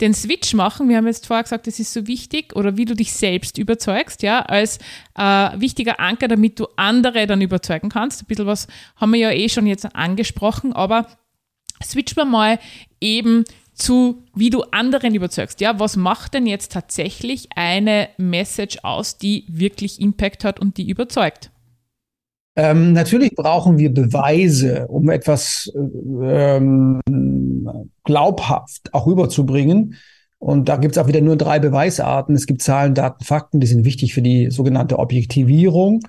den 0.00 0.12
Switch 0.12 0.52
machen. 0.52 0.88
Wir 0.88 0.98
haben 0.98 1.06
jetzt 1.06 1.26
vorher 1.26 1.42
gesagt, 1.42 1.66
das 1.66 1.78
ist 1.78 1.92
so 1.92 2.06
wichtig 2.06 2.54
oder 2.54 2.76
wie 2.76 2.84
du 2.84 2.94
dich 2.94 3.14
selbst 3.14 3.56
überzeugst, 3.56 4.22
ja, 4.22 4.40
als 4.40 4.78
äh, 5.14 5.22
wichtiger 5.58 6.00
Anker, 6.00 6.28
damit 6.28 6.60
du 6.60 6.66
andere 6.76 7.26
dann 7.26 7.40
überzeugen 7.40 7.88
kannst. 7.88 8.22
Ein 8.22 8.26
bisschen 8.26 8.46
was 8.46 8.66
haben 8.96 9.12
wir 9.12 9.20
ja 9.20 9.30
eh 9.30 9.48
schon 9.48 9.66
jetzt 9.66 9.86
angesprochen, 9.96 10.74
aber 10.74 11.06
switch 11.82 12.14
wir 12.14 12.26
mal 12.26 12.58
eben 13.00 13.44
zu, 13.76 14.22
wie 14.34 14.50
du 14.50 14.62
anderen 14.72 15.14
überzeugst. 15.14 15.60
Ja, 15.60 15.78
was 15.78 15.96
macht 15.96 16.34
denn 16.34 16.46
jetzt 16.46 16.72
tatsächlich 16.72 17.50
eine 17.54 18.08
Message 18.16 18.78
aus, 18.82 19.18
die 19.18 19.44
wirklich 19.48 20.00
Impact 20.00 20.44
hat 20.44 20.58
und 20.58 20.78
die 20.78 20.88
überzeugt? 20.88 21.50
Ähm, 22.56 22.94
natürlich 22.94 23.34
brauchen 23.34 23.76
wir 23.76 23.92
Beweise, 23.92 24.86
um 24.88 25.10
etwas 25.10 25.70
ähm, 25.76 27.02
glaubhaft 28.02 28.94
auch 28.94 29.06
rüberzubringen. 29.06 29.96
Und 30.38 30.68
da 30.68 30.76
gibt 30.76 30.96
es 30.96 31.02
auch 31.02 31.06
wieder 31.06 31.20
nur 31.20 31.36
drei 31.36 31.58
Beweisarten. 31.58 32.34
Es 32.34 32.46
gibt 32.46 32.62
Zahlen, 32.62 32.94
Daten, 32.94 33.24
Fakten, 33.24 33.60
die 33.60 33.66
sind 33.66 33.84
wichtig 33.84 34.14
für 34.14 34.22
die 34.22 34.50
sogenannte 34.50 34.98
Objektivierung. 34.98 36.00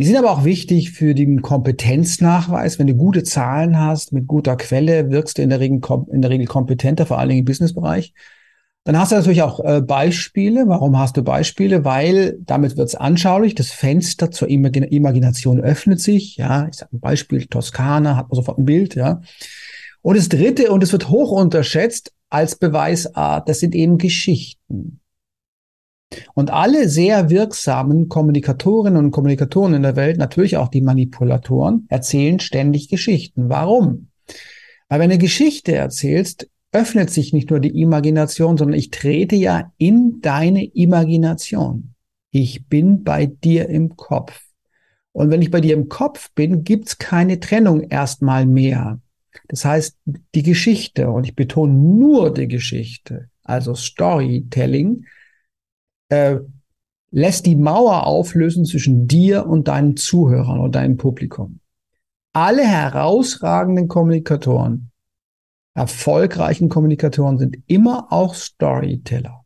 Die 0.00 0.06
sind 0.06 0.16
aber 0.16 0.30
auch 0.30 0.44
wichtig 0.46 0.92
für 0.92 1.14
den 1.14 1.42
Kompetenznachweis. 1.42 2.78
Wenn 2.78 2.86
du 2.86 2.94
gute 2.94 3.22
Zahlen 3.22 3.78
hast, 3.78 4.14
mit 4.14 4.26
guter 4.26 4.56
Quelle, 4.56 5.10
wirkst 5.10 5.36
du 5.36 5.42
in 5.42 5.50
der 5.50 5.60
Regel, 5.60 5.78
in 6.10 6.22
der 6.22 6.30
Regel 6.30 6.46
kompetenter, 6.46 7.04
vor 7.04 7.18
allen 7.18 7.28
Dingen 7.28 7.40
im 7.40 7.44
Businessbereich. 7.44 8.14
Dann 8.84 8.98
hast 8.98 9.12
du 9.12 9.16
natürlich 9.16 9.42
auch 9.42 9.62
äh, 9.62 9.82
Beispiele. 9.82 10.66
Warum 10.68 10.98
hast 10.98 11.18
du 11.18 11.22
Beispiele? 11.22 11.84
Weil 11.84 12.38
damit 12.40 12.78
wird 12.78 12.88
es 12.88 12.94
anschaulich. 12.94 13.54
Das 13.54 13.72
Fenster 13.72 14.30
zur 14.30 14.48
Imagin 14.48 14.84
Imagination 14.84 15.60
öffnet 15.60 16.00
sich. 16.00 16.38
Ja, 16.38 16.66
ich 16.66 16.78
sage 16.78 16.96
ein 16.96 17.00
Beispiel, 17.00 17.44
Toskana, 17.44 18.16
hat 18.16 18.30
man 18.30 18.36
sofort 18.36 18.56
ein 18.56 18.64
Bild, 18.64 18.94
ja. 18.94 19.20
Und 20.00 20.16
das 20.16 20.30
dritte, 20.30 20.70
und 20.70 20.82
es 20.82 20.92
wird 20.92 21.10
hoch 21.10 21.30
unterschätzt 21.30 22.14
als 22.30 22.56
Beweisart, 22.56 23.50
das 23.50 23.60
sind 23.60 23.74
eben 23.74 23.98
Geschichten. 23.98 24.99
Und 26.34 26.50
alle 26.50 26.88
sehr 26.88 27.30
wirksamen 27.30 28.08
Kommunikatorinnen 28.08 29.04
und 29.04 29.10
Kommunikatoren 29.12 29.74
in 29.74 29.82
der 29.82 29.96
Welt, 29.96 30.18
natürlich 30.18 30.56
auch 30.56 30.68
die 30.68 30.80
Manipulatoren, 30.80 31.86
erzählen 31.88 32.40
ständig 32.40 32.88
Geschichten. 32.88 33.48
Warum? 33.48 34.08
Weil 34.88 35.00
wenn 35.00 35.10
du 35.10 35.14
eine 35.14 35.22
Geschichte 35.22 35.74
erzählst, 35.74 36.48
öffnet 36.72 37.10
sich 37.10 37.32
nicht 37.32 37.50
nur 37.50 37.60
die 37.60 37.80
Imagination, 37.80 38.56
sondern 38.56 38.78
ich 38.78 38.90
trete 38.90 39.36
ja 39.36 39.72
in 39.76 40.20
deine 40.20 40.64
Imagination. 40.64 41.94
Ich 42.30 42.66
bin 42.66 43.02
bei 43.02 43.26
dir 43.26 43.68
im 43.68 43.96
Kopf. 43.96 44.40
Und 45.12 45.30
wenn 45.30 45.42
ich 45.42 45.50
bei 45.50 45.60
dir 45.60 45.74
im 45.74 45.88
Kopf 45.88 46.30
bin, 46.34 46.62
gibt's 46.62 46.98
keine 46.98 47.40
Trennung 47.40 47.82
erstmal 47.82 48.46
mehr. 48.46 49.00
Das 49.48 49.64
heißt, 49.64 49.96
die 50.34 50.42
Geschichte, 50.42 51.10
und 51.10 51.24
ich 51.24 51.34
betone 51.34 51.72
nur 51.72 52.32
die 52.32 52.46
Geschichte, 52.46 53.28
also 53.42 53.74
Storytelling, 53.74 55.06
äh, 56.10 56.36
lässt 57.10 57.46
die 57.46 57.56
Mauer 57.56 58.06
auflösen 58.06 58.64
zwischen 58.64 59.08
dir 59.08 59.46
und 59.46 59.68
deinen 59.68 59.96
Zuhörern 59.96 60.60
und 60.60 60.74
deinem 60.74 60.96
Publikum. 60.96 61.60
Alle 62.32 62.62
herausragenden 62.62 63.88
Kommunikatoren, 63.88 64.90
erfolgreichen 65.74 66.68
Kommunikatoren 66.68 67.38
sind 67.38 67.56
immer 67.66 68.12
auch 68.12 68.34
Storyteller. 68.34 69.44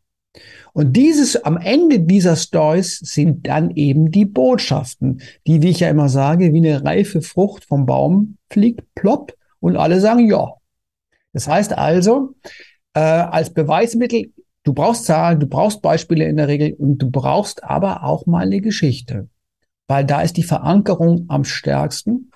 Und 0.73 0.93
dieses, 0.93 1.37
am 1.37 1.55
Ende 1.57 2.01
dieser 2.01 2.35
Stories 2.35 2.99
sind 2.99 3.47
dann 3.47 3.71
eben 3.71 4.11
die 4.11 4.25
Botschaften, 4.25 5.21
die, 5.47 5.61
wie 5.61 5.69
ich 5.69 5.79
ja 5.79 5.89
immer 5.89 6.09
sage, 6.09 6.51
wie 6.51 6.57
eine 6.57 6.83
reife 6.83 7.21
Frucht 7.21 7.63
vom 7.63 7.85
Baum 7.85 8.37
fliegt, 8.49 8.83
plopp, 8.93 9.33
und 9.59 9.77
alle 9.77 9.99
sagen 10.01 10.29
ja. 10.29 10.53
Das 11.33 11.47
heißt 11.47 11.77
also, 11.77 12.35
äh, 12.93 12.99
als 12.99 13.53
Beweismittel, 13.53 14.33
du 14.65 14.73
brauchst 14.73 15.05
Zahlen, 15.05 15.39
du 15.39 15.47
brauchst 15.47 15.81
Beispiele 15.81 16.25
in 16.25 16.35
der 16.35 16.49
Regel 16.49 16.73
und 16.73 16.97
du 16.97 17.09
brauchst 17.09 17.63
aber 17.63 18.03
auch 18.03 18.25
mal 18.25 18.45
eine 18.45 18.59
Geschichte, 18.59 19.29
weil 19.87 20.03
da 20.03 20.21
ist 20.21 20.35
die 20.35 20.43
Verankerung 20.43 21.25
am 21.29 21.45
stärksten. 21.45 22.31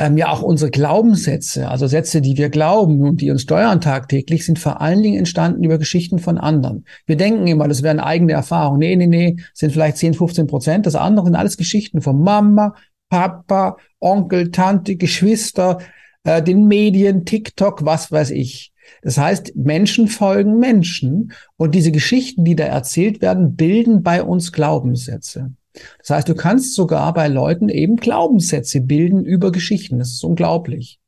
Ähm, 0.00 0.16
ja, 0.16 0.28
auch 0.28 0.42
unsere 0.42 0.70
Glaubenssätze, 0.70 1.68
also 1.68 1.88
Sätze, 1.88 2.20
die 2.20 2.36
wir 2.36 2.50
glauben 2.50 3.02
und 3.02 3.20
die 3.20 3.32
uns 3.32 3.42
steuern 3.42 3.80
tagtäglich, 3.80 4.44
sind 4.44 4.58
vor 4.58 4.80
allen 4.80 5.02
Dingen 5.02 5.18
entstanden 5.18 5.64
über 5.64 5.78
Geschichten 5.78 6.20
von 6.20 6.38
anderen. 6.38 6.84
Wir 7.06 7.16
denken 7.16 7.48
immer, 7.48 7.66
das 7.66 7.82
wären 7.82 7.98
eigene 7.98 8.32
Erfahrungen. 8.32 8.78
Nee, 8.78 8.94
nee, 8.94 9.08
nee, 9.08 9.36
sind 9.54 9.72
vielleicht 9.72 9.96
10, 9.96 10.14
15 10.14 10.46
Prozent. 10.46 10.86
Das 10.86 10.94
andere 10.94 11.26
sind 11.26 11.34
alles 11.34 11.56
Geschichten 11.56 12.00
von 12.00 12.22
Mama, 12.22 12.76
Papa, 13.08 13.76
Onkel, 13.98 14.52
Tante, 14.52 14.94
Geschwister, 14.94 15.78
äh, 16.22 16.42
den 16.42 16.68
Medien, 16.68 17.24
TikTok, 17.24 17.84
was 17.84 18.12
weiß 18.12 18.30
ich. 18.30 18.72
Das 19.02 19.18
heißt, 19.18 19.56
Menschen 19.56 20.08
folgen 20.08 20.58
Menschen 20.58 21.32
und 21.56 21.74
diese 21.74 21.92
Geschichten, 21.92 22.44
die 22.44 22.56
da 22.56 22.64
erzählt 22.64 23.20
werden, 23.20 23.56
bilden 23.56 24.02
bei 24.02 24.22
uns 24.22 24.52
Glaubenssätze. 24.52 25.52
Das 25.98 26.10
heißt, 26.10 26.28
du 26.28 26.34
kannst 26.34 26.74
sogar 26.74 27.12
bei 27.14 27.28
Leuten 27.28 27.68
eben 27.68 27.96
Glaubenssätze 27.96 28.80
bilden 28.80 29.24
über 29.24 29.52
Geschichten. 29.52 29.98
Das 29.98 30.10
ist 30.10 30.24
unglaublich. 30.24 30.98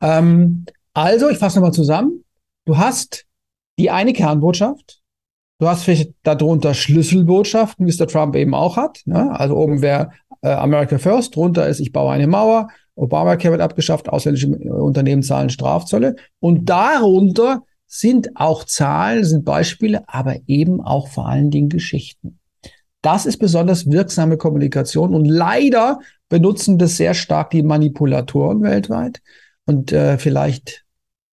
Ähm, 0.00 0.66
also, 0.94 1.28
ich 1.28 1.38
fasse 1.38 1.58
nochmal 1.58 1.72
zusammen. 1.72 2.24
Du 2.64 2.76
hast 2.76 3.24
die 3.78 3.90
eine 3.90 4.12
Kernbotschaft. 4.12 5.00
Du 5.60 5.68
hast 5.68 5.84
vielleicht 5.84 6.12
darunter 6.22 6.74
Schlüsselbotschaften, 6.74 7.86
wie 7.86 7.90
es 7.90 7.96
der 7.96 8.06
Trump 8.06 8.36
eben 8.36 8.54
auch 8.54 8.76
hat. 8.76 9.00
Ne? 9.06 9.30
Also 9.38 9.56
oben 9.56 9.82
wäre 9.82 10.10
äh, 10.40 10.50
America 10.50 10.98
First, 10.98 11.34
drunter 11.34 11.66
ist, 11.66 11.80
ich 11.80 11.92
baue 11.92 12.12
eine 12.12 12.28
Mauer 12.28 12.68
Obamacare 12.98 13.52
wird 13.52 13.62
abgeschafft, 13.62 14.08
ausländische 14.08 14.48
Unternehmen 14.48 15.22
zahlen 15.22 15.50
Strafzölle. 15.50 16.16
Und 16.40 16.68
darunter 16.68 17.62
sind 17.86 18.36
auch 18.36 18.64
Zahlen, 18.64 19.24
sind 19.24 19.44
Beispiele, 19.44 20.08
aber 20.08 20.36
eben 20.46 20.80
auch 20.80 21.08
vor 21.08 21.28
allen 21.28 21.50
Dingen 21.50 21.68
Geschichten. 21.68 22.38
Das 23.00 23.26
ist 23.26 23.38
besonders 23.38 23.90
wirksame 23.90 24.36
Kommunikation 24.36 25.14
und 25.14 25.24
leider 25.24 26.00
benutzen 26.28 26.78
das 26.78 26.96
sehr 26.96 27.14
stark 27.14 27.50
die 27.50 27.62
Manipulatoren 27.62 28.62
weltweit 28.62 29.22
und 29.64 29.92
äh, 29.92 30.18
vielleicht 30.18 30.84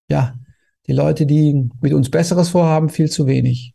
ja 0.09 0.35
die 0.87 0.93
Leute, 0.93 1.25
die 1.25 1.69
mit 1.81 1.93
uns 1.93 2.11
Besseres 2.11 2.49
vorhaben, 2.49 2.89
viel 2.89 3.09
zu 3.09 3.25
wenig. 3.25 3.73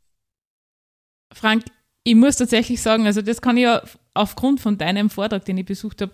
Frank, 1.32 1.64
ich 2.02 2.14
muss 2.14 2.36
tatsächlich 2.36 2.80
sagen, 2.80 3.06
also 3.06 3.22
das 3.22 3.40
kann 3.42 3.56
ich 3.56 3.64
ja 3.64 3.82
aufgrund 4.14 4.60
von 4.60 4.78
deinem 4.78 5.10
Vortrag, 5.10 5.44
den 5.44 5.58
ich 5.58 5.66
besucht 5.66 6.02
habe, 6.02 6.12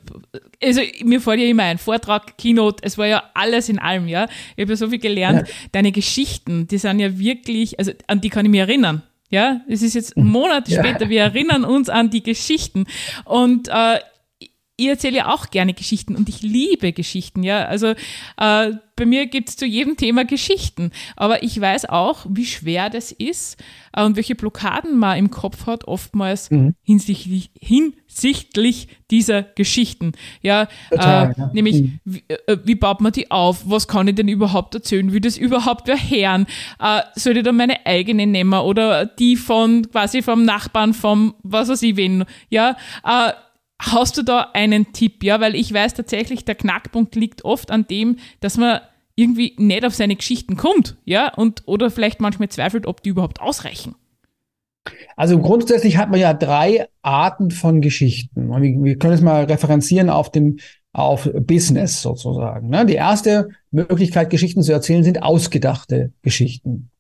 also 0.63 0.81
mir 1.05 1.21
fällt 1.21 1.41
ja 1.41 1.47
immer 1.47 1.63
ein 1.63 1.79
Vortrag, 1.79 2.37
Keynote, 2.37 2.83
es 2.83 2.99
war 2.99 3.07
ja 3.07 3.23
alles 3.35 3.69
in 3.69 3.79
allem, 3.79 4.09
ja. 4.09 4.29
Ich 4.57 4.63
habe 4.63 4.73
ja 4.73 4.77
so 4.77 4.91
viel 4.91 4.99
gelernt. 4.99 5.49
Ja. 5.49 5.55
Deine 5.73 5.93
Geschichten, 5.93 6.67
die 6.69 6.79
sind 6.79 6.99
ja 6.99 7.19
wirklich, 7.19 7.79
also 7.79 7.93
an 8.07 8.21
die 8.21 8.29
kann 8.29 8.45
ich 8.45 8.51
mich 8.51 8.61
erinnern. 8.61 9.03
Ja, 9.29 9.61
es 9.69 9.83
ist 9.83 9.95
jetzt. 9.95 10.17
Monate 10.17 10.71
ja. 10.71 10.85
später, 10.85 11.09
wir 11.09 11.23
erinnern 11.23 11.65
uns 11.65 11.89
an 11.89 12.11
die 12.11 12.23
Geschichten. 12.23 12.87
Und 13.25 13.69
äh, 13.69 13.99
ich 14.77 14.89
erzähle 14.89 15.17
ja 15.17 15.35
auch 15.35 15.51
gerne 15.51 15.75
Geschichten 15.75 16.17
und 16.17 16.29
ich 16.29 16.43
liebe 16.43 16.93
Geschichten, 16.93 17.43
ja. 17.43 17.65
Also 17.65 17.95
äh, 18.37 18.73
bei 18.97 19.05
mir 19.05 19.27
gibt 19.27 19.51
es 19.51 19.57
zu 19.57 19.67
jedem 19.67 19.97
Thema 19.97 20.25
Geschichten. 20.25 20.91
Aber 21.17 21.43
ich 21.43 21.61
weiß 21.61 21.87
auch, 21.87 22.27
wie 22.29 22.47
schwer 22.47 22.89
das 22.89 23.13
ist 23.13 23.63
äh, 23.93 24.03
und 24.03 24.17
welche 24.17 24.35
Blockaden 24.35 24.99
man 24.99 25.19
im 25.19 25.31
Kopf 25.31 25.67
hat, 25.67 25.87
oftmals 25.87 26.51
mhm. 26.51 26.75
hinsichtlich, 26.83 27.51
hinsichtlich 27.61 28.89
dieser 29.11 29.43
Geschichten. 29.43 30.13
Ja, 30.41 30.69
Total, 30.91 31.31
äh, 31.31 31.39
ja. 31.39 31.51
nämlich, 31.53 31.83
mhm. 31.83 32.01
wie, 32.05 32.25
äh, 32.29 32.59
wie, 32.65 32.75
baut 32.75 33.03
man 33.03 33.13
die 33.13 33.31
auf? 33.31 33.69
Was 33.69 33.87
kann 33.87 34.09
ich 34.09 34.15
denn 34.15 34.29
überhaupt 34.29 34.75
erzählen? 34.75 35.13
Wie 35.13 35.21
das 35.21 35.37
überhaupt 35.37 35.89
wer 35.89 35.99
hören? 35.99 36.47
Äh, 36.81 37.03
soll 37.15 37.37
ich 37.37 37.45
da 37.45 37.53
meine 37.53 37.85
eigene 37.85 38.27
nehmen 38.27 38.55
oder 38.61 39.05
die 39.05 39.37
von 39.37 39.91
quasi 39.91 40.23
vom 40.23 40.45
Nachbarn, 40.45 40.95
vom 40.95 41.35
was 41.43 41.69
weiß 41.69 41.83
ich 41.83 41.97
wen? 41.97 42.25
Ja, 42.49 42.77
äh, 43.05 43.33
Hast 43.79 44.17
du 44.17 44.23
da 44.23 44.51
einen 44.55 44.93
Tipp? 44.93 45.23
Ja, 45.23 45.41
weil 45.41 45.55
ich 45.55 45.73
weiß 45.73 45.95
tatsächlich, 45.95 46.45
der 46.45 46.55
Knackpunkt 46.55 47.15
liegt 47.15 47.45
oft 47.45 47.71
an 47.71 47.87
dem, 47.87 48.17
dass 48.41 48.57
man 48.57 48.81
irgendwie 49.15 49.55
nicht 49.59 49.85
auf 49.85 49.95
seine 49.95 50.17
Geschichten 50.17 50.57
kommt, 50.57 50.97
ja, 51.05 51.33
und 51.35 51.63
oder 51.67 51.91
vielleicht 51.91 52.21
manchmal 52.21 52.49
zweifelt, 52.49 52.87
ob 52.87 53.03
die 53.03 53.11
überhaupt 53.11 53.41
ausreichen. 53.41 53.95
Also 55.17 55.39
grundsätzlich 55.41 55.97
hat 55.97 56.11
man 56.11 56.21
ja 56.21 56.33
drei 56.33 56.87
Arten 57.03 57.51
von 57.51 57.81
Geschichten. 57.81 58.51
Und 58.51 58.85
wir 58.85 58.99
können 58.99 59.15
es 59.15 59.21
mal 59.21 59.45
referenzieren 59.45 60.11
auf 60.11 60.31
dem 60.31 60.59
auf 60.93 61.29
Business 61.35 62.01
sozusagen. 62.01 62.69
Ne? 62.69 62.87
Die 62.87 62.95
erste 62.95 63.51
Möglichkeit, 63.71 64.31
Geschichten 64.31 64.63
zu 64.63 64.73
erzählen, 64.73 65.05
sind 65.05 65.23
ausgedachte 65.23 66.13
Geschichten. 66.23 66.91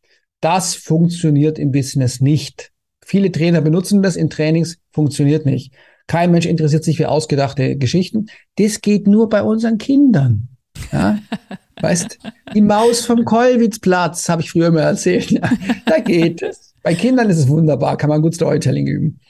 Das 0.41 0.75
funktioniert 0.75 1.59
im 1.59 1.73
Business 1.73 2.21
nicht. 2.21 2.73
Viele 3.03 3.33
Trainer 3.33 3.62
benutzen 3.62 4.03
das 4.03 4.17
in 4.17 4.29
Trainings, 4.29 4.79
funktioniert 4.91 5.47
nicht. 5.47 5.73
Kein 6.07 6.31
Mensch 6.31 6.47
interessiert 6.47 6.85
sich 6.85 6.97
für 6.97 7.09
ausgedachte 7.09 7.77
Geschichten. 7.77 8.27
Das 8.57 8.81
geht 8.81 9.07
nur 9.07 9.29
bei 9.29 9.42
unseren 9.42 9.79
Kindern. 9.79 10.49
Ja? 10.92 11.19
weißt, 11.81 12.19
die 12.55 12.61
Maus 12.61 13.05
vom 13.05 13.25
Kollwitzplatz, 13.25 14.29
habe 14.29 14.42
ich 14.42 14.51
früher 14.51 14.71
mal 14.71 14.81
erzählt. 14.81 15.31
Ja, 15.31 15.51
da 15.85 15.99
geht 15.99 16.42
es. 16.42 16.75
Bei 16.83 16.95
Kindern 16.95 17.29
ist 17.29 17.38
es 17.38 17.49
wunderbar, 17.49 17.97
kann 17.97 18.11
man 18.11 18.23
gut 18.23 18.35
Storytelling 18.35 18.87
üben. 18.87 19.21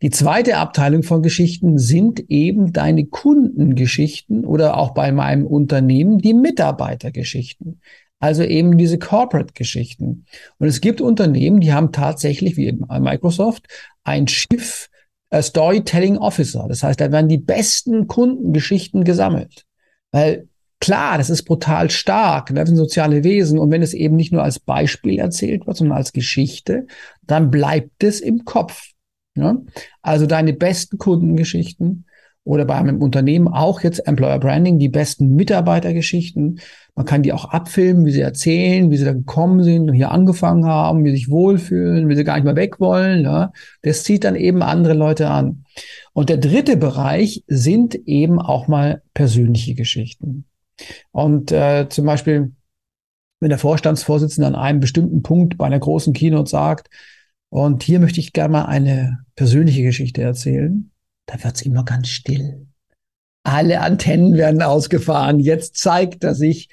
Die 0.00 0.10
zweite 0.10 0.56
Abteilung 0.56 1.04
von 1.04 1.22
Geschichten 1.22 1.78
sind 1.78 2.28
eben 2.28 2.72
deine 2.72 3.06
Kundengeschichten 3.06 4.44
oder 4.44 4.76
auch 4.76 4.94
bei 4.94 5.12
meinem 5.12 5.46
Unternehmen 5.46 6.18
die 6.18 6.34
Mitarbeitergeschichten. 6.34 7.80
Also 8.18 8.42
eben 8.42 8.78
diese 8.78 8.98
Corporate-Geschichten. 8.98 10.26
Und 10.58 10.66
es 10.66 10.80
gibt 10.80 11.00
Unternehmen, 11.00 11.60
die 11.60 11.72
haben 11.72 11.92
tatsächlich, 11.92 12.56
wie 12.56 12.72
Microsoft, 12.72 13.66
ein 14.04 14.26
Schiff 14.26 14.88
Storytelling 15.40 16.18
Officer. 16.18 16.66
Das 16.68 16.82
heißt, 16.82 17.00
da 17.00 17.10
werden 17.10 17.28
die 17.28 17.38
besten 17.38 18.06
Kundengeschichten 18.06 19.04
gesammelt. 19.04 19.64
Weil 20.10 20.48
klar, 20.80 21.16
das 21.16 21.30
ist 21.30 21.44
brutal 21.44 21.90
stark, 21.90 22.50
ne? 22.50 22.60
das 22.60 22.68
sind 22.68 22.76
soziale 22.76 23.24
Wesen. 23.24 23.58
Und 23.58 23.70
wenn 23.70 23.82
es 23.82 23.94
eben 23.94 24.16
nicht 24.16 24.32
nur 24.32 24.42
als 24.42 24.58
Beispiel 24.58 25.18
erzählt 25.18 25.66
wird, 25.66 25.76
sondern 25.76 25.96
als 25.96 26.12
Geschichte, 26.12 26.86
dann 27.22 27.50
bleibt 27.50 28.04
es 28.04 28.20
im 28.20 28.44
Kopf. 28.44 28.90
Ne? 29.34 29.64
Also 30.02 30.26
deine 30.26 30.52
besten 30.52 30.98
Kundengeschichten 30.98 32.04
oder 32.44 32.64
bei 32.64 32.74
einem 32.74 33.00
Unternehmen 33.00 33.46
auch 33.48 33.82
jetzt 33.82 34.00
Employer 34.06 34.38
Branding, 34.40 34.78
die 34.78 34.88
besten 34.88 35.34
Mitarbeitergeschichten. 35.34 36.60
Man 36.94 37.06
kann 37.06 37.22
die 37.22 37.32
auch 37.32 37.46
abfilmen, 37.46 38.04
wie 38.04 38.10
sie 38.10 38.20
erzählen, 38.20 38.90
wie 38.90 38.96
sie 38.96 39.04
da 39.04 39.12
gekommen 39.12 39.62
sind 39.62 39.88
und 39.88 39.94
hier 39.94 40.10
angefangen 40.10 40.66
haben, 40.66 41.04
wie 41.04 41.10
sie 41.10 41.16
sich 41.16 41.30
wohlfühlen, 41.30 42.08
wie 42.08 42.16
sie 42.16 42.24
gar 42.24 42.34
nicht 42.34 42.44
mehr 42.44 42.56
weg 42.56 42.80
wollen. 42.80 43.22
Ja. 43.22 43.52
Das 43.82 44.02
zieht 44.02 44.24
dann 44.24 44.34
eben 44.34 44.62
andere 44.62 44.94
Leute 44.94 45.30
an. 45.30 45.64
Und 46.12 46.28
der 46.28 46.36
dritte 46.36 46.76
Bereich 46.76 47.44
sind 47.46 47.94
eben 47.94 48.40
auch 48.40 48.66
mal 48.66 49.02
persönliche 49.14 49.74
Geschichten. 49.74 50.44
Und 51.12 51.52
äh, 51.52 51.88
zum 51.88 52.06
Beispiel, 52.06 52.52
wenn 53.40 53.50
der 53.50 53.58
Vorstandsvorsitzende 53.58 54.46
an 54.46 54.54
einem 54.54 54.80
bestimmten 54.80 55.22
Punkt 55.22 55.58
bei 55.58 55.66
einer 55.66 55.78
großen 55.78 56.12
Keynote 56.12 56.50
sagt, 56.50 56.88
und 57.50 57.82
hier 57.82 58.00
möchte 58.00 58.18
ich 58.18 58.32
gerne 58.32 58.52
mal 58.52 58.64
eine 58.64 59.18
persönliche 59.36 59.82
Geschichte 59.82 60.22
erzählen, 60.22 60.91
da 61.26 61.42
wird's 61.42 61.62
immer 61.62 61.84
ganz 61.84 62.08
still. 62.08 62.66
Alle 63.44 63.80
Antennen 63.80 64.36
werden 64.36 64.62
ausgefahren. 64.62 65.40
Jetzt 65.40 65.76
zeigt 65.76 66.24
er 66.24 66.34
sich. 66.34 66.68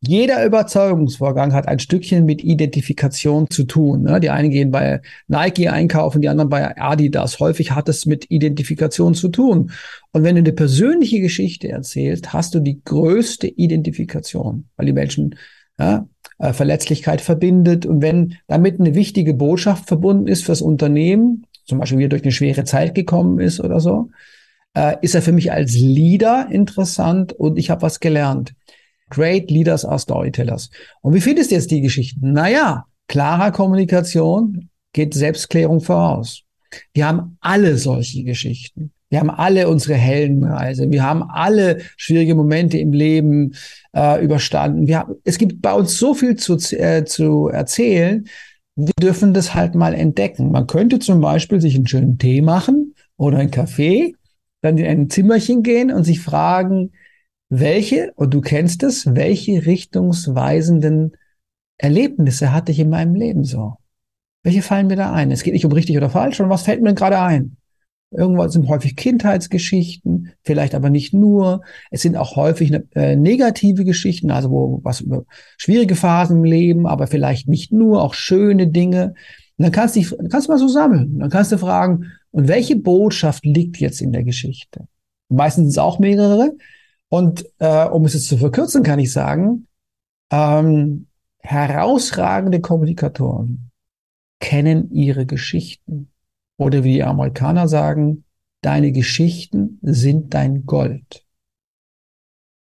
Jeder 0.00 0.44
Überzeugungsvorgang 0.44 1.52
hat 1.52 1.68
ein 1.68 1.78
Stückchen 1.78 2.24
mit 2.24 2.44
Identifikation 2.44 3.50
zu 3.50 3.64
tun. 3.64 4.02
Ne? 4.02 4.20
Die 4.20 4.30
einen 4.30 4.50
gehen 4.50 4.70
bei 4.70 5.00
Nike 5.26 5.68
einkaufen, 5.68 6.20
die 6.20 6.28
anderen 6.28 6.48
bei 6.48 6.76
Adidas. 6.78 7.40
Häufig 7.40 7.72
hat 7.72 7.88
es 7.88 8.06
mit 8.06 8.30
Identifikation 8.30 9.14
zu 9.14 9.28
tun. 9.28 9.72
Und 10.12 10.22
wenn 10.22 10.36
du 10.36 10.40
eine 10.40 10.52
persönliche 10.52 11.20
Geschichte 11.20 11.68
erzählst, 11.68 12.32
hast 12.32 12.54
du 12.54 12.60
die 12.60 12.82
größte 12.84 13.48
Identifikation, 13.48 14.68
weil 14.76 14.86
die 14.86 14.92
Menschen 14.92 15.34
ja, 15.78 16.06
äh, 16.38 16.52
Verletzlichkeit 16.52 17.20
verbindet. 17.20 17.86
Und 17.86 18.02
wenn 18.02 18.36
damit 18.46 18.78
eine 18.78 18.94
wichtige 18.94 19.34
Botschaft 19.34 19.88
verbunden 19.88 20.26
ist 20.26 20.44
fürs 20.44 20.62
Unternehmen, 20.62 21.46
zum 21.66 21.78
Beispiel 21.78 21.98
wieder 21.98 22.08
durch 22.10 22.22
eine 22.22 22.32
schwere 22.32 22.64
Zeit 22.64 22.94
gekommen 22.94 23.40
ist 23.40 23.60
oder 23.60 23.80
so, 23.80 24.10
äh, 24.74 24.96
ist 25.02 25.14
er 25.14 25.22
für 25.22 25.32
mich 25.32 25.52
als 25.52 25.74
Leader 25.74 26.48
interessant 26.50 27.32
und 27.32 27.58
ich 27.58 27.70
habe 27.70 27.82
was 27.82 28.00
gelernt. 28.00 28.54
Great 29.10 29.50
Leaders 29.50 29.84
are 29.84 29.98
Storytellers. 29.98 30.70
Und 31.00 31.14
wie 31.14 31.20
findest 31.20 31.50
du 31.50 31.54
jetzt 31.54 31.70
die 31.70 31.80
Geschichten? 31.80 32.32
Naja, 32.32 32.86
klarer 33.08 33.52
Kommunikation 33.52 34.68
geht 34.92 35.14
Selbstklärung 35.14 35.80
voraus. 35.80 36.42
Wir 36.92 37.06
haben 37.06 37.36
alle 37.40 37.78
solche 37.78 38.24
Geschichten. 38.24 38.92
Wir 39.08 39.20
haben 39.20 39.30
alle 39.30 39.68
unsere 39.68 39.94
Heldenreise. 39.94 40.90
Wir 40.90 41.04
haben 41.04 41.22
alle 41.22 41.78
schwierige 41.96 42.34
Momente 42.34 42.78
im 42.78 42.92
Leben 42.92 43.54
äh, 43.94 44.22
überstanden. 44.22 44.88
Wir 44.88 44.98
haben, 45.00 45.14
es 45.22 45.38
gibt 45.38 45.62
bei 45.62 45.72
uns 45.72 45.96
so 45.96 46.12
viel 46.12 46.34
zu, 46.34 46.56
äh, 46.72 47.04
zu 47.04 47.48
erzählen 47.48 48.26
wir 48.76 48.92
dürfen 49.00 49.32
das 49.32 49.54
halt 49.54 49.74
mal 49.74 49.94
entdecken. 49.94 50.50
Man 50.50 50.66
könnte 50.66 50.98
zum 50.98 51.20
Beispiel 51.20 51.60
sich 51.60 51.74
einen 51.74 51.86
schönen 51.86 52.18
Tee 52.18 52.42
machen 52.42 52.94
oder 53.16 53.38
einen 53.38 53.50
Kaffee, 53.50 54.14
dann 54.60 54.76
in 54.78 54.86
ein 54.86 55.10
Zimmerchen 55.10 55.62
gehen 55.62 55.90
und 55.90 56.04
sich 56.04 56.20
fragen, 56.20 56.92
welche, 57.48 58.12
und 58.16 58.34
du 58.34 58.40
kennst 58.40 58.82
es, 58.82 59.14
welche 59.14 59.64
richtungsweisenden 59.64 61.16
Erlebnisse 61.78 62.52
hatte 62.52 62.72
ich 62.72 62.78
in 62.78 62.90
meinem 62.90 63.14
Leben 63.14 63.44
so? 63.44 63.76
Welche 64.42 64.62
fallen 64.62 64.88
mir 64.88 64.96
da 64.96 65.12
ein? 65.12 65.30
Es 65.30 65.42
geht 65.42 65.54
nicht 65.54 65.64
um 65.64 65.72
richtig 65.72 65.96
oder 65.96 66.10
falsch, 66.10 66.36
sondern 66.36 66.52
was 66.52 66.62
fällt 66.62 66.82
mir 66.82 66.94
gerade 66.94 67.20
ein? 67.20 67.55
Irgendwas 68.16 68.52
sind 68.52 68.68
häufig 68.68 68.96
Kindheitsgeschichten, 68.96 70.32
vielleicht 70.42 70.74
aber 70.74 70.90
nicht 70.90 71.14
nur. 71.14 71.62
Es 71.90 72.02
sind 72.02 72.16
auch 72.16 72.36
häufig 72.36 72.72
äh, 72.94 73.16
negative 73.16 73.84
Geschichten, 73.84 74.30
also 74.30 74.50
wo 74.50 74.80
was 74.82 75.00
über 75.00 75.24
schwierige 75.56 75.94
Phasen 75.94 76.38
im 76.38 76.44
Leben, 76.44 76.86
aber 76.86 77.06
vielleicht 77.06 77.48
nicht 77.48 77.72
nur, 77.72 78.02
auch 78.02 78.14
schöne 78.14 78.68
Dinge. 78.68 79.14
Und 79.58 79.64
dann 79.64 79.72
kannst 79.72 79.96
du 79.96 80.00
dich, 80.00 80.14
kannst 80.30 80.48
du 80.48 80.52
mal 80.52 80.58
so 80.58 80.68
sammeln. 80.68 81.18
Dann 81.18 81.30
kannst 81.30 81.52
du 81.52 81.58
fragen, 81.58 82.12
und 82.30 82.48
welche 82.48 82.76
Botschaft 82.76 83.44
liegt 83.44 83.78
jetzt 83.78 84.00
in 84.00 84.12
der 84.12 84.24
Geschichte? 84.24 84.86
meistens 85.28 85.62
sind 85.62 85.70
es 85.70 85.78
auch 85.78 85.98
mehrere. 85.98 86.56
Und 87.08 87.46
äh, 87.58 87.84
um 87.86 88.04
es 88.04 88.14
jetzt 88.14 88.28
zu 88.28 88.36
verkürzen, 88.36 88.82
kann 88.82 88.98
ich 88.98 89.12
sagen, 89.12 89.68
ähm, 90.30 91.06
herausragende 91.38 92.60
Kommunikatoren 92.60 93.70
kennen 94.40 94.90
ihre 94.90 95.24
Geschichten. 95.24 96.10
Oder 96.58 96.84
wie 96.84 96.94
die 96.94 97.04
Amerikaner 97.04 97.68
sagen, 97.68 98.24
deine 98.62 98.92
Geschichten 98.92 99.78
sind 99.82 100.34
dein 100.34 100.64
Gold. 100.64 101.24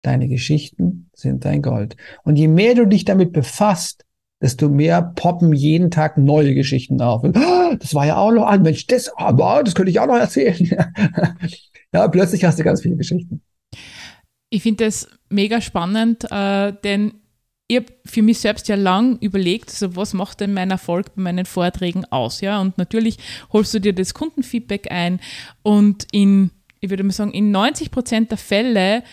Deine 0.02 0.28
Geschichten 0.28 1.10
sind 1.14 1.46
dein 1.46 1.62
Gold. 1.62 1.96
Und 2.24 2.36
je 2.36 2.48
mehr 2.48 2.76
du 2.76 2.86
dich 2.86 3.06
damit 3.06 3.32
befasst, 3.32 4.06
desto 4.41 4.70
mehr 4.70 5.02
poppen 5.02 5.54
jeden 5.54 5.89
Tag 5.89 6.18
neue 6.18 6.54
Geschichten 6.54 7.02
auf. 7.02 7.24
Und, 7.24 7.38
oh, 7.38 7.76
das 7.80 7.96
war 7.96 8.06
ja 8.06 8.18
auch 8.18 8.32
noch 8.32 8.46
ein 8.46 8.62
Mensch, 8.62 8.86
das, 8.86 9.12
oh, 9.18 9.62
das 9.64 9.74
könnte 9.74 9.89
ich 9.89 10.00
auch 10.00 10.08
noch 10.08 10.18
erzählen. 10.18 10.56
ja, 11.93 12.08
plötzlich 12.10 12.43
hast 12.43 12.60
du 12.60 12.64
ganz 12.64 12.82
viele 12.82 12.98
Geschichten. 12.98 13.41
Ich 14.50 14.62
finde 14.62 14.86
das 14.86 15.08
mega 15.30 15.62
spannend, 15.62 16.28
äh, 16.30 16.74
denn 16.84 17.14
ich 17.68 17.78
habe 17.78 17.88
für 18.05 18.22
mich 18.22 18.39
selbst 18.39 18.68
ja 18.68 18.76
lang 18.76 19.18
überlegt, 19.20 19.70
also 19.70 19.95
was 19.95 20.13
macht 20.13 20.39
denn 20.39 20.53
mein 20.53 20.70
Erfolg 20.70 21.16
bei 21.16 21.22
meinen 21.24 21.45
Vorträgen 21.45 22.05
aus, 22.05 22.41
ja? 22.41 22.61
Und 22.61 22.78
natürlich 22.78 23.18
holst 23.51 23.74
du 23.74 23.80
dir 23.80 23.93
das 23.93 24.13
Kundenfeedback 24.13 24.91
ein 24.91 25.20
und 25.63 26.07
in, 26.11 26.51
ich 26.80 26.89
würde 26.89 27.03
mal 27.03 27.11
sagen, 27.11 27.32
in 27.32 27.51
90 27.51 27.89
Prozent 27.89 28.30
der 28.32 28.38
Fälle 28.38 29.03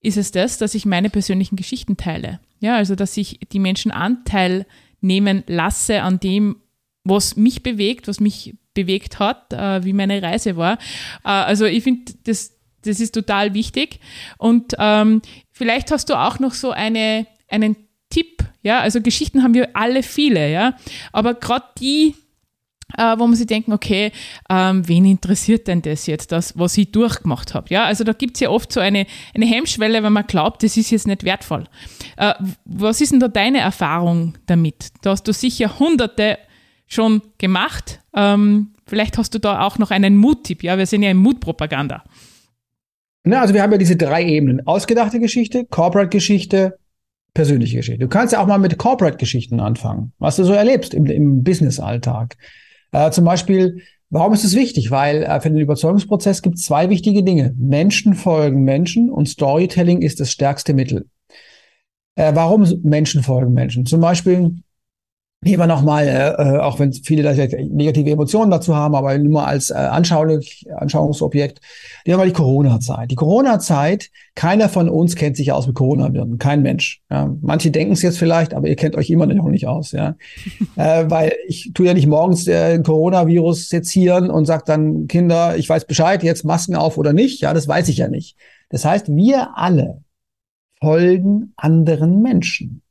ist 0.00 0.16
es 0.16 0.32
das, 0.32 0.56
dass 0.56 0.74
ich 0.74 0.86
meine 0.86 1.10
persönlichen 1.10 1.56
Geschichten 1.56 1.98
teile. 1.98 2.40
Ja, 2.60 2.76
also 2.76 2.94
dass 2.94 3.16
ich 3.16 3.40
die 3.52 3.58
Menschen 3.58 3.90
Anteil 3.90 4.66
nehmen 5.02 5.44
lasse 5.46 6.02
an 6.02 6.20
dem, 6.20 6.56
was 7.04 7.36
mich 7.36 7.62
bewegt, 7.62 8.08
was 8.08 8.20
mich 8.20 8.54
bewegt 8.72 9.18
hat, 9.18 9.52
äh, 9.52 9.84
wie 9.84 9.92
meine 9.92 10.22
Reise 10.22 10.56
war. 10.56 10.74
Äh, 11.24 11.28
also 11.28 11.66
ich 11.66 11.84
finde, 11.84 12.12
das, 12.24 12.56
das 12.82 13.00
ist 13.00 13.12
total 13.12 13.52
wichtig. 13.52 14.00
Und 14.38 14.74
ähm, 14.78 15.20
vielleicht 15.50 15.90
hast 15.90 16.08
du 16.08 16.14
auch 16.14 16.38
noch 16.38 16.54
so 16.54 16.70
eine, 16.70 17.26
einen 17.48 17.76
Tipp, 18.10 18.44
ja, 18.62 18.80
also 18.80 19.00
Geschichten 19.00 19.42
haben 19.42 19.54
wir 19.54 19.70
alle 19.74 20.02
viele, 20.02 20.50
ja, 20.50 20.76
aber 21.12 21.34
gerade 21.34 21.64
die, 21.78 22.14
äh, 22.98 23.16
wo 23.18 23.26
man 23.26 23.36
sich 23.36 23.46
denken, 23.46 23.72
okay, 23.72 24.12
ähm, 24.50 24.86
wen 24.86 25.04
interessiert 25.04 25.68
denn 25.68 25.80
das 25.80 26.06
jetzt, 26.06 26.32
das, 26.32 26.58
was 26.58 26.76
ich 26.76 26.90
durchgemacht 26.90 27.54
habe? 27.54 27.68
Ja, 27.70 27.84
also 27.84 28.04
da 28.04 28.12
gibt 28.12 28.36
es 28.36 28.40
ja 28.40 28.50
oft 28.50 28.72
so 28.72 28.80
eine, 28.80 29.06
eine 29.34 29.46
Hemmschwelle, 29.46 30.02
wenn 30.02 30.12
man 30.12 30.26
glaubt, 30.26 30.62
das 30.62 30.76
ist 30.76 30.90
jetzt 30.90 31.06
nicht 31.06 31.24
wertvoll. 31.24 31.64
Äh, 32.16 32.34
was 32.64 33.00
ist 33.00 33.12
denn 33.12 33.20
da 33.20 33.28
deine 33.28 33.60
Erfahrung 33.60 34.36
damit? 34.46 34.88
Da 35.02 35.10
hast 35.10 35.26
du 35.28 35.32
sicher 35.32 35.78
hunderte 35.78 36.38
schon 36.86 37.22
gemacht. 37.38 38.00
Ähm, 38.14 38.72
vielleicht 38.86 39.16
hast 39.16 39.34
du 39.34 39.38
da 39.38 39.62
auch 39.62 39.78
noch 39.78 39.92
einen 39.92 40.16
Muttipp, 40.16 40.64
ja, 40.64 40.76
wir 40.76 40.86
sind 40.86 41.02
ja 41.02 41.10
in 41.10 41.16
Mutpropaganda. 41.16 42.02
Na, 43.22 43.42
also 43.42 43.54
wir 43.54 43.62
haben 43.62 43.72
ja 43.72 43.78
diese 43.78 43.96
drei 43.96 44.24
Ebenen. 44.24 44.66
Ausgedachte 44.66 45.20
Geschichte, 45.20 45.66
Corporate-Geschichte, 45.66 46.78
persönliche 47.34 47.78
Geschichte. 47.78 48.00
Du 48.00 48.08
kannst 48.08 48.32
ja 48.32 48.42
auch 48.42 48.46
mal 48.46 48.58
mit 48.58 48.76
Corporate-Geschichten 48.78 49.60
anfangen, 49.60 50.12
was 50.18 50.36
du 50.36 50.44
so 50.44 50.52
erlebst 50.52 50.94
im, 50.94 51.06
im 51.06 51.42
Business-Alltag. 51.42 52.36
Äh, 52.92 53.10
zum 53.10 53.24
Beispiel, 53.24 53.82
warum 54.10 54.32
ist 54.32 54.44
es 54.44 54.54
wichtig? 54.54 54.90
Weil 54.90 55.22
äh, 55.22 55.40
für 55.40 55.50
den 55.50 55.58
Überzeugungsprozess 55.58 56.42
gibt 56.42 56.56
es 56.56 56.64
zwei 56.64 56.90
wichtige 56.90 57.22
Dinge. 57.22 57.54
Menschen 57.56 58.14
folgen 58.14 58.64
Menschen 58.64 59.10
und 59.10 59.28
Storytelling 59.28 60.02
ist 60.02 60.20
das 60.20 60.30
stärkste 60.30 60.74
Mittel. 60.74 61.06
Äh, 62.16 62.34
warum 62.34 62.66
Menschen 62.82 63.22
folgen 63.22 63.54
Menschen? 63.54 63.86
Zum 63.86 64.00
Beispiel, 64.00 64.56
Nehmen 65.42 65.58
wir 65.62 65.66
nochmal, 65.66 66.06
äh, 66.06 66.58
auch 66.58 66.78
wenn 66.78 66.92
viele 66.92 67.22
da 67.22 67.32
negative 67.32 68.10
Emotionen 68.10 68.50
dazu 68.50 68.76
haben, 68.76 68.94
aber 68.94 69.16
nur 69.16 69.46
als 69.46 69.70
äh, 69.70 69.74
anschaulich, 69.74 70.66
Anschauungsobjekt, 70.76 71.62
nehmen 72.04 72.12
wir 72.12 72.16
mal 72.18 72.26
die 72.26 72.34
Corona-Zeit. 72.34 73.10
Die 73.10 73.14
Corona-Zeit, 73.14 74.10
keiner 74.34 74.68
von 74.68 74.90
uns 74.90 75.16
kennt 75.16 75.38
sich 75.38 75.50
aus 75.52 75.66
mit 75.66 75.76
Corona-Viren, 75.76 76.36
kein 76.36 76.60
Mensch. 76.60 77.00
Ja. 77.10 77.34
Manche 77.40 77.70
denken 77.70 77.94
es 77.94 78.02
jetzt 78.02 78.18
vielleicht, 78.18 78.52
aber 78.52 78.68
ihr 78.68 78.76
kennt 78.76 78.96
euch 78.96 79.08
immer 79.08 79.24
noch 79.24 79.48
nicht 79.48 79.66
aus, 79.66 79.92
ja. 79.92 80.14
äh, 80.76 81.06
weil 81.08 81.32
ich 81.48 81.70
tue 81.72 81.86
ja 81.86 81.94
nicht 81.94 82.06
morgens 82.06 82.46
äh, 82.46 82.78
Coronavirus 82.82 83.70
sezieren 83.70 84.28
und 84.28 84.44
sage 84.44 84.64
dann, 84.66 85.06
Kinder, 85.06 85.56
ich 85.56 85.66
weiß 85.66 85.86
Bescheid, 85.86 86.22
jetzt 86.22 86.44
Masken 86.44 86.76
auf 86.76 86.98
oder 86.98 87.14
nicht. 87.14 87.40
Ja, 87.40 87.54
das 87.54 87.66
weiß 87.66 87.88
ich 87.88 87.96
ja 87.96 88.08
nicht. 88.08 88.36
Das 88.68 88.84
heißt, 88.84 89.08
wir 89.08 89.56
alle 89.56 90.02
folgen 90.82 91.54
anderen 91.56 92.20
Menschen 92.20 92.82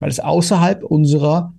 weil 0.00 0.10
es 0.10 0.18
außerhalb 0.18 0.82
unserer 0.82 1.54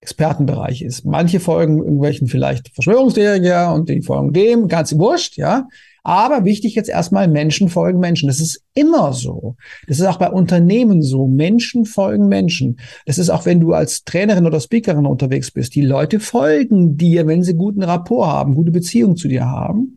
Expertenbereich 0.00 0.82
ist. 0.82 1.04
Manche 1.04 1.38
folgen 1.38 1.78
irgendwelchen 1.78 2.26
vielleicht 2.26 2.70
Verschwörungstheorien 2.74 3.68
und 3.68 3.88
die 3.88 4.02
folgen 4.02 4.32
dem, 4.32 4.66
ganz 4.66 4.98
wurscht, 4.98 5.36
ja. 5.36 5.68
Aber 6.02 6.44
wichtig 6.44 6.74
jetzt 6.74 6.88
erstmal, 6.88 7.28
Menschen 7.28 7.68
folgen 7.68 8.00
Menschen. 8.00 8.26
Das 8.26 8.40
ist 8.40 8.64
immer 8.74 9.12
so. 9.12 9.54
Das 9.86 10.00
ist 10.00 10.06
auch 10.06 10.18
bei 10.18 10.30
Unternehmen 10.30 11.00
so. 11.00 11.28
Menschen 11.28 11.84
folgen 11.84 12.26
Menschen. 12.26 12.80
Das 13.06 13.18
ist 13.18 13.30
auch, 13.30 13.46
wenn 13.46 13.60
du 13.60 13.72
als 13.72 14.02
Trainerin 14.02 14.46
oder 14.46 14.58
Speakerin 14.58 15.06
unterwegs 15.06 15.52
bist. 15.52 15.76
Die 15.76 15.82
Leute 15.82 16.18
folgen 16.18 16.96
dir, 16.96 17.28
wenn 17.28 17.44
sie 17.44 17.54
guten 17.54 17.84
Rapport 17.84 18.26
haben, 18.26 18.56
gute 18.56 18.72
Beziehung 18.72 19.14
zu 19.14 19.28
dir 19.28 19.46
haben. 19.46 19.96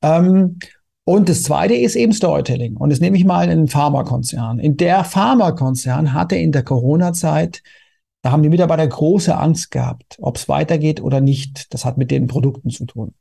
Ähm, 0.00 0.58
und 1.08 1.30
das 1.30 1.42
zweite 1.42 1.74
ist 1.74 1.96
eben 1.96 2.12
Storytelling. 2.12 2.76
Und 2.76 2.90
das 2.90 3.00
nehme 3.00 3.16
ich 3.16 3.24
mal 3.24 3.42
in 3.44 3.50
einen 3.50 3.68
Pharmakonzern. 3.68 4.58
In 4.58 4.76
der 4.76 5.04
Pharmakonzern 5.04 6.12
hatte 6.12 6.36
in 6.36 6.52
der 6.52 6.62
Corona-Zeit, 6.62 7.62
da 8.20 8.30
haben 8.30 8.42
die 8.42 8.50
Mitarbeiter 8.50 8.86
große 8.86 9.34
Angst 9.34 9.70
gehabt, 9.70 10.18
ob 10.20 10.36
es 10.36 10.50
weitergeht 10.50 11.00
oder 11.00 11.22
nicht. 11.22 11.72
Das 11.72 11.86
hat 11.86 11.96
mit 11.96 12.10
den 12.10 12.26
Produkten 12.26 12.68
zu 12.68 12.84
tun. 12.84 13.14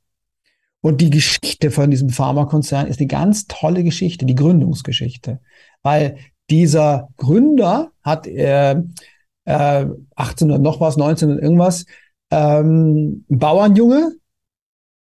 Und 0.82 1.00
die 1.00 1.10
Geschichte 1.10 1.72
von 1.72 1.90
diesem 1.90 2.10
Pharmakonzern 2.10 2.88
ist 2.88 3.00
eine 3.00 3.08
ganz 3.08 3.48
tolle 3.48 3.86
Geschichte, 3.86 4.26
die 4.26 4.36
Gründungsgeschichte. 4.36 5.40
Weil 5.82 6.18
dieser 6.50 7.08
Gründer 7.16 7.94
hat 8.04 8.28
äh, 8.28 8.72
äh, 9.46 9.86
1800 10.18 10.62
noch 10.62 10.82
was, 10.82 10.96
1900 10.96 11.42
irgendwas, 11.42 11.86
ähm, 12.32 13.24
Bauernjunge, 13.30 14.12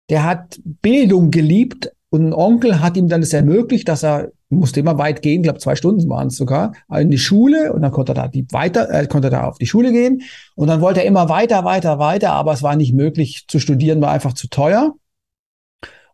der 0.09 0.23
hat 0.23 0.57
Bildung 0.63 1.31
geliebt, 1.31 1.91
und 2.09 2.27
ein 2.27 2.33
Onkel 2.33 2.79
hat 2.79 2.95
ihm 2.95 3.09
dann 3.09 3.21
das 3.21 3.33
ermöglicht, 3.33 3.87
dass 3.87 4.03
er 4.03 4.31
musste 4.49 4.79
immer 4.79 4.97
weit 4.97 5.21
gehen, 5.21 5.43
glaube 5.43 5.59
zwei 5.59 5.75
Stunden 5.75 6.07
waren 6.09 6.27
es 6.27 6.37
sogar, 6.37 6.73
in 6.89 7.11
die 7.11 7.17
Schule 7.17 7.73
und 7.73 7.81
dann 7.81 7.91
konnte 7.91 8.13
er 8.13 8.15
da 8.15 8.27
die 8.29 8.45
weiter, 8.51 8.89
äh, 8.91 9.07
konnte 9.07 9.27
er 9.27 9.31
da 9.31 9.43
auf 9.43 9.57
die 9.57 9.65
Schule 9.65 9.91
gehen 9.91 10.21
und 10.55 10.67
dann 10.67 10.79
wollte 10.79 11.01
er 11.01 11.05
immer 11.05 11.27
weiter, 11.27 11.65
weiter, 11.65 11.99
weiter, 11.99 12.31
aber 12.31 12.53
es 12.53 12.63
war 12.63 12.75
nicht 12.75 12.93
möglich 12.93 13.45
zu 13.47 13.59
studieren, 13.59 14.01
war 14.01 14.11
einfach 14.11 14.33
zu 14.33 14.47
teuer. 14.49 14.93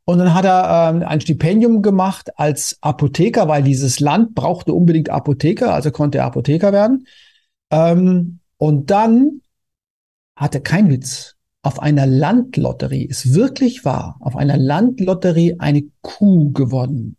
Und 0.06 0.18
dann 0.18 0.34
hat 0.34 0.44
er 0.44 0.90
ähm, 0.90 1.04
ein 1.04 1.22
Stipendium 1.22 1.82
gemacht 1.82 2.38
als 2.38 2.78
Apotheker, 2.82 3.48
weil 3.48 3.64
dieses 3.64 4.02
Land 4.02 4.36
brauchte 4.36 4.74
unbedingt 4.74 5.10
Apotheker, 5.10 5.74
also 5.74 5.92
konnte 5.92 6.18
er 6.18 6.26
Apotheker 6.26 6.74
werden. 6.74 7.08
Ähm, 7.72 8.40
und 8.58 8.92
dann 8.92 9.42
hatte 10.36 10.60
kein 10.60 10.90
Witz 10.90 11.36
auf 11.64 11.82
einer 11.82 12.06
Landlotterie, 12.06 13.06
ist 13.06 13.34
wirklich 13.34 13.86
wahr, 13.86 14.18
auf 14.20 14.36
einer 14.36 14.58
Landlotterie 14.58 15.56
eine 15.60 15.84
Kuh 16.02 16.52
gewonnen. 16.52 17.18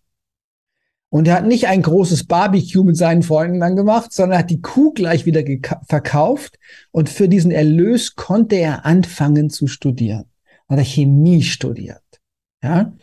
Und 1.09 1.29
er 1.29 1.37
hat 1.37 1.47
nicht 1.47 1.69
ein 1.69 1.81
großes 1.81 2.25
Barbecue 2.25 2.85
mit 2.85 2.97
seinen 2.97 3.23
Freunden 3.23 3.61
dann 3.61 3.77
gemacht, 3.77 4.13
sondern 4.13 4.39
hat 4.39 4.51
die 4.51 4.61
Kuh 4.61 4.93
gleich 4.93 5.27
wieder 5.27 5.43
verkauft 5.89 6.59
und 6.91 7.09
für 7.09 7.29
diesen 7.29 7.53
Erlös 7.53 8.17
konnte 8.17 8.57
er 8.57 8.85
anfangen 8.85 9.49
zu 9.49 9.67
studieren. 9.67 10.25
Hat 10.69 10.79
er 10.79 10.85
Chemie 10.85 11.43
studiert. 11.43 12.03
Ja? 12.63 12.95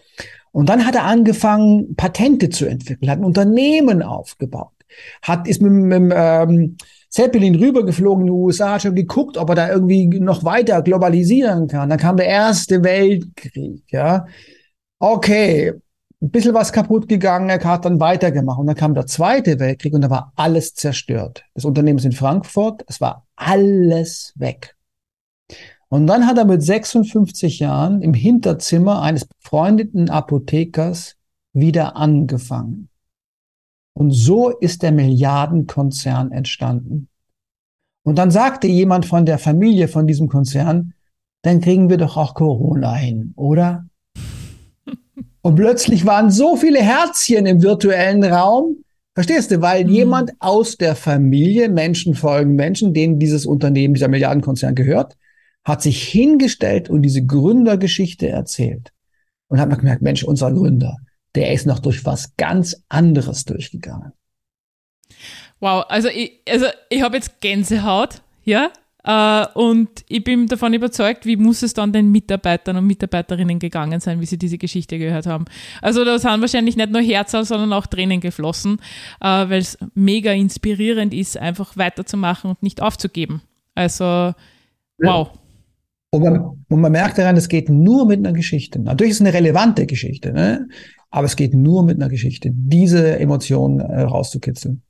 Und 0.51 0.69
dann 0.69 0.85
hat 0.85 0.95
er 0.95 1.05
angefangen, 1.05 1.95
Patente 1.95 2.49
zu 2.49 2.65
entwickeln, 2.65 3.09
hat 3.09 3.19
ein 3.19 3.25
Unternehmen 3.25 4.03
aufgebaut, 4.03 4.73
hat, 5.21 5.47
ist 5.47 5.61
mit, 5.61 5.71
mit 5.71 6.13
ähm, 6.15 6.77
Zeppelin 7.09 7.55
rübergeflogen 7.55 8.21
in 8.21 8.27
die 8.27 8.31
USA, 8.31 8.73
hat 8.73 8.83
schon 8.83 8.95
geguckt, 8.95 9.37
ob 9.37 9.49
er 9.49 9.55
da 9.55 9.69
irgendwie 9.69 10.07
noch 10.19 10.43
weiter 10.43 10.81
globalisieren 10.81 11.67
kann. 11.67 11.89
Dann 11.89 11.99
kam 11.99 12.17
der 12.17 12.27
Erste 12.27 12.83
Weltkrieg, 12.83 13.83
ja. 13.91 14.25
Okay, 14.99 15.73
ein 16.21 16.29
bisschen 16.29 16.53
was 16.53 16.71
kaputt 16.71 17.09
gegangen, 17.09 17.49
er 17.49 17.63
hat 17.63 17.85
dann 17.85 17.99
weitergemacht. 17.99 18.59
Und 18.59 18.67
dann 18.67 18.75
kam 18.75 18.93
der 18.93 19.07
Zweite 19.07 19.59
Weltkrieg 19.59 19.93
und 19.93 20.01
da 20.01 20.09
war 20.09 20.31
alles 20.35 20.75
zerstört. 20.75 21.43
Das 21.53 21.65
Unternehmen 21.65 21.97
ist 21.97 22.05
in 22.05 22.11
Frankfurt, 22.11 22.83
es 22.87 23.01
war 23.01 23.27
alles 23.35 24.33
weg. 24.35 24.75
Und 25.89 26.07
dann 26.07 26.27
hat 26.27 26.37
er 26.37 26.45
mit 26.45 26.63
56 26.63 27.59
Jahren 27.59 28.01
im 28.01 28.13
Hinterzimmer 28.13 29.01
eines 29.01 29.25
befreundeten 29.25 30.09
Apothekers 30.09 31.17
wieder 31.51 31.97
angefangen. 31.97 32.87
Und 33.93 34.11
so 34.11 34.49
ist 34.49 34.83
der 34.83 34.91
Milliardenkonzern 34.91 36.31
entstanden. 36.31 37.09
Und 38.03 38.17
dann 38.17 38.31
sagte 38.31 38.67
jemand 38.67 39.05
von 39.05 39.25
der 39.25 39.37
Familie 39.37 39.87
von 39.87 40.07
diesem 40.07 40.27
Konzern, 40.27 40.93
dann 41.43 41.61
kriegen 41.61 41.89
wir 41.89 41.97
doch 41.97 42.17
auch 42.17 42.33
Corona 42.33 42.95
hin, 42.95 43.33
oder? 43.35 43.85
Und 45.41 45.55
plötzlich 45.55 46.05
waren 46.05 46.31
so 46.31 46.55
viele 46.55 46.81
Herzchen 46.81 47.45
im 47.45 47.61
virtuellen 47.61 48.23
Raum. 48.23 48.77
Verstehst 49.13 49.51
du? 49.51 49.61
Weil 49.61 49.85
mhm. 49.85 49.91
jemand 49.91 50.31
aus 50.39 50.77
der 50.77 50.95
Familie, 50.95 51.69
Menschen 51.69 52.15
folgen 52.15 52.55
Menschen, 52.55 52.93
denen 52.93 53.19
dieses 53.19 53.45
Unternehmen, 53.45 53.93
dieser 53.93 54.07
Milliardenkonzern 54.07 54.75
gehört, 54.75 55.17
hat 55.63 55.81
sich 55.81 56.03
hingestellt 56.03 56.89
und 56.89 57.01
diese 57.03 57.25
Gründergeschichte 57.25 58.29
erzählt. 58.29 58.91
Und 59.47 59.59
hat 59.59 59.69
man 59.69 59.79
gemerkt, 59.79 60.01
Mensch, 60.01 60.23
unser 60.23 60.51
Gründer, 60.51 60.97
der 61.35 61.53
ist 61.53 61.65
noch 61.65 61.79
durch 61.79 62.05
was 62.05 62.35
ganz 62.37 62.83
anderes 62.89 63.45
durchgegangen. 63.45 64.13
Wow, 65.59 65.85
also 65.87 66.09
ich, 66.09 66.41
also 66.49 66.65
ich 66.89 67.01
habe 67.01 67.17
jetzt 67.17 67.41
Gänsehaut, 67.41 68.21
ja, 68.43 68.71
Uh, 69.07 69.45
und 69.55 69.89
ich 70.09 70.23
bin 70.23 70.45
davon 70.45 70.73
überzeugt, 70.73 71.25
wie 71.25 71.35
muss 71.35 71.63
es 71.63 71.73
dann 71.73 71.91
den 71.91 72.11
Mitarbeitern 72.11 72.77
und 72.77 72.85
Mitarbeiterinnen 72.85 73.57
gegangen 73.57 73.99
sein, 73.99 74.21
wie 74.21 74.27
sie 74.27 74.37
diese 74.37 74.59
Geschichte 74.59 74.99
gehört 74.99 75.25
haben. 75.25 75.45
Also 75.81 76.05
da 76.05 76.19
sind 76.19 76.39
wahrscheinlich 76.41 76.75
nicht 76.75 76.91
nur 76.91 77.01
Herzen, 77.01 77.43
sondern 77.43 77.73
auch 77.73 77.87
Tränen 77.87 78.19
geflossen, 78.19 78.73
uh, 78.73 79.49
weil 79.49 79.53
es 79.53 79.79
mega 79.95 80.31
inspirierend 80.33 81.15
ist, 81.15 81.35
einfach 81.35 81.77
weiterzumachen 81.77 82.51
und 82.51 82.61
nicht 82.61 82.79
aufzugeben. 82.79 83.41
Also, 83.73 84.35
wow. 84.99 85.31
Und 86.13 86.23
man, 86.23 86.65
und 86.67 86.81
man 86.81 86.91
merkt 86.91 87.17
daran, 87.17 87.37
es 87.37 87.47
geht 87.47 87.69
nur 87.69 88.05
mit 88.05 88.19
einer 88.19 88.33
Geschichte. 88.33 88.79
Natürlich 88.79 89.11
ist 89.11 89.21
es 89.21 89.25
eine 89.25 89.33
relevante 89.33 89.85
Geschichte, 89.85 90.33
ne? 90.33 90.67
aber 91.09 91.25
es 91.25 91.37
geht 91.37 91.53
nur 91.53 91.83
mit 91.83 91.95
einer 91.97 92.09
Geschichte, 92.09 92.51
diese 92.53 93.17
Emotionen 93.17 93.79
äh, 93.79 94.01
rauszukitzeln. 94.01 94.81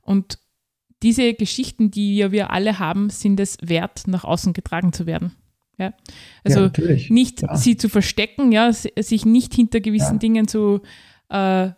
Und 0.00 0.38
diese 1.02 1.34
Geschichten, 1.34 1.90
die 1.90 2.16
ja 2.16 2.30
wir 2.30 2.50
alle 2.50 2.78
haben, 2.78 3.10
sind 3.10 3.40
es 3.40 3.58
wert, 3.62 4.04
nach 4.06 4.24
außen 4.24 4.52
getragen 4.52 4.92
zu 4.92 5.06
werden. 5.06 5.32
Ja? 5.76 5.92
Also 6.44 6.66
ja, 6.66 6.96
nicht 7.08 7.42
ja. 7.42 7.56
sie 7.56 7.76
zu 7.76 7.88
verstecken, 7.88 8.52
ja, 8.52 8.72
sich 8.72 9.24
nicht 9.24 9.54
hinter 9.54 9.80
gewissen. 9.80 10.20
Dingen 10.20 10.46
zu, 10.46 10.82
äh, 11.30 11.70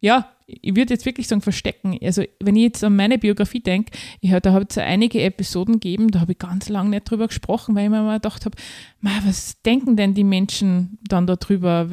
ja, 0.00 0.28
ich 0.46 0.74
würde 0.74 0.94
jetzt 0.94 1.04
wirklich 1.04 1.28
sagen, 1.28 1.42
verstecken. 1.42 1.98
Also, 2.02 2.22
wenn 2.40 2.56
ich 2.56 2.62
jetzt 2.62 2.82
an 2.82 2.96
meine 2.96 3.18
Biografie 3.18 3.60
denke, 3.60 3.92
ich, 4.22 4.30
da 4.30 4.52
habe 4.52 4.64
es 4.66 4.78
einige 4.78 5.20
Episoden 5.20 5.74
gegeben, 5.74 6.10
da 6.10 6.20
habe 6.20 6.32
ich 6.32 6.38
ganz 6.38 6.70
lange 6.70 6.88
nicht 6.88 7.10
drüber 7.10 7.26
gesprochen, 7.26 7.74
weil 7.74 7.84
ich 7.84 7.90
mir 7.90 8.02
mal 8.02 8.16
gedacht 8.16 8.46
habe, 8.46 8.56
was 9.02 9.60
denken 9.62 9.96
denn 9.96 10.14
die 10.14 10.24
Menschen 10.24 10.98
dann 11.06 11.26
darüber? 11.26 11.90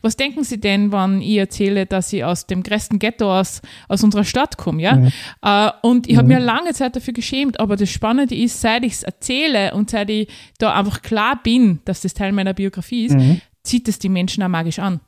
Was 0.00 0.16
denken 0.16 0.42
sie 0.42 0.58
denn, 0.58 0.90
wenn 0.90 1.22
ich 1.22 1.36
erzähle, 1.36 1.86
dass 1.86 2.12
ich 2.12 2.24
aus 2.24 2.48
dem 2.48 2.64
größten 2.64 2.98
Ghetto 2.98 3.38
aus, 3.38 3.62
aus 3.86 4.02
unserer 4.02 4.24
Stadt 4.24 4.56
komme? 4.56 4.82
Ja? 4.82 4.96
Mhm. 4.96 5.12
Uh, 5.44 5.70
und 5.82 6.08
ich 6.08 6.16
habe 6.16 6.26
mhm. 6.26 6.34
mir 6.34 6.40
lange 6.40 6.72
Zeit 6.72 6.96
dafür 6.96 7.14
geschämt, 7.14 7.60
aber 7.60 7.76
das 7.76 7.90
Spannende 7.90 8.34
ist, 8.34 8.60
seit 8.60 8.82
ich 8.84 8.94
es 8.94 9.02
erzähle 9.04 9.74
und 9.74 9.90
seit 9.90 10.10
ich 10.10 10.28
da 10.58 10.74
einfach 10.74 11.02
klar 11.02 11.40
bin, 11.40 11.78
dass 11.84 12.00
das 12.00 12.14
Teil 12.14 12.32
meiner 12.32 12.52
Biografie 12.52 13.06
ist, 13.06 13.16
mhm. 13.16 13.40
zieht 13.62 13.86
es 13.86 14.00
die 14.00 14.08
Menschen 14.08 14.42
auch 14.42 14.48
magisch 14.48 14.80
an. 14.80 15.00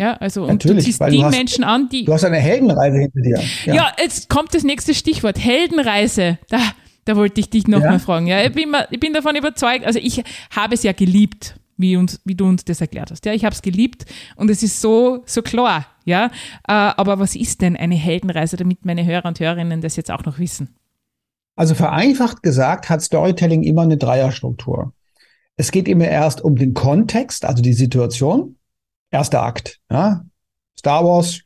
Ja, 0.00 0.14
also 0.14 0.44
und 0.44 0.52
Natürlich, 0.52 0.78
du 0.78 0.92
ziehst 0.92 1.02
die 1.10 1.18
du 1.18 1.24
hast, 1.24 1.36
Menschen 1.36 1.62
an, 1.62 1.90
die. 1.90 2.06
Du 2.06 2.14
hast 2.14 2.24
eine 2.24 2.38
Heldenreise 2.38 2.96
hinter 2.96 3.20
dir. 3.20 3.38
Ja. 3.66 3.74
ja, 3.74 3.92
jetzt 4.02 4.30
kommt 4.30 4.54
das 4.54 4.64
nächste 4.64 4.94
Stichwort. 4.94 5.38
Heldenreise. 5.38 6.38
Da, 6.48 6.58
da 7.04 7.16
wollte 7.16 7.38
ich 7.40 7.50
dich 7.50 7.68
noch 7.68 7.82
ja. 7.82 7.98
fragen. 7.98 8.26
Ja, 8.26 8.42
ich 8.42 8.52
bin, 8.52 8.74
ich 8.90 8.98
bin 8.98 9.12
davon 9.12 9.36
überzeugt, 9.36 9.84
also 9.84 9.98
ich 9.98 10.24
habe 10.56 10.72
es 10.72 10.84
ja 10.84 10.92
geliebt, 10.92 11.56
wie, 11.76 11.98
uns, 11.98 12.18
wie 12.24 12.34
du 12.34 12.46
uns 12.46 12.64
das 12.64 12.80
erklärt 12.80 13.10
hast. 13.10 13.26
Ja, 13.26 13.34
ich 13.34 13.44
habe 13.44 13.54
es 13.54 13.60
geliebt 13.60 14.06
und 14.36 14.48
es 14.48 14.62
ist 14.62 14.80
so, 14.80 15.22
so 15.26 15.42
klar. 15.42 15.84
Ja, 16.06 16.28
äh, 16.66 16.72
aber 16.72 17.18
was 17.18 17.36
ist 17.36 17.60
denn 17.60 17.76
eine 17.76 17.94
Heldenreise, 17.94 18.56
damit 18.56 18.86
meine 18.86 19.04
Hörer 19.04 19.26
und 19.26 19.38
Hörerinnen 19.38 19.82
das 19.82 19.96
jetzt 19.96 20.10
auch 20.10 20.24
noch 20.24 20.38
wissen? 20.38 20.76
Also 21.56 21.74
vereinfacht 21.74 22.42
gesagt 22.42 22.88
hat 22.88 23.02
Storytelling 23.02 23.64
immer 23.64 23.82
eine 23.82 23.98
Dreierstruktur. 23.98 24.94
Es 25.58 25.70
geht 25.70 25.88
immer 25.88 26.06
erst 26.06 26.40
um 26.40 26.56
den 26.56 26.72
Kontext, 26.72 27.44
also 27.44 27.62
die 27.62 27.74
Situation. 27.74 28.56
Erster 29.10 29.42
Akt. 29.42 29.78
Ja? 29.90 30.24
Star 30.78 31.04
Wars, 31.04 31.40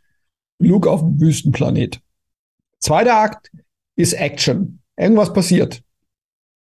Luke 0.58 0.90
auf 0.90 1.00
dem 1.00 1.20
Wüstenplanet. 1.20 2.00
Zweiter 2.78 3.16
Akt 3.16 3.50
ist 3.96 4.12
Action. 4.12 4.80
Irgendwas 4.96 5.32
passiert. 5.32 5.82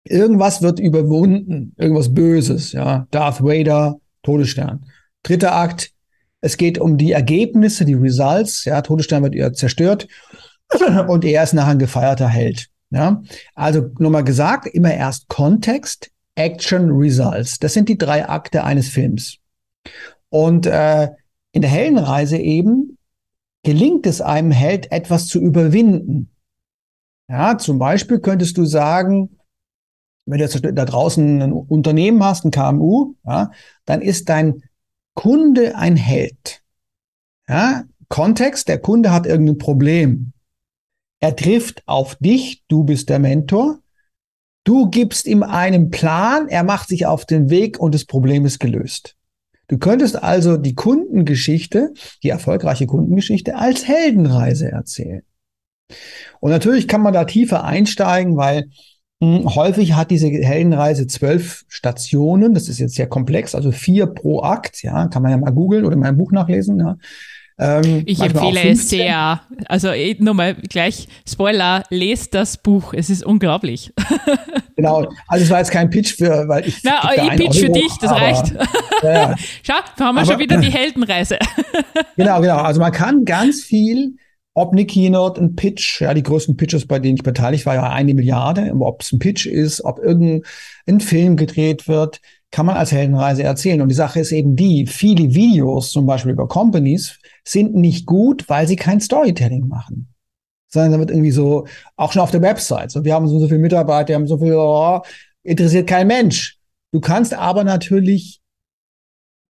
Irgendwas 0.05 0.63
wird 0.63 0.79
überwunden. 0.79 1.75
Irgendwas 1.77 2.13
Böses. 2.13 2.73
Ja? 2.73 3.07
Darth 3.11 3.43
Vader, 3.43 3.99
Todesstern. 4.23 4.87
Dritter 5.23 5.55
Akt. 5.55 5.93
Es 6.41 6.57
geht 6.57 6.79
um 6.79 6.99
die 6.99 7.13
Ergebnisse, 7.13 7.85
die 7.85 7.95
Results. 7.95 8.65
Ja, 8.65 8.83
Todesstern 8.83 9.23
wird 9.23 9.57
zerstört. 9.57 10.09
Und 11.09 11.25
er 11.25 11.43
ist 11.43 11.55
nachher 11.55 11.71
ein 11.71 11.79
gefeierter 11.79 12.29
Held. 12.29 12.69
Ja, 12.91 13.23
also 13.55 13.89
nochmal 13.99 14.25
gesagt, 14.25 14.67
immer 14.67 14.93
erst 14.93 15.29
Kontext, 15.29 16.11
Action, 16.35 16.91
Results. 16.91 17.59
Das 17.59 17.73
sind 17.73 17.89
die 17.89 17.97
drei 17.97 18.29
Akte 18.29 18.65
eines 18.65 18.89
Films. 18.89 19.39
Und 20.33 20.65
äh, 20.65 21.11
in 21.53 21.61
der 21.61 21.71
Heldenreise 21.71 22.39
eben 22.39 22.97
gelingt 23.63 24.07
es 24.07 24.23
einem 24.23 24.51
Held, 24.51 24.91
etwas 24.91 25.27
zu 25.27 25.39
überwinden. 25.39 26.31
Ja, 27.29 27.59
zum 27.59 27.79
Beispiel 27.79 28.19
könntest 28.19 28.57
du 28.57 28.65
sagen, 28.65 29.37
wenn 30.25 30.39
du 30.39 30.45
jetzt 30.45 30.59
da 30.65 30.85
draußen 30.87 31.43
ein 31.43 31.53
Unternehmen 31.53 32.25
hast, 32.25 32.47
ein 32.47 32.51
KMU, 32.51 33.15
ja, 33.27 33.51
dann 33.85 34.01
ist 34.01 34.31
dein 34.31 34.63
Kunde 35.15 35.77
ein 35.77 35.97
Held. 35.97 36.63
Ja, 37.47 37.85
Kontext, 38.09 38.69
der 38.69 38.79
Kunde 38.79 39.13
hat 39.13 39.27
irgendein 39.27 39.59
Problem. 39.59 40.33
Er 41.21 41.37
trifft 41.37 41.83
auf 41.85 42.15
dich, 42.15 42.65
du 42.69 42.85
bist 42.85 43.11
der 43.11 43.19
Mentor. 43.19 43.81
Du 44.65 44.89
gibst 44.89 45.27
ihm 45.27 45.43
einen 45.43 45.91
Plan, 45.91 46.49
er 46.49 46.65
macht 46.65 46.89
sich 46.89 47.05
auf 47.05 47.27
den 47.27 47.51
Weg 47.51 47.79
und 47.79 47.95
das 47.95 48.07
Problem 48.07 48.47
ist 48.47 48.61
gelöst. 48.61 49.19
Du 49.69 49.79
könntest 49.79 50.23
also 50.23 50.57
die 50.57 50.75
Kundengeschichte, 50.75 51.93
die 52.23 52.29
erfolgreiche 52.29 52.87
Kundengeschichte 52.87 53.57
als 53.57 53.87
Heldenreise 53.87 54.71
erzählen. 54.71 55.23
Und 56.41 56.51
natürlich 56.51 56.89
kann 56.89 57.03
man 57.03 57.13
da 57.13 57.25
tiefer 57.25 57.65
einsteigen, 57.65 58.37
weil 58.37 58.65
hm, 59.23 59.55
häufig 59.55 59.95
hat 59.95 60.11
diese 60.11 60.27
Heldenreise 60.27 61.07
zwölf 61.07 61.65
Stationen. 61.69 62.55
Das 62.55 62.69
ist 62.69 62.81
jetzt 62.81 62.97
sehr 62.97 63.07
komplex, 63.07 63.55
also 63.55 63.71
vier 63.71 64.07
pro 64.07 64.43
Akt. 64.43 64.83
Ja, 64.83 65.07
kann 65.07 65.23
man 65.23 65.31
ja 65.31 65.37
mal 65.37 65.53
googeln 65.53 65.85
oder 65.85 65.95
in 65.95 66.01
meinem 66.01 66.19
Buch 66.19 66.33
nachlesen. 66.33 66.81
Ja. 66.81 66.97
Ähm, 67.59 68.03
ich 68.07 68.21
empfehle 68.21 68.71
es 68.71 68.89
sehr. 68.89 69.41
Also 69.67 69.89
eh, 69.89 70.17
nochmal 70.19 70.55
gleich 70.55 71.09
Spoiler, 71.29 71.85
lest 71.91 72.35
das 72.35 72.57
Buch. 72.57 72.95
Es 72.95 73.11
ist 73.11 73.25
unglaublich. 73.25 73.93
genau. 74.77 75.09
Also 75.29 75.45
es 75.45 75.51
war 75.51 75.59
jetzt 75.59 75.71
kein 75.71 75.91
Pitch 75.91 76.15
für, 76.15 76.49
weil 76.49 76.67
ich. 76.67 76.83
Na, 76.83 77.11
ich 77.15 77.37
pitch 77.37 77.59
für 77.59 77.71
dich, 77.71 77.93
das 78.01 78.11
aber, 78.11 78.21
reicht. 78.21 78.55
Ja. 79.03 79.35
Schau, 79.65 79.75
da 79.97 80.05
haben 80.05 80.15
wir 80.15 80.21
aber, 80.21 80.31
schon 80.31 80.39
wieder 80.39 80.59
die 80.59 80.71
Heldenreise. 80.71 81.37
genau, 82.17 82.41
genau. 82.41 82.59
Also 82.59 82.81
man 82.81 82.93
kann 82.93 83.25
ganz 83.25 83.63
viel 83.63 84.15
ob 84.55 84.73
eine 84.73 84.85
Keynote, 84.85 85.41
ein 85.41 85.57
Pitch, 85.57 86.01
ja, 86.03 86.13
die 86.13 86.23
größten 86.23 86.57
Pitches, 86.57 86.87
bei 86.87 86.99
denen 86.99 87.17
ich 87.17 87.23
beteiligt 87.23 87.65
war, 87.65 87.75
ja 87.75 87.89
eine 87.91 88.15
Milliarde, 88.15 88.73
ob 88.79 89.03
es 89.03 89.13
ein 89.13 89.19
Pitch 89.19 89.47
ist, 89.47 89.83
ob 89.85 89.99
irgendein 89.99 91.01
Film 91.01 91.37
gedreht 91.37 91.89
wird, 91.89 92.21
kann 92.51 92.67
man 92.67 92.77
als 92.77 92.93
Heldenreise 92.93 93.43
erzählen. 93.43 93.81
Und 93.81 93.89
die 93.89 93.95
Sache 93.95 94.21
ist 94.21 94.31
eben 94.31 94.57
die, 94.57 94.87
viele 94.87 95.35
Videos, 95.35 95.91
zum 95.91 96.05
Beispiel 96.05 96.33
über 96.33 96.49
Companies, 96.49 97.19
sind 97.45 97.75
nicht 97.75 98.05
gut, 98.05 98.49
weil 98.49 98.69
sie 98.69 98.77
kein 98.77 99.01
Storytelling 99.01 99.69
machen. 99.69 100.13
Sondern 100.69 100.93
da 100.93 100.99
wird 100.99 101.11
irgendwie 101.11 101.31
so, 101.31 101.67
auch 101.97 102.13
schon 102.13 102.23
auf 102.23 102.31
der 102.31 102.43
Website, 102.43 102.91
so, 102.91 103.05
wir 103.05 103.15
haben 103.15 103.27
so, 103.27 103.39
so 103.39 103.49
viele 103.49 103.61
Mitarbeiter, 103.61 104.09
wir 104.09 104.17
haben 104.17 104.27
so 104.27 104.39
viel, 104.39 104.55
oh, 104.55 105.01
interessiert 105.43 105.87
kein 105.87 106.07
Mensch. 106.07 106.59
Du 106.93 107.01
kannst 107.01 107.33
aber 107.33 107.65
natürlich 107.65 108.42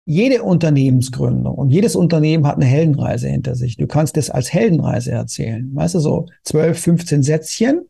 jede 0.05 0.43
Unternehmensgründung 0.43 1.55
und 1.55 1.69
jedes 1.69 1.95
Unternehmen 1.95 2.45
hat 2.45 2.55
eine 2.55 2.65
Heldenreise 2.65 3.29
hinter 3.29 3.55
sich. 3.55 3.77
Du 3.77 3.87
kannst 3.87 4.17
das 4.17 4.29
als 4.29 4.51
Heldenreise 4.51 5.11
erzählen. 5.11 5.69
Weißt 5.73 5.95
du, 5.95 5.99
so 5.99 6.25
12, 6.43 6.79
15 6.79 7.23
Sätzchen. 7.23 7.81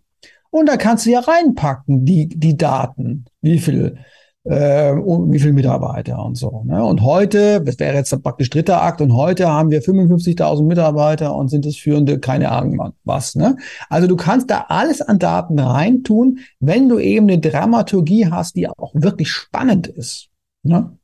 Und 0.52 0.70
da 0.70 0.78
kannst 0.78 1.06
du 1.06 1.10
ja 1.10 1.20
reinpacken, 1.20 2.06
die, 2.06 2.28
die 2.28 2.56
Daten. 2.56 3.26
Wie 3.42 3.58
viel 3.58 3.98
äh, 4.46 4.94
wie 4.94 5.40
viele 5.40 5.54
Mitarbeiter 5.54 6.24
und 6.24 6.36
so. 6.36 6.64
Ne? 6.66 6.84
Und 6.84 7.02
heute, 7.02 7.62
das 7.62 7.80
wäre 7.80 7.96
jetzt 7.96 8.22
praktisch 8.24 8.50
dritter 8.50 8.82
Akt, 8.82 9.02
und 9.02 9.14
heute 9.14 9.48
haben 9.48 9.72
wir 9.72 9.82
55.000 9.82 10.64
Mitarbeiter 10.64 11.36
und 11.36 11.48
sind 11.48 11.66
das 11.66 11.78
führende, 11.78 12.20
keine 12.20 12.52
Ahnung 12.52 12.94
was. 13.04 13.36
Ne? 13.36 13.56
Also 13.90 14.08
du 14.08 14.16
kannst 14.16 14.50
da 14.52 14.66
alles 14.68 15.02
an 15.02 15.20
Daten 15.20 15.60
reintun, 15.60 16.40
wenn 16.60 16.90
du 16.90 17.00
eben 17.00 17.30
eine 17.30 17.40
Dramaturgie 17.40 18.28
hast, 18.28 18.56
die 18.56 18.68
auch 18.68 18.94
wirklich 18.94 19.32
spannend 19.32 19.88
ist. 19.88 20.30
Ne? 20.64 20.98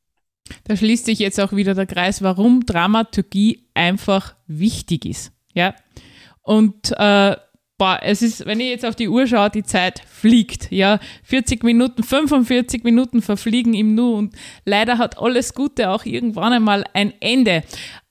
Da 0.66 0.76
schließt 0.76 1.06
sich 1.06 1.20
jetzt 1.20 1.40
auch 1.40 1.54
wieder 1.54 1.74
der 1.74 1.86
Kreis, 1.86 2.22
warum 2.22 2.66
Dramaturgie 2.66 3.68
einfach 3.74 4.36
wichtig 4.48 5.06
ist. 5.06 5.32
Ja. 5.54 5.74
Und 6.42 6.92
äh, 6.98 7.36
boah, 7.78 8.00
es 8.04 8.22
ist, 8.22 8.46
wenn 8.46 8.60
ich 8.60 8.68
jetzt 8.68 8.86
auf 8.86 8.96
die 8.96 9.10
Uhr 9.10 9.26
schaue, 9.26 9.50
die 9.50 9.64
Zeit 9.64 10.04
fliegt. 10.08 10.72
Ja, 10.72 11.00
40 11.24 11.64
Minuten, 11.64 12.04
45 12.04 12.84
Minuten 12.84 13.24
verfliegen 13.24 13.74
im 13.74 13.96
Nu 13.96 14.14
und 14.14 14.36
leider 14.66 15.00
hat 15.00 15.18
alles 15.18 15.56
Gute 15.56 15.90
auch 15.90 16.06
irgendwann 16.06 16.54
einmal 16.54 16.84
ein 16.94 17.14
Ende. 17.20 17.64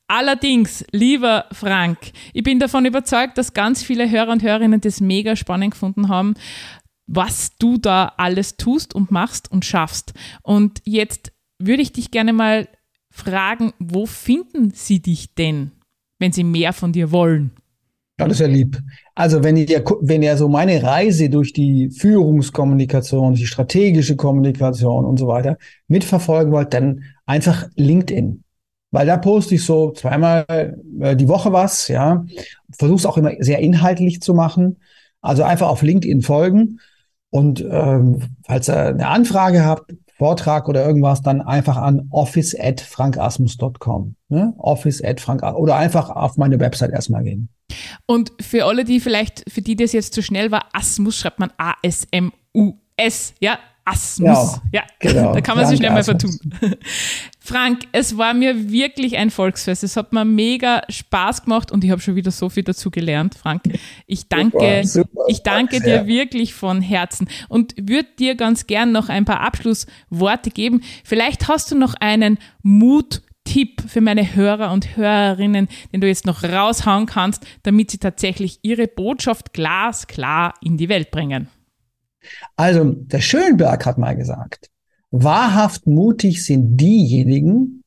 Allerdings, 0.08 0.84
lieber 0.90 1.44
Frank, 1.52 1.98
ich 2.32 2.42
bin 2.42 2.58
davon 2.58 2.86
überzeugt, 2.86 3.36
dass 3.36 3.52
ganz 3.52 3.82
viele 3.82 4.10
Hörer 4.10 4.32
und 4.32 4.42
Hörerinnen 4.42 4.80
das 4.80 5.02
mega 5.02 5.36
spannend 5.36 5.72
gefunden 5.72 6.08
haben, 6.08 6.34
was 7.06 7.56
du 7.58 7.76
da 7.76 8.14
alles 8.16 8.56
tust 8.56 8.94
und 8.94 9.10
machst 9.10 9.52
und 9.52 9.66
schaffst. 9.66 10.14
Und 10.42 10.80
jetzt 10.84 11.32
würde 11.58 11.82
ich 11.82 11.92
dich 11.92 12.10
gerne 12.10 12.32
mal 12.32 12.68
fragen, 13.10 13.72
wo 13.78 14.06
finden 14.06 14.72
sie 14.74 15.00
dich 15.00 15.34
denn, 15.34 15.72
wenn 16.18 16.32
sie 16.32 16.44
mehr 16.44 16.72
von 16.72 16.92
dir 16.92 17.10
wollen? 17.10 17.52
Ja, 18.18 18.26
das 18.26 18.40
ist 18.40 18.40
ja 18.40 18.46
lieb. 18.48 18.80
Also 19.14 19.44
wenn 19.44 19.56
ihr, 19.56 19.84
wenn 20.00 20.22
ihr 20.22 20.36
so 20.36 20.48
meine 20.48 20.82
Reise 20.82 21.30
durch 21.30 21.52
die 21.52 21.90
Führungskommunikation, 21.90 23.34
die 23.34 23.46
strategische 23.46 24.16
Kommunikation 24.16 25.04
und 25.04 25.18
so 25.18 25.28
weiter 25.28 25.56
mitverfolgen 25.86 26.52
wollt, 26.52 26.74
dann 26.74 27.04
einfach 27.26 27.68
LinkedIn. 27.76 28.42
Weil 28.90 29.06
da 29.06 29.18
poste 29.18 29.54
ich 29.54 29.64
so 29.64 29.92
zweimal 29.92 30.46
äh, 31.00 31.14
die 31.14 31.28
Woche 31.28 31.52
was, 31.52 31.88
ja. 31.88 32.24
Versuche 32.76 32.98
es 32.98 33.06
auch 33.06 33.18
immer 33.18 33.32
sehr 33.38 33.60
inhaltlich 33.60 34.20
zu 34.20 34.34
machen. 34.34 34.78
Also 35.20 35.44
einfach 35.44 35.68
auf 35.68 35.82
LinkedIn 35.82 36.22
folgen. 36.22 36.80
Und 37.30 37.64
ähm, 37.70 38.22
falls 38.44 38.68
ihr 38.68 38.86
eine 38.86 39.08
Anfrage 39.08 39.64
habt, 39.64 39.92
Vortrag 40.18 40.68
oder 40.68 40.84
irgendwas, 40.84 41.22
dann 41.22 41.40
einfach 41.40 41.76
an 41.76 42.08
office 42.10 42.54
at 42.58 42.80
frankasmus.com. 42.80 44.16
Ne? 44.28 44.52
Office 44.58 45.02
at 45.02 45.20
frank 45.20 45.42
oder 45.42 45.76
einfach 45.76 46.10
auf 46.10 46.36
meine 46.36 46.58
Website 46.58 46.90
erstmal 46.90 47.22
gehen. 47.22 47.48
Und 48.06 48.32
für 48.40 48.64
alle, 48.64 48.84
die 48.84 48.98
vielleicht, 48.98 49.44
für 49.48 49.62
die 49.62 49.76
das 49.76 49.92
jetzt 49.92 50.14
zu 50.14 50.22
schnell 50.22 50.50
war, 50.50 50.66
Asmus 50.72 51.16
schreibt 51.16 51.38
man 51.38 51.52
A-S-M-U-S. 51.56 53.34
Ja, 53.40 53.58
Asmus. 53.90 54.60
Ja, 54.72 54.82
genau. 54.98 55.32
da 55.32 55.40
kann 55.40 55.56
man 55.56 55.66
sich 55.66 55.78
schnell 55.78 55.90
mal 55.90 56.04
vertun. 56.04 56.38
Frank, 57.40 57.84
es 57.92 58.18
war 58.18 58.34
mir 58.34 58.70
wirklich 58.70 59.16
ein 59.16 59.30
Volksfest. 59.30 59.82
Es 59.82 59.96
hat 59.96 60.12
mir 60.12 60.24
mega 60.24 60.82
Spaß 60.88 61.44
gemacht 61.44 61.72
und 61.72 61.82
ich 61.82 61.90
habe 61.90 62.00
schon 62.00 62.14
wieder 62.14 62.30
so 62.30 62.50
viel 62.50 62.62
dazu 62.62 62.90
gelernt, 62.90 63.34
Frank. 63.34 63.62
Ich 64.06 64.28
danke, 64.28 64.82
super, 64.84 65.08
super. 65.08 65.24
ich 65.28 65.42
danke 65.42 65.80
dir 65.80 66.06
wirklich 66.06 66.52
von 66.52 66.82
Herzen 66.82 67.28
und 67.48 67.74
würde 67.76 68.08
dir 68.18 68.34
ganz 68.34 68.66
gern 68.66 68.92
noch 68.92 69.08
ein 69.08 69.24
paar 69.24 69.40
Abschlussworte 69.40 70.50
geben. 70.50 70.82
Vielleicht 71.04 71.48
hast 71.48 71.70
du 71.70 71.78
noch 71.78 71.94
einen 71.94 72.38
Mut 72.62 73.22
Tipp 73.44 73.82
für 73.86 74.02
meine 74.02 74.34
Hörer 74.34 74.72
und 74.72 74.98
Hörerinnen, 74.98 75.68
den 75.90 76.02
du 76.02 76.06
jetzt 76.06 76.26
noch 76.26 76.44
raushauen 76.44 77.06
kannst, 77.06 77.46
damit 77.62 77.90
sie 77.90 77.96
tatsächlich 77.96 78.58
ihre 78.60 78.86
Botschaft 78.86 79.54
glasklar 79.54 80.52
in 80.60 80.76
die 80.76 80.90
Welt 80.90 81.10
bringen? 81.10 81.48
Also, 82.56 82.92
der 82.92 83.20
Schönberg 83.20 83.86
hat 83.86 83.98
mal 83.98 84.16
gesagt, 84.16 84.70
wahrhaft 85.10 85.86
mutig 85.86 86.44
sind 86.44 86.76
diejenigen, 86.76 87.82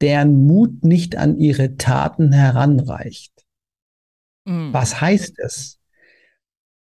deren 0.00 0.46
Mut 0.46 0.84
nicht 0.84 1.16
an 1.16 1.36
ihre 1.36 1.76
Taten 1.76 2.32
heranreicht. 2.32 3.32
Mhm. 4.44 4.72
Was 4.72 5.00
heißt 5.00 5.38
es? 5.38 5.78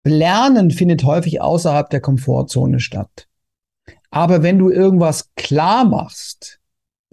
Lernen 0.03 0.71
findet 0.71 1.03
häufig 1.03 1.41
außerhalb 1.41 1.89
der 1.89 2.01
Komfortzone 2.01 2.79
statt. 2.79 3.27
Aber 4.11 4.43
wenn 4.43 4.59
du 4.59 4.69
irgendwas 4.69 5.33
klar 5.35 5.83
machst, 5.85 6.59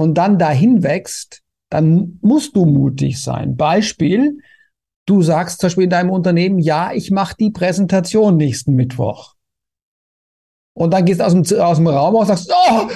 und 0.03 0.14
dann 0.14 0.38
dahin 0.38 0.82
wächst, 0.82 1.42
dann 1.70 2.18
musst 2.20 2.57
du 2.57 2.66
mutig 2.66 3.22
sein. 3.22 3.57
Beispiel, 3.57 4.38
du 5.07 5.22
sagst 5.22 5.61
zum 5.61 5.68
Beispiel 5.68 5.84
in 5.84 5.90
deinem 5.90 6.11
Unternehmen, 6.11 6.59
ja, 6.59 6.92
ich 6.92 7.11
mache 7.11 7.36
die 7.38 7.50
Präsentation 7.50 8.36
nächsten 8.36 8.74
Mittwoch. 8.74 9.32
Und 10.75 10.93
dann 10.93 11.05
gehst 11.05 11.20
du 11.20 11.25
aus 11.25 11.33
dem, 11.33 11.61
aus 11.61 11.77
dem 11.77 11.87
Raum 11.87 12.14
und 12.14 12.27
sagst, 12.27 12.51
oh, 12.51 12.89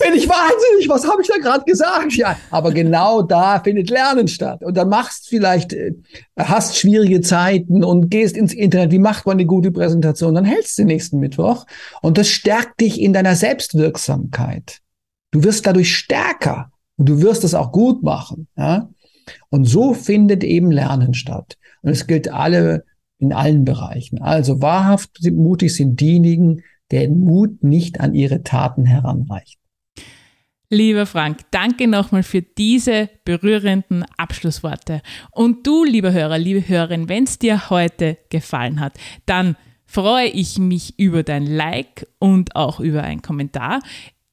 bin 0.00 0.14
ich 0.14 0.28
wahnsinnig, 0.28 0.88
was 0.88 1.06
habe 1.06 1.22
ich 1.22 1.28
da 1.28 1.36
gerade 1.36 1.64
gesagt? 1.64 2.14
Ja, 2.14 2.36
aber 2.50 2.72
genau 2.72 3.22
da 3.22 3.60
findet 3.60 3.90
Lernen 3.90 4.28
statt. 4.28 4.62
Und 4.62 4.76
dann 4.76 4.88
machst 4.88 5.28
vielleicht, 5.28 5.72
äh, 5.72 5.92
hast 6.38 6.76
schwierige 6.76 7.20
Zeiten 7.20 7.84
und 7.84 8.08
gehst 8.08 8.36
ins 8.36 8.54
Internet, 8.54 8.92
wie 8.92 8.98
macht 8.98 9.26
man 9.26 9.34
eine 9.34 9.46
gute 9.46 9.70
Präsentation? 9.70 10.34
Dann 10.34 10.44
hältst 10.44 10.78
du 10.78 10.84
nächsten 10.84 11.18
Mittwoch 11.18 11.66
und 12.00 12.18
das 12.18 12.28
stärkt 12.28 12.80
dich 12.80 13.00
in 13.00 13.12
deiner 13.12 13.36
Selbstwirksamkeit. 13.36 14.78
Du 15.32 15.44
wirst 15.44 15.66
dadurch 15.66 15.94
stärker 15.94 16.72
und 16.96 17.08
du 17.08 17.22
wirst 17.22 17.44
es 17.44 17.54
auch 17.54 17.70
gut 17.70 18.02
machen. 18.02 18.48
Ja? 18.56 18.88
Und 19.50 19.66
so 19.66 19.94
findet 19.94 20.42
eben 20.44 20.70
Lernen 20.70 21.14
statt. 21.14 21.56
Und 21.82 21.90
es 21.90 22.06
gilt 22.06 22.32
alle 22.32 22.84
in 23.18 23.32
allen 23.32 23.64
Bereichen. 23.64 24.20
Also 24.22 24.62
wahrhaft 24.62 25.18
mutig 25.30 25.76
sind 25.76 26.00
diejenigen, 26.00 26.62
deren 26.90 27.20
Mut 27.20 27.62
nicht 27.62 28.00
an 28.00 28.14
ihre 28.14 28.42
Taten 28.42 28.84
heranreicht. 28.84 29.58
Lieber 30.72 31.04
Frank, 31.04 31.40
danke 31.50 31.88
nochmal 31.88 32.22
für 32.22 32.42
diese 32.42 33.10
berührenden 33.24 34.04
Abschlussworte. 34.16 35.02
Und 35.32 35.66
du, 35.66 35.82
lieber 35.84 36.12
Hörer, 36.12 36.38
liebe 36.38 36.68
Hörerin, 36.68 37.08
wenn 37.08 37.24
es 37.24 37.40
dir 37.40 37.70
heute 37.70 38.18
gefallen 38.28 38.78
hat, 38.78 38.92
dann 39.26 39.56
freue 39.84 40.28
ich 40.28 40.58
mich 40.58 40.96
über 40.96 41.24
dein 41.24 41.44
Like 41.44 42.06
und 42.20 42.54
auch 42.54 42.78
über 42.78 43.02
einen 43.02 43.20
Kommentar. 43.20 43.80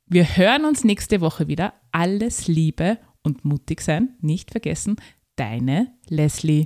Wir 0.05 0.37
hören 0.37 0.65
uns 0.65 0.83
nächste 0.83 1.21
Woche 1.21 1.47
wieder. 1.47 1.73
Alles 1.91 2.47
Liebe 2.47 2.99
und 3.23 3.43
mutig 3.43 3.81
sein. 3.81 4.15
Nicht 4.21 4.51
vergessen, 4.51 4.97
deine 5.37 5.91
Leslie. 6.07 6.65